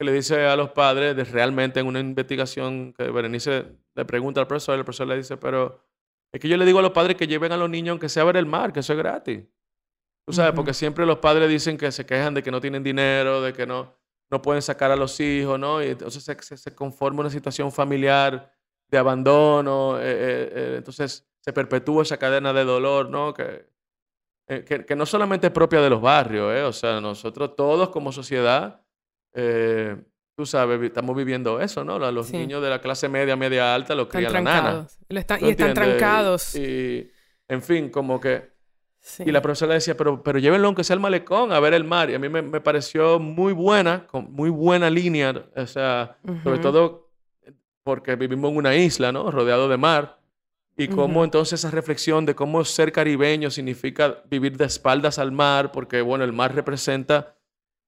que 0.02 0.06
le 0.06 0.14
dice 0.14 0.48
a 0.48 0.56
los 0.56 0.72
padres 0.72 1.16
de 1.16 1.24
realmente 1.24 1.80
en 1.80 1.86
una 1.86 2.00
investigación 2.00 2.92
que 2.94 3.12
Berenice 3.12 3.66
le 3.94 4.04
pregunta 4.04 4.42
al 4.42 4.48
profesor, 4.48 4.76
el 4.80 4.84
profesor 4.84 5.06
le 5.08 5.18
dice, 5.18 5.38
pero 5.38 5.80
es 6.32 6.40
que 6.40 6.48
yo 6.48 6.58
le 6.58 6.66
digo 6.66 6.80
a 6.80 6.82
los 6.82 6.92
padres 6.92 7.18
que 7.18 7.28
lleven 7.28 7.52
a 7.52 7.58
los 7.58 7.70
niños 7.70 7.92
aunque 7.92 8.10
sea 8.10 8.24
a 8.24 8.26
ver 8.26 8.38
el 8.38 8.46
mar, 8.46 8.72
que 8.72 8.80
eso 8.80 8.94
es 8.94 9.00
gratis. 9.00 9.44
Tú 10.26 10.34
sabes, 10.34 10.54
porque 10.54 10.74
siempre 10.74 11.06
los 11.06 11.18
padres 11.18 11.50
dicen 11.50 11.78
que 11.78 11.92
se 11.92 12.06
quejan 12.06 12.34
de 12.34 12.44
que 12.44 12.52
no 12.52 12.62
tienen 12.62 12.84
dinero, 12.84 13.42
de 13.42 13.54
que 13.54 13.66
no, 13.66 13.96
no 14.30 14.42
pueden 14.42 14.62
sacar 14.62 14.92
a 14.92 14.96
los 14.96 15.20
hijos, 15.20 15.60
¿no? 15.60 15.84
Y 15.84 15.88
entonces 15.88 16.24
se, 16.24 16.58
se 16.58 16.76
conforma 16.76 17.22
una 17.22 17.30
situación 17.30 17.72
familiar 17.72 18.54
de 18.88 18.98
abandono, 18.98 20.00
eh, 20.00 20.04
eh, 20.04 20.52
eh, 20.54 20.74
entonces 20.78 21.28
se 21.40 21.54
perpetúa 21.54 22.04
esa 22.04 22.18
cadena 22.18 22.54
de 22.54 22.64
dolor, 22.64 23.10
¿no? 23.10 23.34
Que, 23.34 23.70
que, 24.48 24.86
que, 24.86 24.96
no 24.98 25.06
solamente 25.06 25.48
es 25.48 25.54
propia 25.54 25.80
de 25.80 25.90
los 25.90 26.02
barrios, 26.02 26.54
¿eh? 26.54 26.64
O 26.64 26.74
sea, 26.74 27.00
nosotros 27.00 27.56
todos 27.56 27.90
como 27.90 28.12
sociedad 28.12 28.82
tú 30.36 30.46
sabes, 30.46 30.82
estamos 30.82 31.16
viviendo 31.16 31.60
eso, 31.60 31.84
¿no? 31.84 32.00
Los 32.12 32.32
niños 32.32 32.62
de 32.62 32.70
la 32.70 32.82
clase 32.82 33.10
media, 33.10 33.36
media 33.36 33.76
alta, 33.76 33.96
los 33.96 34.08
crían 34.08 34.34
la 34.34 34.42
nana. 34.42 34.88
y 35.10 35.50
están 35.50 35.74
trancados. 35.74 36.56
Y, 36.56 37.10
en 37.48 37.62
fin, 37.62 37.90
como 37.90 38.20
que... 38.20 38.52
Y 39.26 39.32
la 39.32 39.42
profesora 39.42 39.74
decía, 39.74 39.98
pero, 39.98 40.22
pero 40.22 40.38
llévenlo 40.38 40.68
aunque 40.68 40.84
sea 40.84 40.94
el 40.94 41.00
malecón 41.00 41.52
a 41.52 41.60
ver 41.60 41.74
el 41.74 41.84
mar. 41.84 42.12
Y 42.12 42.14
a 42.14 42.20
mí 42.20 42.30
me, 42.30 42.62
pareció 42.62 43.20
muy 43.20 43.52
buena, 43.52 44.06
con 44.06 44.32
muy 44.32 44.50
buena 44.50 44.90
línea, 44.92 45.44
o 45.56 45.66
sea, 45.66 46.18
sobre 46.44 46.60
todo 46.60 47.10
porque 47.84 48.16
vivimos 48.16 48.52
en 48.52 48.58
una 48.58 48.76
isla, 48.76 49.12
¿no? 49.12 49.32
Rodeado 49.32 49.68
de 49.68 49.78
mar. 49.78 50.20
Y 50.78 50.88
cómo 50.88 51.24
entonces 51.24 51.60
esa 51.60 51.70
reflexión 51.70 52.26
de 52.26 52.34
cómo 52.34 52.64
ser 52.64 52.92
caribeño 52.92 53.52
significa 53.52 54.24
vivir 54.30 54.58
de 54.58 54.66
espaldas 54.66 55.20
al 55.20 55.32
mar, 55.32 55.72
porque, 55.72 56.02
bueno, 56.02 56.24
el 56.24 56.34
mar 56.34 56.56
representa 56.56 57.36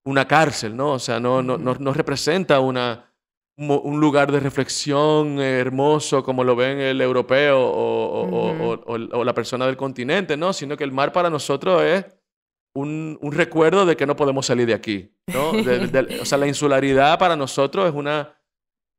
una 0.04 0.26
cárcel, 0.26 0.76
¿no? 0.76 0.92
O 0.92 0.98
sea, 0.98 1.18
no, 1.18 1.42
no, 1.42 1.56
no, 1.58 1.92
representa 1.92 2.60
una, 2.60 3.10
un 3.56 4.00
lugar 4.00 4.30
de 4.30 4.40
reflexión 4.40 5.40
hermoso 5.40 6.22
como 6.22 6.44
lo 6.44 6.54
ven 6.54 6.78
el 6.78 7.00
europeo 7.00 7.58
o, 7.60 8.76
o, 8.86 9.24
la 9.24 9.34
persona 9.34 9.66
del 9.66 9.76
continente, 9.76 10.36
¿no? 10.36 10.52
Sino 10.52 10.76
que 10.76 10.84
el 10.84 10.92
mar 10.92 11.12
para 11.12 11.30
nosotros 11.30 11.82
es 11.82 12.04
un, 12.74 13.18
un 13.20 13.32
recuerdo 13.32 13.86
de 13.86 13.96
que 13.96 14.06
no 14.06 14.16
podemos 14.16 14.46
salir 14.46 14.66
de 14.66 14.74
aquí, 14.74 15.16
¿no? 15.32 15.52
o 16.20 16.24
sea, 16.24 16.38
la 16.38 16.46
insularidad 16.46 17.18
para 17.18 17.36
nosotros 17.36 17.88
es 17.88 17.94
una, 17.94 18.36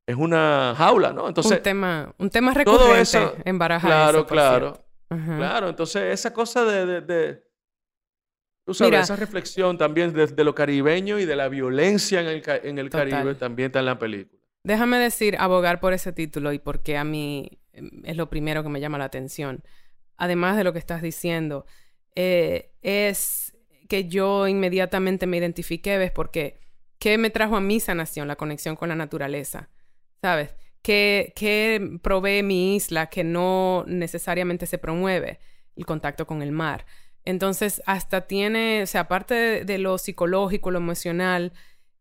es 0.08 0.16
una 0.16 0.74
jaula, 0.76 1.12
¿no? 1.12 1.28
Entonces, 1.28 1.58
un 1.58 1.62
tema, 1.62 2.14
un 2.18 2.30
tema 2.30 2.54
recurrente 2.54 3.18
en 3.44 3.58
Baraja. 3.58 3.86
Claro, 3.86 4.26
claro. 4.26 4.82
Claro, 5.08 5.68
entonces 5.68 6.02
esa 6.12 6.32
cosa 6.32 6.64
de 6.64 7.45
Tú 8.66 8.74
sabes, 8.74 9.04
esa 9.04 9.14
reflexión 9.14 9.78
también 9.78 10.12
de, 10.12 10.44
lo 10.44 10.52
caribeño 10.52 11.20
y 11.20 11.24
de 11.24 11.36
la 11.36 11.48
violencia 11.48 12.20
en 12.20 12.26
el, 12.26 12.42
en 12.64 12.78
el 12.80 12.90
Caribe 12.90 13.36
también 13.36 13.66
está 13.68 13.78
en 13.78 13.86
la 13.86 13.96
película. 13.96 14.42
Déjame 14.64 14.98
decir, 14.98 15.36
abogar 15.38 15.78
por 15.78 15.92
ese 15.92 16.12
título 16.12 16.52
y 16.52 16.58
porque 16.58 16.96
a 16.96 17.04
mí 17.04 17.60
em, 17.72 18.02
es 18.02 18.16
lo 18.16 18.28
primero 18.28 18.64
que 18.64 18.68
me 18.68 18.80
llama 18.80 18.98
la 18.98 19.04
atención. 19.04 19.62
Además 20.16 20.56
de 20.56 20.64
lo 20.64 20.72
que 20.72 20.80
estás 20.80 21.00
diciendo, 21.00 21.64
eh, 22.16 22.72
es 22.82 23.56
que 23.88 24.08
yo 24.08 24.48
inmediatamente 24.48 25.28
me 25.28 25.36
identifiqué, 25.36 25.96
¿ves? 25.98 26.10
Porque, 26.10 26.58
¿qué 26.98 27.18
me 27.18 27.30
trajo 27.30 27.54
a 27.54 27.60
mi 27.60 27.78
sanación? 27.78 28.26
La 28.26 28.34
conexión 28.34 28.74
con 28.74 28.88
la 28.88 28.96
naturaleza, 28.96 29.68
¿sabes? 30.20 30.56
¿Qué, 30.82 31.32
qué 31.36 32.00
provee 32.02 32.42
mi 32.42 32.74
isla 32.74 33.06
que 33.06 33.22
no 33.22 33.84
necesariamente 33.86 34.66
se 34.66 34.78
promueve? 34.78 35.38
El 35.76 35.86
contacto 35.86 36.26
con 36.26 36.42
el 36.42 36.50
mar. 36.50 36.84
Entonces, 37.26 37.82
hasta 37.86 38.22
tiene, 38.28 38.84
o 38.84 38.86
sea, 38.86 39.02
aparte 39.02 39.64
de, 39.64 39.78
lo 39.78 39.98
psicológico, 39.98 40.70
lo 40.70 40.78
emocional, 40.78 41.52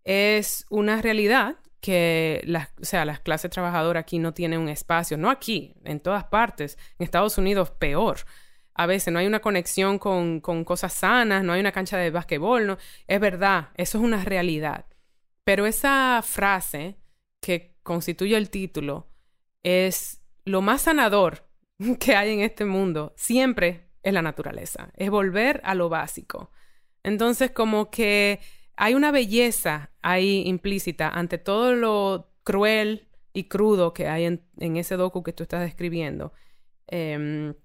es 0.03 0.67
una 0.69 1.01
realidad 1.01 1.57
que 1.82 2.41
las, 2.45 2.69
o 2.80 2.86
sea, 2.86 3.05
las 3.05 3.19
clases 3.21 3.49
trabajadoras 3.49 4.01
aquí 4.01 4.19
no 4.19 4.36
tienen 4.36 4.59
un 4.59 4.69
espacio, 4.69 5.17
no 5.17 5.32
aquí, 5.32 5.73
en 5.84 5.99
todas 5.99 6.26
partes, 6.26 6.78
en 6.99 7.05
Estados 7.05 7.39
Unidos 7.39 7.71
peor. 7.71 8.19
A 8.76 8.86
veces 8.86 9.11
no 9.11 9.19
hay 9.19 9.26
una 9.26 9.39
conexión 9.39 9.97
con, 9.97 10.41
con 10.41 10.63
cosas 10.63 10.93
sanas, 10.93 11.43
no 11.43 11.53
hay 11.53 11.59
una 11.59 11.71
cancha 11.71 11.97
de 11.97 12.11
basquetbol, 12.11 12.67
no, 12.67 12.78
es 13.07 13.19
verdad, 13.19 13.69
eso 13.78 13.97
es 13.97 14.03
una 14.03 14.23
realidad. 14.23 14.86
Pero 15.43 15.65
esa 15.65 16.21
frase 16.23 16.97
que 17.41 17.76
constituye 17.82 18.38
el 18.38 18.51
título 18.51 19.07
es 19.63 20.21
lo 20.43 20.61
más 20.61 20.84
sanador 20.84 21.47
que 21.99 22.15
hay 22.15 22.34
en 22.34 22.41
este 22.41 22.65
mundo, 22.65 23.13
siempre 23.17 23.84
es 24.06 24.14
la 24.14 24.22
naturaleza, 24.22 24.91
es 24.95 25.10
volver 25.10 25.60
a 25.64 25.74
lo 25.74 25.89
básico. 25.89 26.51
Entonces, 27.03 27.49
como 27.49 27.89
que 27.89 28.39
hay 28.78 28.93
una 28.93 29.12
belleza 29.12 29.89
ahí 30.03 30.43
implícita 30.45 31.10
ante 31.10 31.39
todo 31.39 31.74
lo 31.74 32.32
cruel 32.43 33.08
y 33.34 33.45
crudo 33.45 33.93
que 33.93 34.08
hay 34.08 34.26
en, 34.26 34.78
ese 34.78 34.95
docu 34.95 35.24
que 35.24 35.34
tú 35.34 35.41
estás 35.41 35.62
describiendo. 35.62 36.34
Em, 36.88 37.56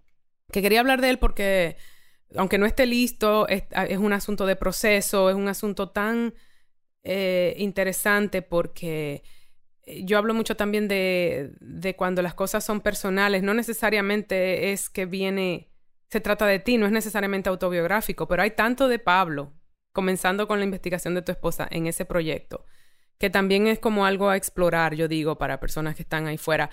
que 0.50 0.62
quería 0.62 0.80
hablar 0.80 1.02
de 1.02 1.10
él 1.10 1.18
porque, 1.18 1.76
aunque 2.34 2.56
no 2.56 2.64
esté 2.64 2.86
listo, 2.86 3.46
es, 3.48 3.64
un 3.98 4.14
asunto 4.14 4.46
de 4.46 4.56
proceso, 4.56 5.28
es 5.28 5.36
un 5.36 5.48
asunto 5.48 5.90
tan 5.90 6.32
eh, 7.04 7.54
interesante 7.58 8.40
porque 8.40 9.22
eh, 9.82 10.04
yo 10.04 10.16
hablo 10.16 10.32
mucho 10.32 10.56
también 10.56 10.88
de, 10.88 11.52
de 11.60 11.96
cuando 11.96 12.22
las 12.22 12.32
cosas 12.32 12.64
son 12.64 12.80
personales, 12.80 13.42
no 13.42 13.52
necesariamente 13.52 14.72
es 14.72 14.88
que 14.88 15.04
viene 15.04 15.69
se 16.10 16.20
trata 16.20 16.46
de 16.46 16.58
ti, 16.58 16.76
no 16.76 16.86
es 16.86 16.92
necesariamente 16.92 17.48
autobiográfico, 17.48 18.26
pero 18.26 18.42
hay 18.42 18.50
tanto 18.50 18.88
de 18.88 18.98
Pablo, 18.98 19.52
comenzando 19.92 20.48
con 20.48 20.58
la 20.58 20.64
investigación 20.64 21.14
de 21.14 21.22
tu 21.22 21.32
esposa 21.32 21.68
en 21.70 21.86
ese 21.86 22.04
proyecto, 22.04 22.64
que 23.18 23.30
también 23.30 23.66
es 23.66 23.78
como 23.78 24.06
algo 24.06 24.28
a 24.28 24.36
explorar, 24.36 24.94
yo 24.94 25.08
digo, 25.08 25.38
para 25.38 25.60
personas 25.60 25.94
que 25.94 26.02
están 26.02 26.26
ahí 26.26 26.38
fuera, 26.38 26.70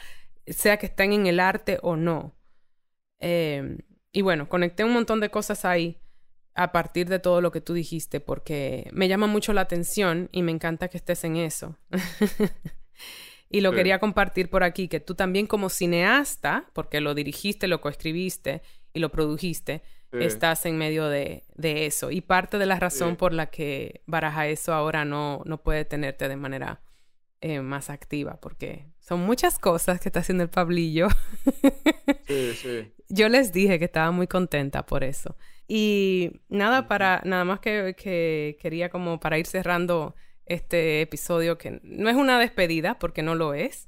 sea 0.47 0.77
que 0.77 0.88
estén 0.88 1.13
en 1.13 1.27
el 1.27 1.39
arte 1.39 1.77
o 1.81 1.95
no. 1.95 2.35
Eh, 3.19 3.77
y 4.11 4.21
bueno, 4.21 4.49
conecté 4.49 4.83
un 4.83 4.93
montón 4.93 5.19
de 5.19 5.29
cosas 5.29 5.65
ahí 5.65 5.99
a 6.55 6.71
partir 6.71 7.07
de 7.07 7.19
todo 7.19 7.39
lo 7.39 7.51
que 7.51 7.61
tú 7.61 7.73
dijiste, 7.73 8.19
porque 8.19 8.89
me 8.91 9.07
llama 9.07 9.27
mucho 9.27 9.53
la 9.53 9.61
atención 9.61 10.29
y 10.31 10.41
me 10.41 10.51
encanta 10.51 10.88
que 10.88 10.97
estés 10.97 11.23
en 11.23 11.35
eso. 11.35 11.77
y 13.49 13.61
lo 13.61 13.71
quería 13.73 13.99
compartir 13.99 14.49
por 14.49 14.63
aquí, 14.63 14.88
que 14.88 14.99
tú 14.99 15.13
también 15.13 15.45
como 15.45 15.69
cineasta, 15.69 16.71
porque 16.73 17.01
lo 17.01 17.13
dirigiste, 17.13 17.67
lo 17.67 17.79
coescribiste, 17.79 18.63
y 18.97 18.99
lo 18.99 19.09
produjiste, 19.09 19.83
estás 20.11 20.65
en 20.65 20.77
medio 20.77 21.07
de, 21.07 21.43
eso. 21.55 22.09
Y 22.09 22.21
parte 22.21 22.57
de 22.57 22.65
la 22.65 22.79
razón 22.79 23.15
por 23.15 23.31
la 23.31 23.51
que 23.51 24.01
Baraja 24.07 24.47
eso 24.47 24.73
ahora 24.73 25.05
no, 25.05 25.43
no 25.45 25.61
puede 25.61 25.85
tenerte 25.85 26.27
de 26.27 26.35
manera 26.35 26.81
eh, 27.41 27.61
más 27.61 27.91
activa, 27.91 28.39
porque 28.41 28.87
son 28.99 29.19
muchas 29.21 29.59
cosas 29.59 29.99
que 29.99 30.09
está 30.09 30.21
haciendo 30.21 30.43
el 30.43 30.49
Pablillo. 30.49 31.09
sí, 32.27 32.53
sí. 32.55 32.91
Yo 33.09 33.29
les 33.29 33.53
dije 33.53 33.77
que 33.77 33.85
estaba 33.85 34.09
muy 34.11 34.25
contenta 34.25 34.85
por 34.85 35.03
eso. 35.03 35.37
Y 35.67 36.41
nada, 36.49 36.87
para, 36.87 37.21
nada 37.23 37.45
más 37.45 37.59
que, 37.59 37.95
que 37.95 38.57
quería 38.59 38.89
como 38.89 39.19
para 39.19 39.37
ir 39.37 39.45
cerrando 39.45 40.15
este 40.45 41.01
episodio, 41.01 41.59
que 41.59 41.79
no 41.83 42.09
es 42.09 42.15
una 42.15 42.39
despedida, 42.39 42.97
porque 42.97 43.21
no 43.21 43.35
lo 43.35 43.53
es, 43.53 43.87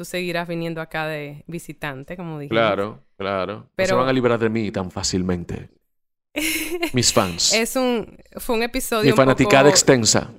tú 0.00 0.06
seguirás 0.06 0.48
viniendo 0.48 0.80
acá 0.80 1.06
de 1.06 1.44
visitante, 1.46 2.16
como 2.16 2.38
dije. 2.38 2.48
Claro, 2.48 3.04
claro. 3.18 3.68
Pero... 3.76 3.88
No 3.88 3.96
se 3.96 4.00
van 4.00 4.08
a 4.08 4.12
librar 4.14 4.38
de 4.38 4.48
mí 4.48 4.70
tan 4.70 4.90
fácilmente. 4.90 5.68
Mis 6.94 7.12
fans. 7.12 7.52
Es 7.52 7.76
un... 7.76 8.16
Fue 8.38 8.56
un 8.56 8.62
episodio 8.62 9.10
Mi 9.10 9.14
fanaticada 9.14 9.68
extensa. 9.68 10.30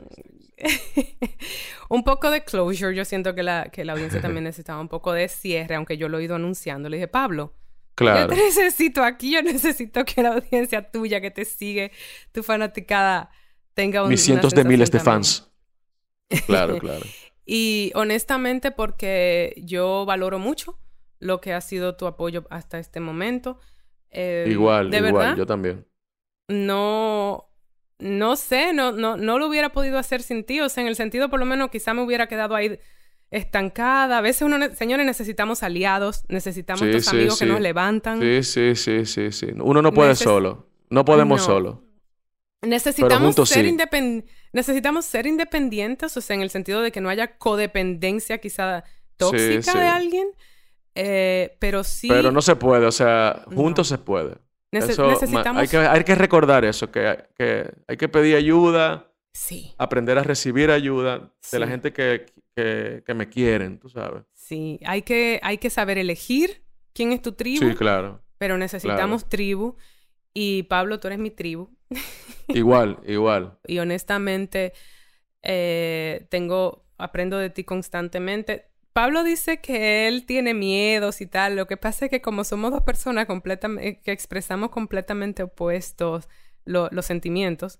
un 1.89 2.03
poco 2.03 2.31
de 2.31 2.43
closure. 2.43 2.95
Yo 2.95 3.05
siento 3.05 3.35
que 3.35 3.43
la, 3.43 3.69
que 3.69 3.85
la 3.85 3.93
audiencia 3.93 4.19
también 4.19 4.43
necesitaba 4.45 4.81
un 4.81 4.87
poco 4.87 5.13
de 5.13 5.27
cierre, 5.27 5.75
aunque 5.75 5.95
yo 5.95 6.09
lo 6.09 6.17
he 6.17 6.23
ido 6.23 6.33
anunciando. 6.33 6.89
Le 6.89 6.97
dije, 6.97 7.07
Pablo, 7.07 7.53
claro. 7.93 8.21
yo 8.21 8.27
te 8.29 8.35
necesito 8.37 9.03
aquí. 9.03 9.33
Yo 9.33 9.43
necesito 9.43 10.03
que 10.05 10.23
la 10.23 10.29
audiencia 10.29 10.89
tuya 10.89 11.21
que 11.21 11.29
te 11.29 11.45
sigue, 11.45 11.91
tu 12.31 12.41
fanaticada, 12.41 13.29
tenga 13.75 14.01
un... 14.01 14.09
Mis 14.09 14.23
cientos 14.23 14.55
de 14.55 14.63
miles 14.63 14.89
de 14.89 14.99
fans. 14.99 15.51
Claro, 16.47 16.79
claro. 16.79 17.05
Y 17.53 17.91
honestamente 17.95 18.71
porque 18.71 19.53
yo 19.57 20.05
valoro 20.05 20.39
mucho 20.39 20.79
lo 21.19 21.41
que 21.41 21.51
ha 21.51 21.59
sido 21.59 21.97
tu 21.97 22.07
apoyo 22.07 22.45
hasta 22.49 22.79
este 22.79 23.01
momento. 23.01 23.59
Eh, 24.09 24.45
igual, 24.49 24.89
de 24.89 24.99
igual, 24.99 25.13
verdad, 25.13 25.35
yo 25.35 25.45
también. 25.45 25.85
No, 26.47 27.49
no 27.99 28.37
sé, 28.37 28.71
no, 28.71 28.93
no, 28.93 29.17
no 29.17 29.37
lo 29.37 29.49
hubiera 29.49 29.73
podido 29.73 29.97
hacer 29.97 30.21
sin 30.21 30.45
ti. 30.45 30.61
O 30.61 30.69
sea, 30.69 30.83
en 30.83 30.87
el 30.87 30.95
sentido, 30.95 31.29
por 31.29 31.41
lo 31.41 31.45
menos, 31.45 31.71
quizá 31.71 31.93
me 31.93 32.01
hubiera 32.01 32.27
quedado 32.27 32.55
ahí 32.55 32.79
estancada. 33.31 34.19
A 34.19 34.21
veces 34.21 34.43
uno, 34.43 34.73
señores, 34.73 35.05
necesitamos 35.05 35.61
aliados, 35.61 36.23
necesitamos 36.29 37.03
sí, 37.03 37.09
amigos 37.09 37.37
que 37.37 37.47
nos 37.47 37.59
levantan. 37.59 38.21
Sí, 38.21 38.43
sí, 38.43 38.75
sí, 38.77 39.05
sí, 39.05 39.33
sí. 39.33 39.47
Uno 39.61 39.81
no 39.81 39.91
puede 39.91 40.15
solo. 40.15 40.69
No 40.89 41.03
podemos 41.03 41.41
solo. 41.41 41.83
Necesitamos 42.61 43.35
ser 43.49 43.65
independientes. 43.65 44.31
Necesitamos 44.53 45.05
ser 45.05 45.27
independientes, 45.27 46.15
o 46.17 46.21
sea, 46.21 46.35
en 46.35 46.41
el 46.41 46.49
sentido 46.49 46.81
de 46.81 46.91
que 46.91 47.01
no 47.01 47.09
haya 47.09 47.37
codependencia 47.37 48.39
quizá 48.39 48.83
tóxica 49.17 49.73
de 49.73 49.87
alguien, 49.87 50.27
eh, 50.95 51.55
pero 51.59 51.83
sí... 51.83 52.07
Pero 52.09 52.31
no 52.31 52.41
se 52.41 52.55
puede, 52.55 52.85
o 52.85 52.91
sea, 52.91 53.43
juntos 53.53 53.87
se 53.87 53.97
puede. 53.97 54.35
necesitamos... 54.71 55.61
Hay 55.61 55.67
que, 55.67 55.77
hay 55.77 56.03
que 56.03 56.15
recordar 56.15 56.65
eso, 56.65 56.91
que, 56.91 57.25
que, 57.37 57.71
hay 57.87 57.97
que 57.97 58.09
pedir 58.09 58.35
ayuda, 58.35 59.11
sí. 59.33 59.73
aprender 59.77 60.17
a 60.17 60.23
recibir 60.23 60.69
ayuda 60.69 61.31
de 61.51 61.59
la 61.59 61.67
gente 61.67 61.93
que, 61.93 62.25
que, 62.55 63.03
que, 63.05 63.13
me 63.13 63.29
quieren, 63.29 63.79
tú 63.79 63.89
sabes. 63.89 64.23
Sí, 64.33 64.79
hay 64.85 65.03
que, 65.03 65.39
hay 65.43 65.59
que 65.59 65.69
saber 65.69 65.97
elegir 65.97 66.63
quién 66.93 67.13
es 67.13 67.21
tu 67.21 67.31
tribu. 67.31 67.69
Sí, 67.69 67.75
claro. 67.75 68.21
Pero 68.37 68.57
necesitamos 68.57 69.29
tribu. 69.29 69.77
Y 70.33 70.63
Pablo, 70.63 70.99
tú 70.99 71.07
eres 71.07 71.19
mi 71.19 71.31
tribu. 71.31 71.69
Igual, 72.47 72.99
igual. 73.05 73.57
y 73.65 73.79
honestamente, 73.79 74.73
eh, 75.41 76.27
tengo, 76.29 76.85
aprendo 76.97 77.37
de 77.37 77.49
ti 77.49 77.63
constantemente. 77.63 78.65
Pablo 78.93 79.23
dice 79.23 79.61
que 79.61 80.07
él 80.07 80.25
tiene 80.25 80.53
miedos 80.53 81.21
y 81.21 81.27
tal. 81.27 81.55
Lo 81.55 81.65
que 81.65 81.77
pasa 81.77 82.05
es 82.05 82.11
que 82.11 82.21
como 82.21 82.43
somos 82.43 82.71
dos 82.71 82.81
personas 82.83 83.25
completamente, 83.25 84.01
que 84.01 84.11
expresamos 84.11 84.69
completamente 84.69 85.43
opuestos 85.43 86.27
los 86.65 87.05
sentimientos, 87.05 87.79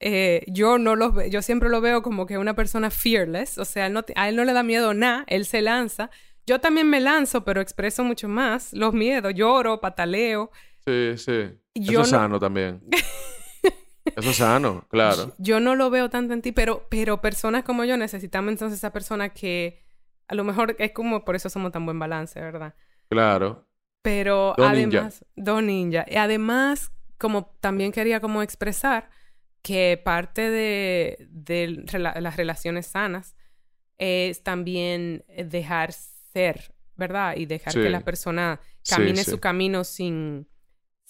eh, 0.00 0.44
yo 0.48 0.78
no 0.78 0.94
los 0.96 1.12
yo 1.30 1.42
siempre 1.42 1.68
lo 1.68 1.80
veo 1.80 2.02
como 2.02 2.26
que 2.26 2.38
una 2.38 2.54
persona 2.54 2.90
fearless, 2.90 3.58
o 3.58 3.64
sea, 3.64 3.90
a 4.16 4.28
él 4.28 4.36
no 4.36 4.44
le 4.44 4.52
da 4.52 4.62
miedo 4.62 4.94
nada, 4.94 5.24
él 5.28 5.46
se 5.46 5.62
lanza. 5.62 6.10
Yo 6.46 6.60
también 6.60 6.88
me 6.88 7.00
lanzo, 7.00 7.44
pero 7.44 7.60
expreso 7.60 8.04
mucho 8.04 8.28
más 8.28 8.72
los 8.72 8.94
miedos, 8.94 9.34
lloro, 9.34 9.80
pataleo. 9.80 10.50
Sí, 10.88 11.18
sí. 11.18 11.50
Eso 11.74 12.00
es 12.00 12.08
sano 12.08 12.38
también. 12.38 12.82
Eso 14.16 14.30
es 14.30 14.36
sano, 14.36 14.86
claro. 14.88 15.34
Yo 15.36 15.60
no 15.60 15.74
lo 15.74 15.90
veo 15.90 16.08
tanto 16.08 16.32
en 16.32 16.40
ti, 16.40 16.52
pero, 16.52 16.86
pero 16.88 17.20
personas 17.20 17.62
como 17.62 17.84
yo 17.84 17.98
necesitamos 17.98 18.52
entonces 18.52 18.78
esa 18.78 18.90
persona 18.90 19.28
que 19.28 19.84
a 20.28 20.34
lo 20.34 20.44
mejor 20.44 20.76
es 20.78 20.92
como 20.92 21.24
por 21.26 21.36
eso 21.36 21.50
somos 21.50 21.72
tan 21.72 21.84
buen 21.84 21.98
balance, 21.98 22.40
¿verdad? 22.40 22.74
Claro. 23.10 23.68
Pero 24.00 24.54
además, 24.58 25.24
dos 25.36 25.62
ninja. 25.62 26.06
Y 26.08 26.16
además, 26.16 26.90
como 27.18 27.54
también 27.60 27.92
quería 27.92 28.20
como 28.20 28.42
expresar 28.42 29.10
que 29.60 30.00
parte 30.02 30.50
de, 30.50 31.84
las 31.98 32.36
relaciones 32.36 32.86
sanas 32.86 33.36
es 33.98 34.42
también 34.42 35.24
dejar 35.36 35.92
ser, 35.92 36.74
¿verdad? 36.96 37.36
Y 37.36 37.44
dejar 37.44 37.74
que 37.74 37.90
la 37.90 38.00
persona 38.00 38.60
camine 38.88 39.22
su 39.22 39.38
camino 39.38 39.84
sin 39.84 40.47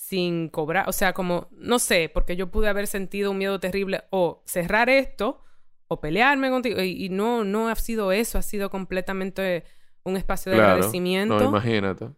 sin 0.09 0.49
cobrar, 0.49 0.89
o 0.89 0.93
sea, 0.93 1.13
como, 1.13 1.49
no 1.51 1.79
sé, 1.79 2.11
porque 2.13 2.35
yo 2.35 2.51
pude 2.51 2.69
haber 2.69 2.87
sentido 2.87 3.31
un 3.31 3.37
miedo 3.37 3.61
terrible 3.61 4.05
o 4.09 4.43
cerrar 4.47 4.89
esto 4.89 5.45
o 5.87 6.01
pelearme 6.01 6.49
contigo 6.49 6.83
y, 6.83 7.11
no, 7.11 7.45
no 7.45 7.69
ha 7.69 7.75
sido 7.75 8.11
eso, 8.11 8.39
ha 8.39 8.43
sido 8.43 8.71
completamente 8.71 9.65
un 10.05 10.17
espacio 10.17 10.51
de 10.51 10.63
agradecimiento. 10.63 11.39
No, 11.39 11.49
imagínate. 11.51 12.09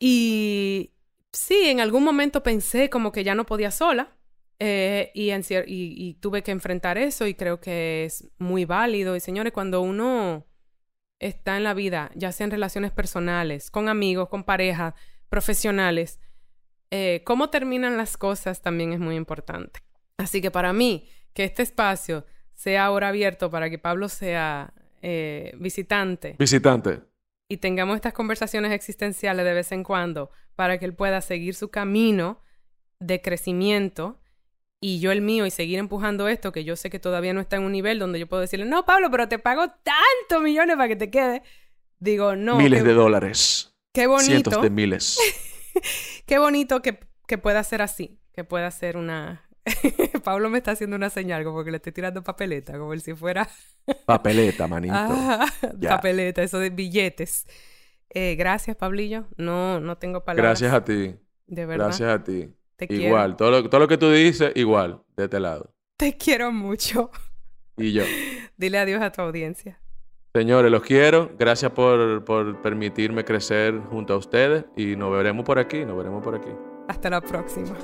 Y 0.00 0.94
sí, 1.32 1.68
en 1.68 1.78
algún 1.78 2.02
momento 2.02 2.42
pensé 2.42 2.90
como 2.90 3.12
que 3.12 3.22
ya 3.22 3.36
no 3.36 3.46
podía 3.46 3.70
sola 3.70 4.16
eh, 4.58 5.12
y, 5.14 5.30
y, 5.30 5.64
y 5.66 6.14
tuve 6.14 6.42
que 6.42 6.50
enfrentar 6.50 6.98
eso 6.98 7.28
y 7.28 7.34
creo 7.34 7.60
que 7.60 8.04
es 8.04 8.28
muy 8.38 8.64
válido. 8.64 9.14
Y 9.14 9.20
señores, 9.20 9.52
cuando 9.52 9.80
uno 9.80 10.44
está 11.20 11.56
en 11.56 11.62
la 11.62 11.74
vida, 11.74 12.10
ya 12.16 12.32
sea 12.32 12.46
en 12.46 12.50
relaciones 12.50 12.90
personales, 12.90 13.70
con 13.70 13.88
amigos, 13.88 14.28
con 14.28 14.42
parejas, 14.42 14.94
profesionales, 15.28 16.18
eh, 16.90 17.22
cómo 17.24 17.50
terminan 17.50 17.96
las 17.96 18.16
cosas 18.16 18.62
también 18.62 18.92
es 18.92 19.00
muy 19.00 19.16
importante. 19.16 19.80
Así 20.18 20.40
que 20.40 20.50
para 20.50 20.72
mí, 20.72 21.08
que 21.32 21.44
este 21.44 21.62
espacio 21.62 22.24
sea 22.54 22.86
ahora 22.86 23.08
abierto 23.08 23.50
para 23.50 23.68
que 23.68 23.78
Pablo 23.78 24.08
sea 24.08 24.72
eh, 25.02 25.54
visitante. 25.58 26.36
Visitante. 26.38 27.00
Y 27.48 27.58
tengamos 27.58 27.96
estas 27.96 28.12
conversaciones 28.12 28.72
existenciales 28.72 29.44
de 29.44 29.54
vez 29.54 29.70
en 29.72 29.84
cuando 29.84 30.30
para 30.56 30.78
que 30.78 30.86
él 30.86 30.94
pueda 30.94 31.20
seguir 31.20 31.54
su 31.54 31.70
camino 31.70 32.40
de 32.98 33.20
crecimiento 33.20 34.18
y 34.80 35.00
yo 35.00 35.12
el 35.12 35.20
mío 35.20 35.46
y 35.46 35.50
seguir 35.50 35.78
empujando 35.78 36.28
esto, 36.28 36.52
que 36.52 36.64
yo 36.64 36.76
sé 36.76 36.90
que 36.90 36.98
todavía 36.98 37.32
no 37.32 37.40
está 37.40 37.56
en 37.56 37.62
un 37.62 37.72
nivel 37.72 37.98
donde 37.98 38.18
yo 38.18 38.26
puedo 38.26 38.40
decirle, 38.40 38.66
no, 38.66 38.84
Pablo, 38.84 39.10
pero 39.10 39.28
te 39.28 39.38
pago 39.38 39.68
tantos 39.68 40.42
millones 40.42 40.76
para 40.76 40.88
que 40.88 40.96
te 40.96 41.10
quede. 41.10 41.42
Digo, 41.98 42.36
no. 42.36 42.56
Miles 42.56 42.84
de 42.84 42.92
dólares. 42.92 43.74
Qué 43.92 44.06
bonito. 44.06 44.26
Cientos 44.26 44.62
de 44.62 44.70
miles. 44.70 45.18
qué 46.26 46.38
bonito 46.38 46.82
que, 46.82 47.00
que 47.26 47.38
pueda 47.38 47.62
ser 47.64 47.82
así, 47.82 48.18
que 48.32 48.44
pueda 48.44 48.70
ser 48.70 48.96
una... 48.96 49.42
Pablo 50.24 50.48
me 50.48 50.58
está 50.58 50.72
haciendo 50.72 50.94
una 50.96 51.10
señal 51.10 51.42
como 51.42 51.64
que 51.64 51.70
le 51.70 51.78
estoy 51.78 51.92
tirando 51.92 52.22
papeleta, 52.22 52.78
como 52.78 52.96
si 52.98 53.14
fuera... 53.14 53.48
papeleta, 54.06 54.66
manito. 54.68 54.94
papeleta, 55.88 56.42
eso 56.42 56.58
de 56.58 56.70
billetes. 56.70 57.46
Eh, 58.10 58.36
gracias, 58.36 58.76
Pablillo. 58.76 59.26
No, 59.36 59.80
no 59.80 59.98
tengo 59.98 60.24
palabras. 60.24 60.60
Gracias 60.60 60.72
a 60.72 60.84
ti. 60.84 61.16
De 61.46 61.66
verdad. 61.66 61.86
Gracias 61.86 62.08
a 62.08 62.24
ti. 62.24 62.54
igual, 62.88 63.36
Todo, 63.36 63.50
lo, 63.50 63.68
todo 63.68 63.80
lo 63.80 63.88
que 63.88 63.98
tú 63.98 64.10
dices, 64.10 64.52
igual, 64.54 65.02
de 65.16 65.24
este 65.24 65.40
lado. 65.40 65.74
Te 65.96 66.16
quiero 66.16 66.52
mucho. 66.52 67.10
Y 67.76 67.92
yo. 67.92 68.04
Dile 68.56 68.78
adiós 68.78 69.02
a 69.02 69.12
tu 69.12 69.22
audiencia. 69.22 69.80
Señores, 70.36 70.70
los 70.70 70.82
quiero. 70.82 71.30
Gracias 71.38 71.72
por, 71.72 72.22
por 72.26 72.60
permitirme 72.60 73.24
crecer 73.24 73.80
junto 73.90 74.12
a 74.12 74.18
ustedes 74.18 74.66
y 74.76 74.94
nos 74.94 75.10
veremos 75.10 75.46
por 75.46 75.58
aquí, 75.58 75.82
nos 75.86 75.96
veremos 75.96 76.22
por 76.22 76.34
aquí. 76.34 76.50
Hasta 76.88 77.08
la 77.08 77.22
próxima. 77.22 77.74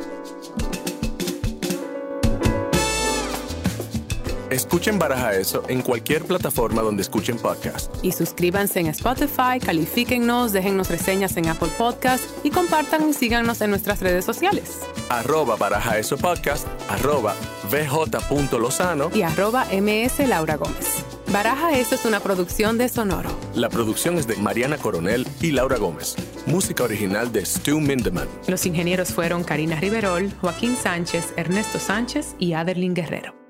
Escuchen 4.51 4.99
Baraja 4.99 5.33
Eso 5.33 5.63
en 5.69 5.81
cualquier 5.81 6.25
plataforma 6.25 6.83
donde 6.83 7.01
escuchen 7.01 7.39
podcast. 7.39 7.91
Y 8.05 8.13
suscríbanse 8.13 8.81
en 8.81 8.89
Spotify, 8.89 9.59
califíquennos, 9.59 10.53
déjennos 10.53 10.91
reseñas 10.91 11.39
en 11.39 11.49
Apple 11.49 11.71
Podcast 11.79 12.23
y 12.45 12.51
compartan 12.51 13.09
y 13.09 13.15
síganos 13.15 13.63
en 13.63 13.71
nuestras 13.71 14.01
redes 14.01 14.27
sociales. 14.27 14.81
Arroba 15.09 15.57
Baraja 15.57 15.99
Eso 15.99 16.19
Podcast, 16.19 16.67
arroba 16.91 17.35
vj.lozano 17.71 19.11
y 19.15 19.23
arroba 19.23 19.65
ms 19.73 20.29
Laura 20.29 20.57
Gómez. 20.57 21.03
Baraja 21.33 21.79
Eso 21.79 21.95
es 21.95 22.05
una 22.05 22.21
producción 22.21 22.77
de 22.77 22.91
Sonoro. 22.91 23.31
La 23.55 23.71
producción 23.71 24.19
es 24.19 24.27
de 24.27 24.37
Mariana 24.37 24.77
Coronel 24.77 25.27
y 25.41 25.53
Laura 25.53 25.79
Gómez. 25.79 26.15
Música 26.45 26.85
original 26.85 27.33
de 27.33 27.47
Stu 27.47 27.81
Mindeman. 27.81 28.29
Los 28.49 28.67
ingenieros 28.67 29.15
fueron 29.15 29.43
Karina 29.43 29.81
Riverol, 29.81 30.31
Joaquín 30.43 30.77
Sánchez, 30.77 31.33
Ernesto 31.37 31.79
Sánchez 31.79 32.37
y 32.39 32.53
Aderlin 32.53 32.93
Guerrero. 32.93 33.42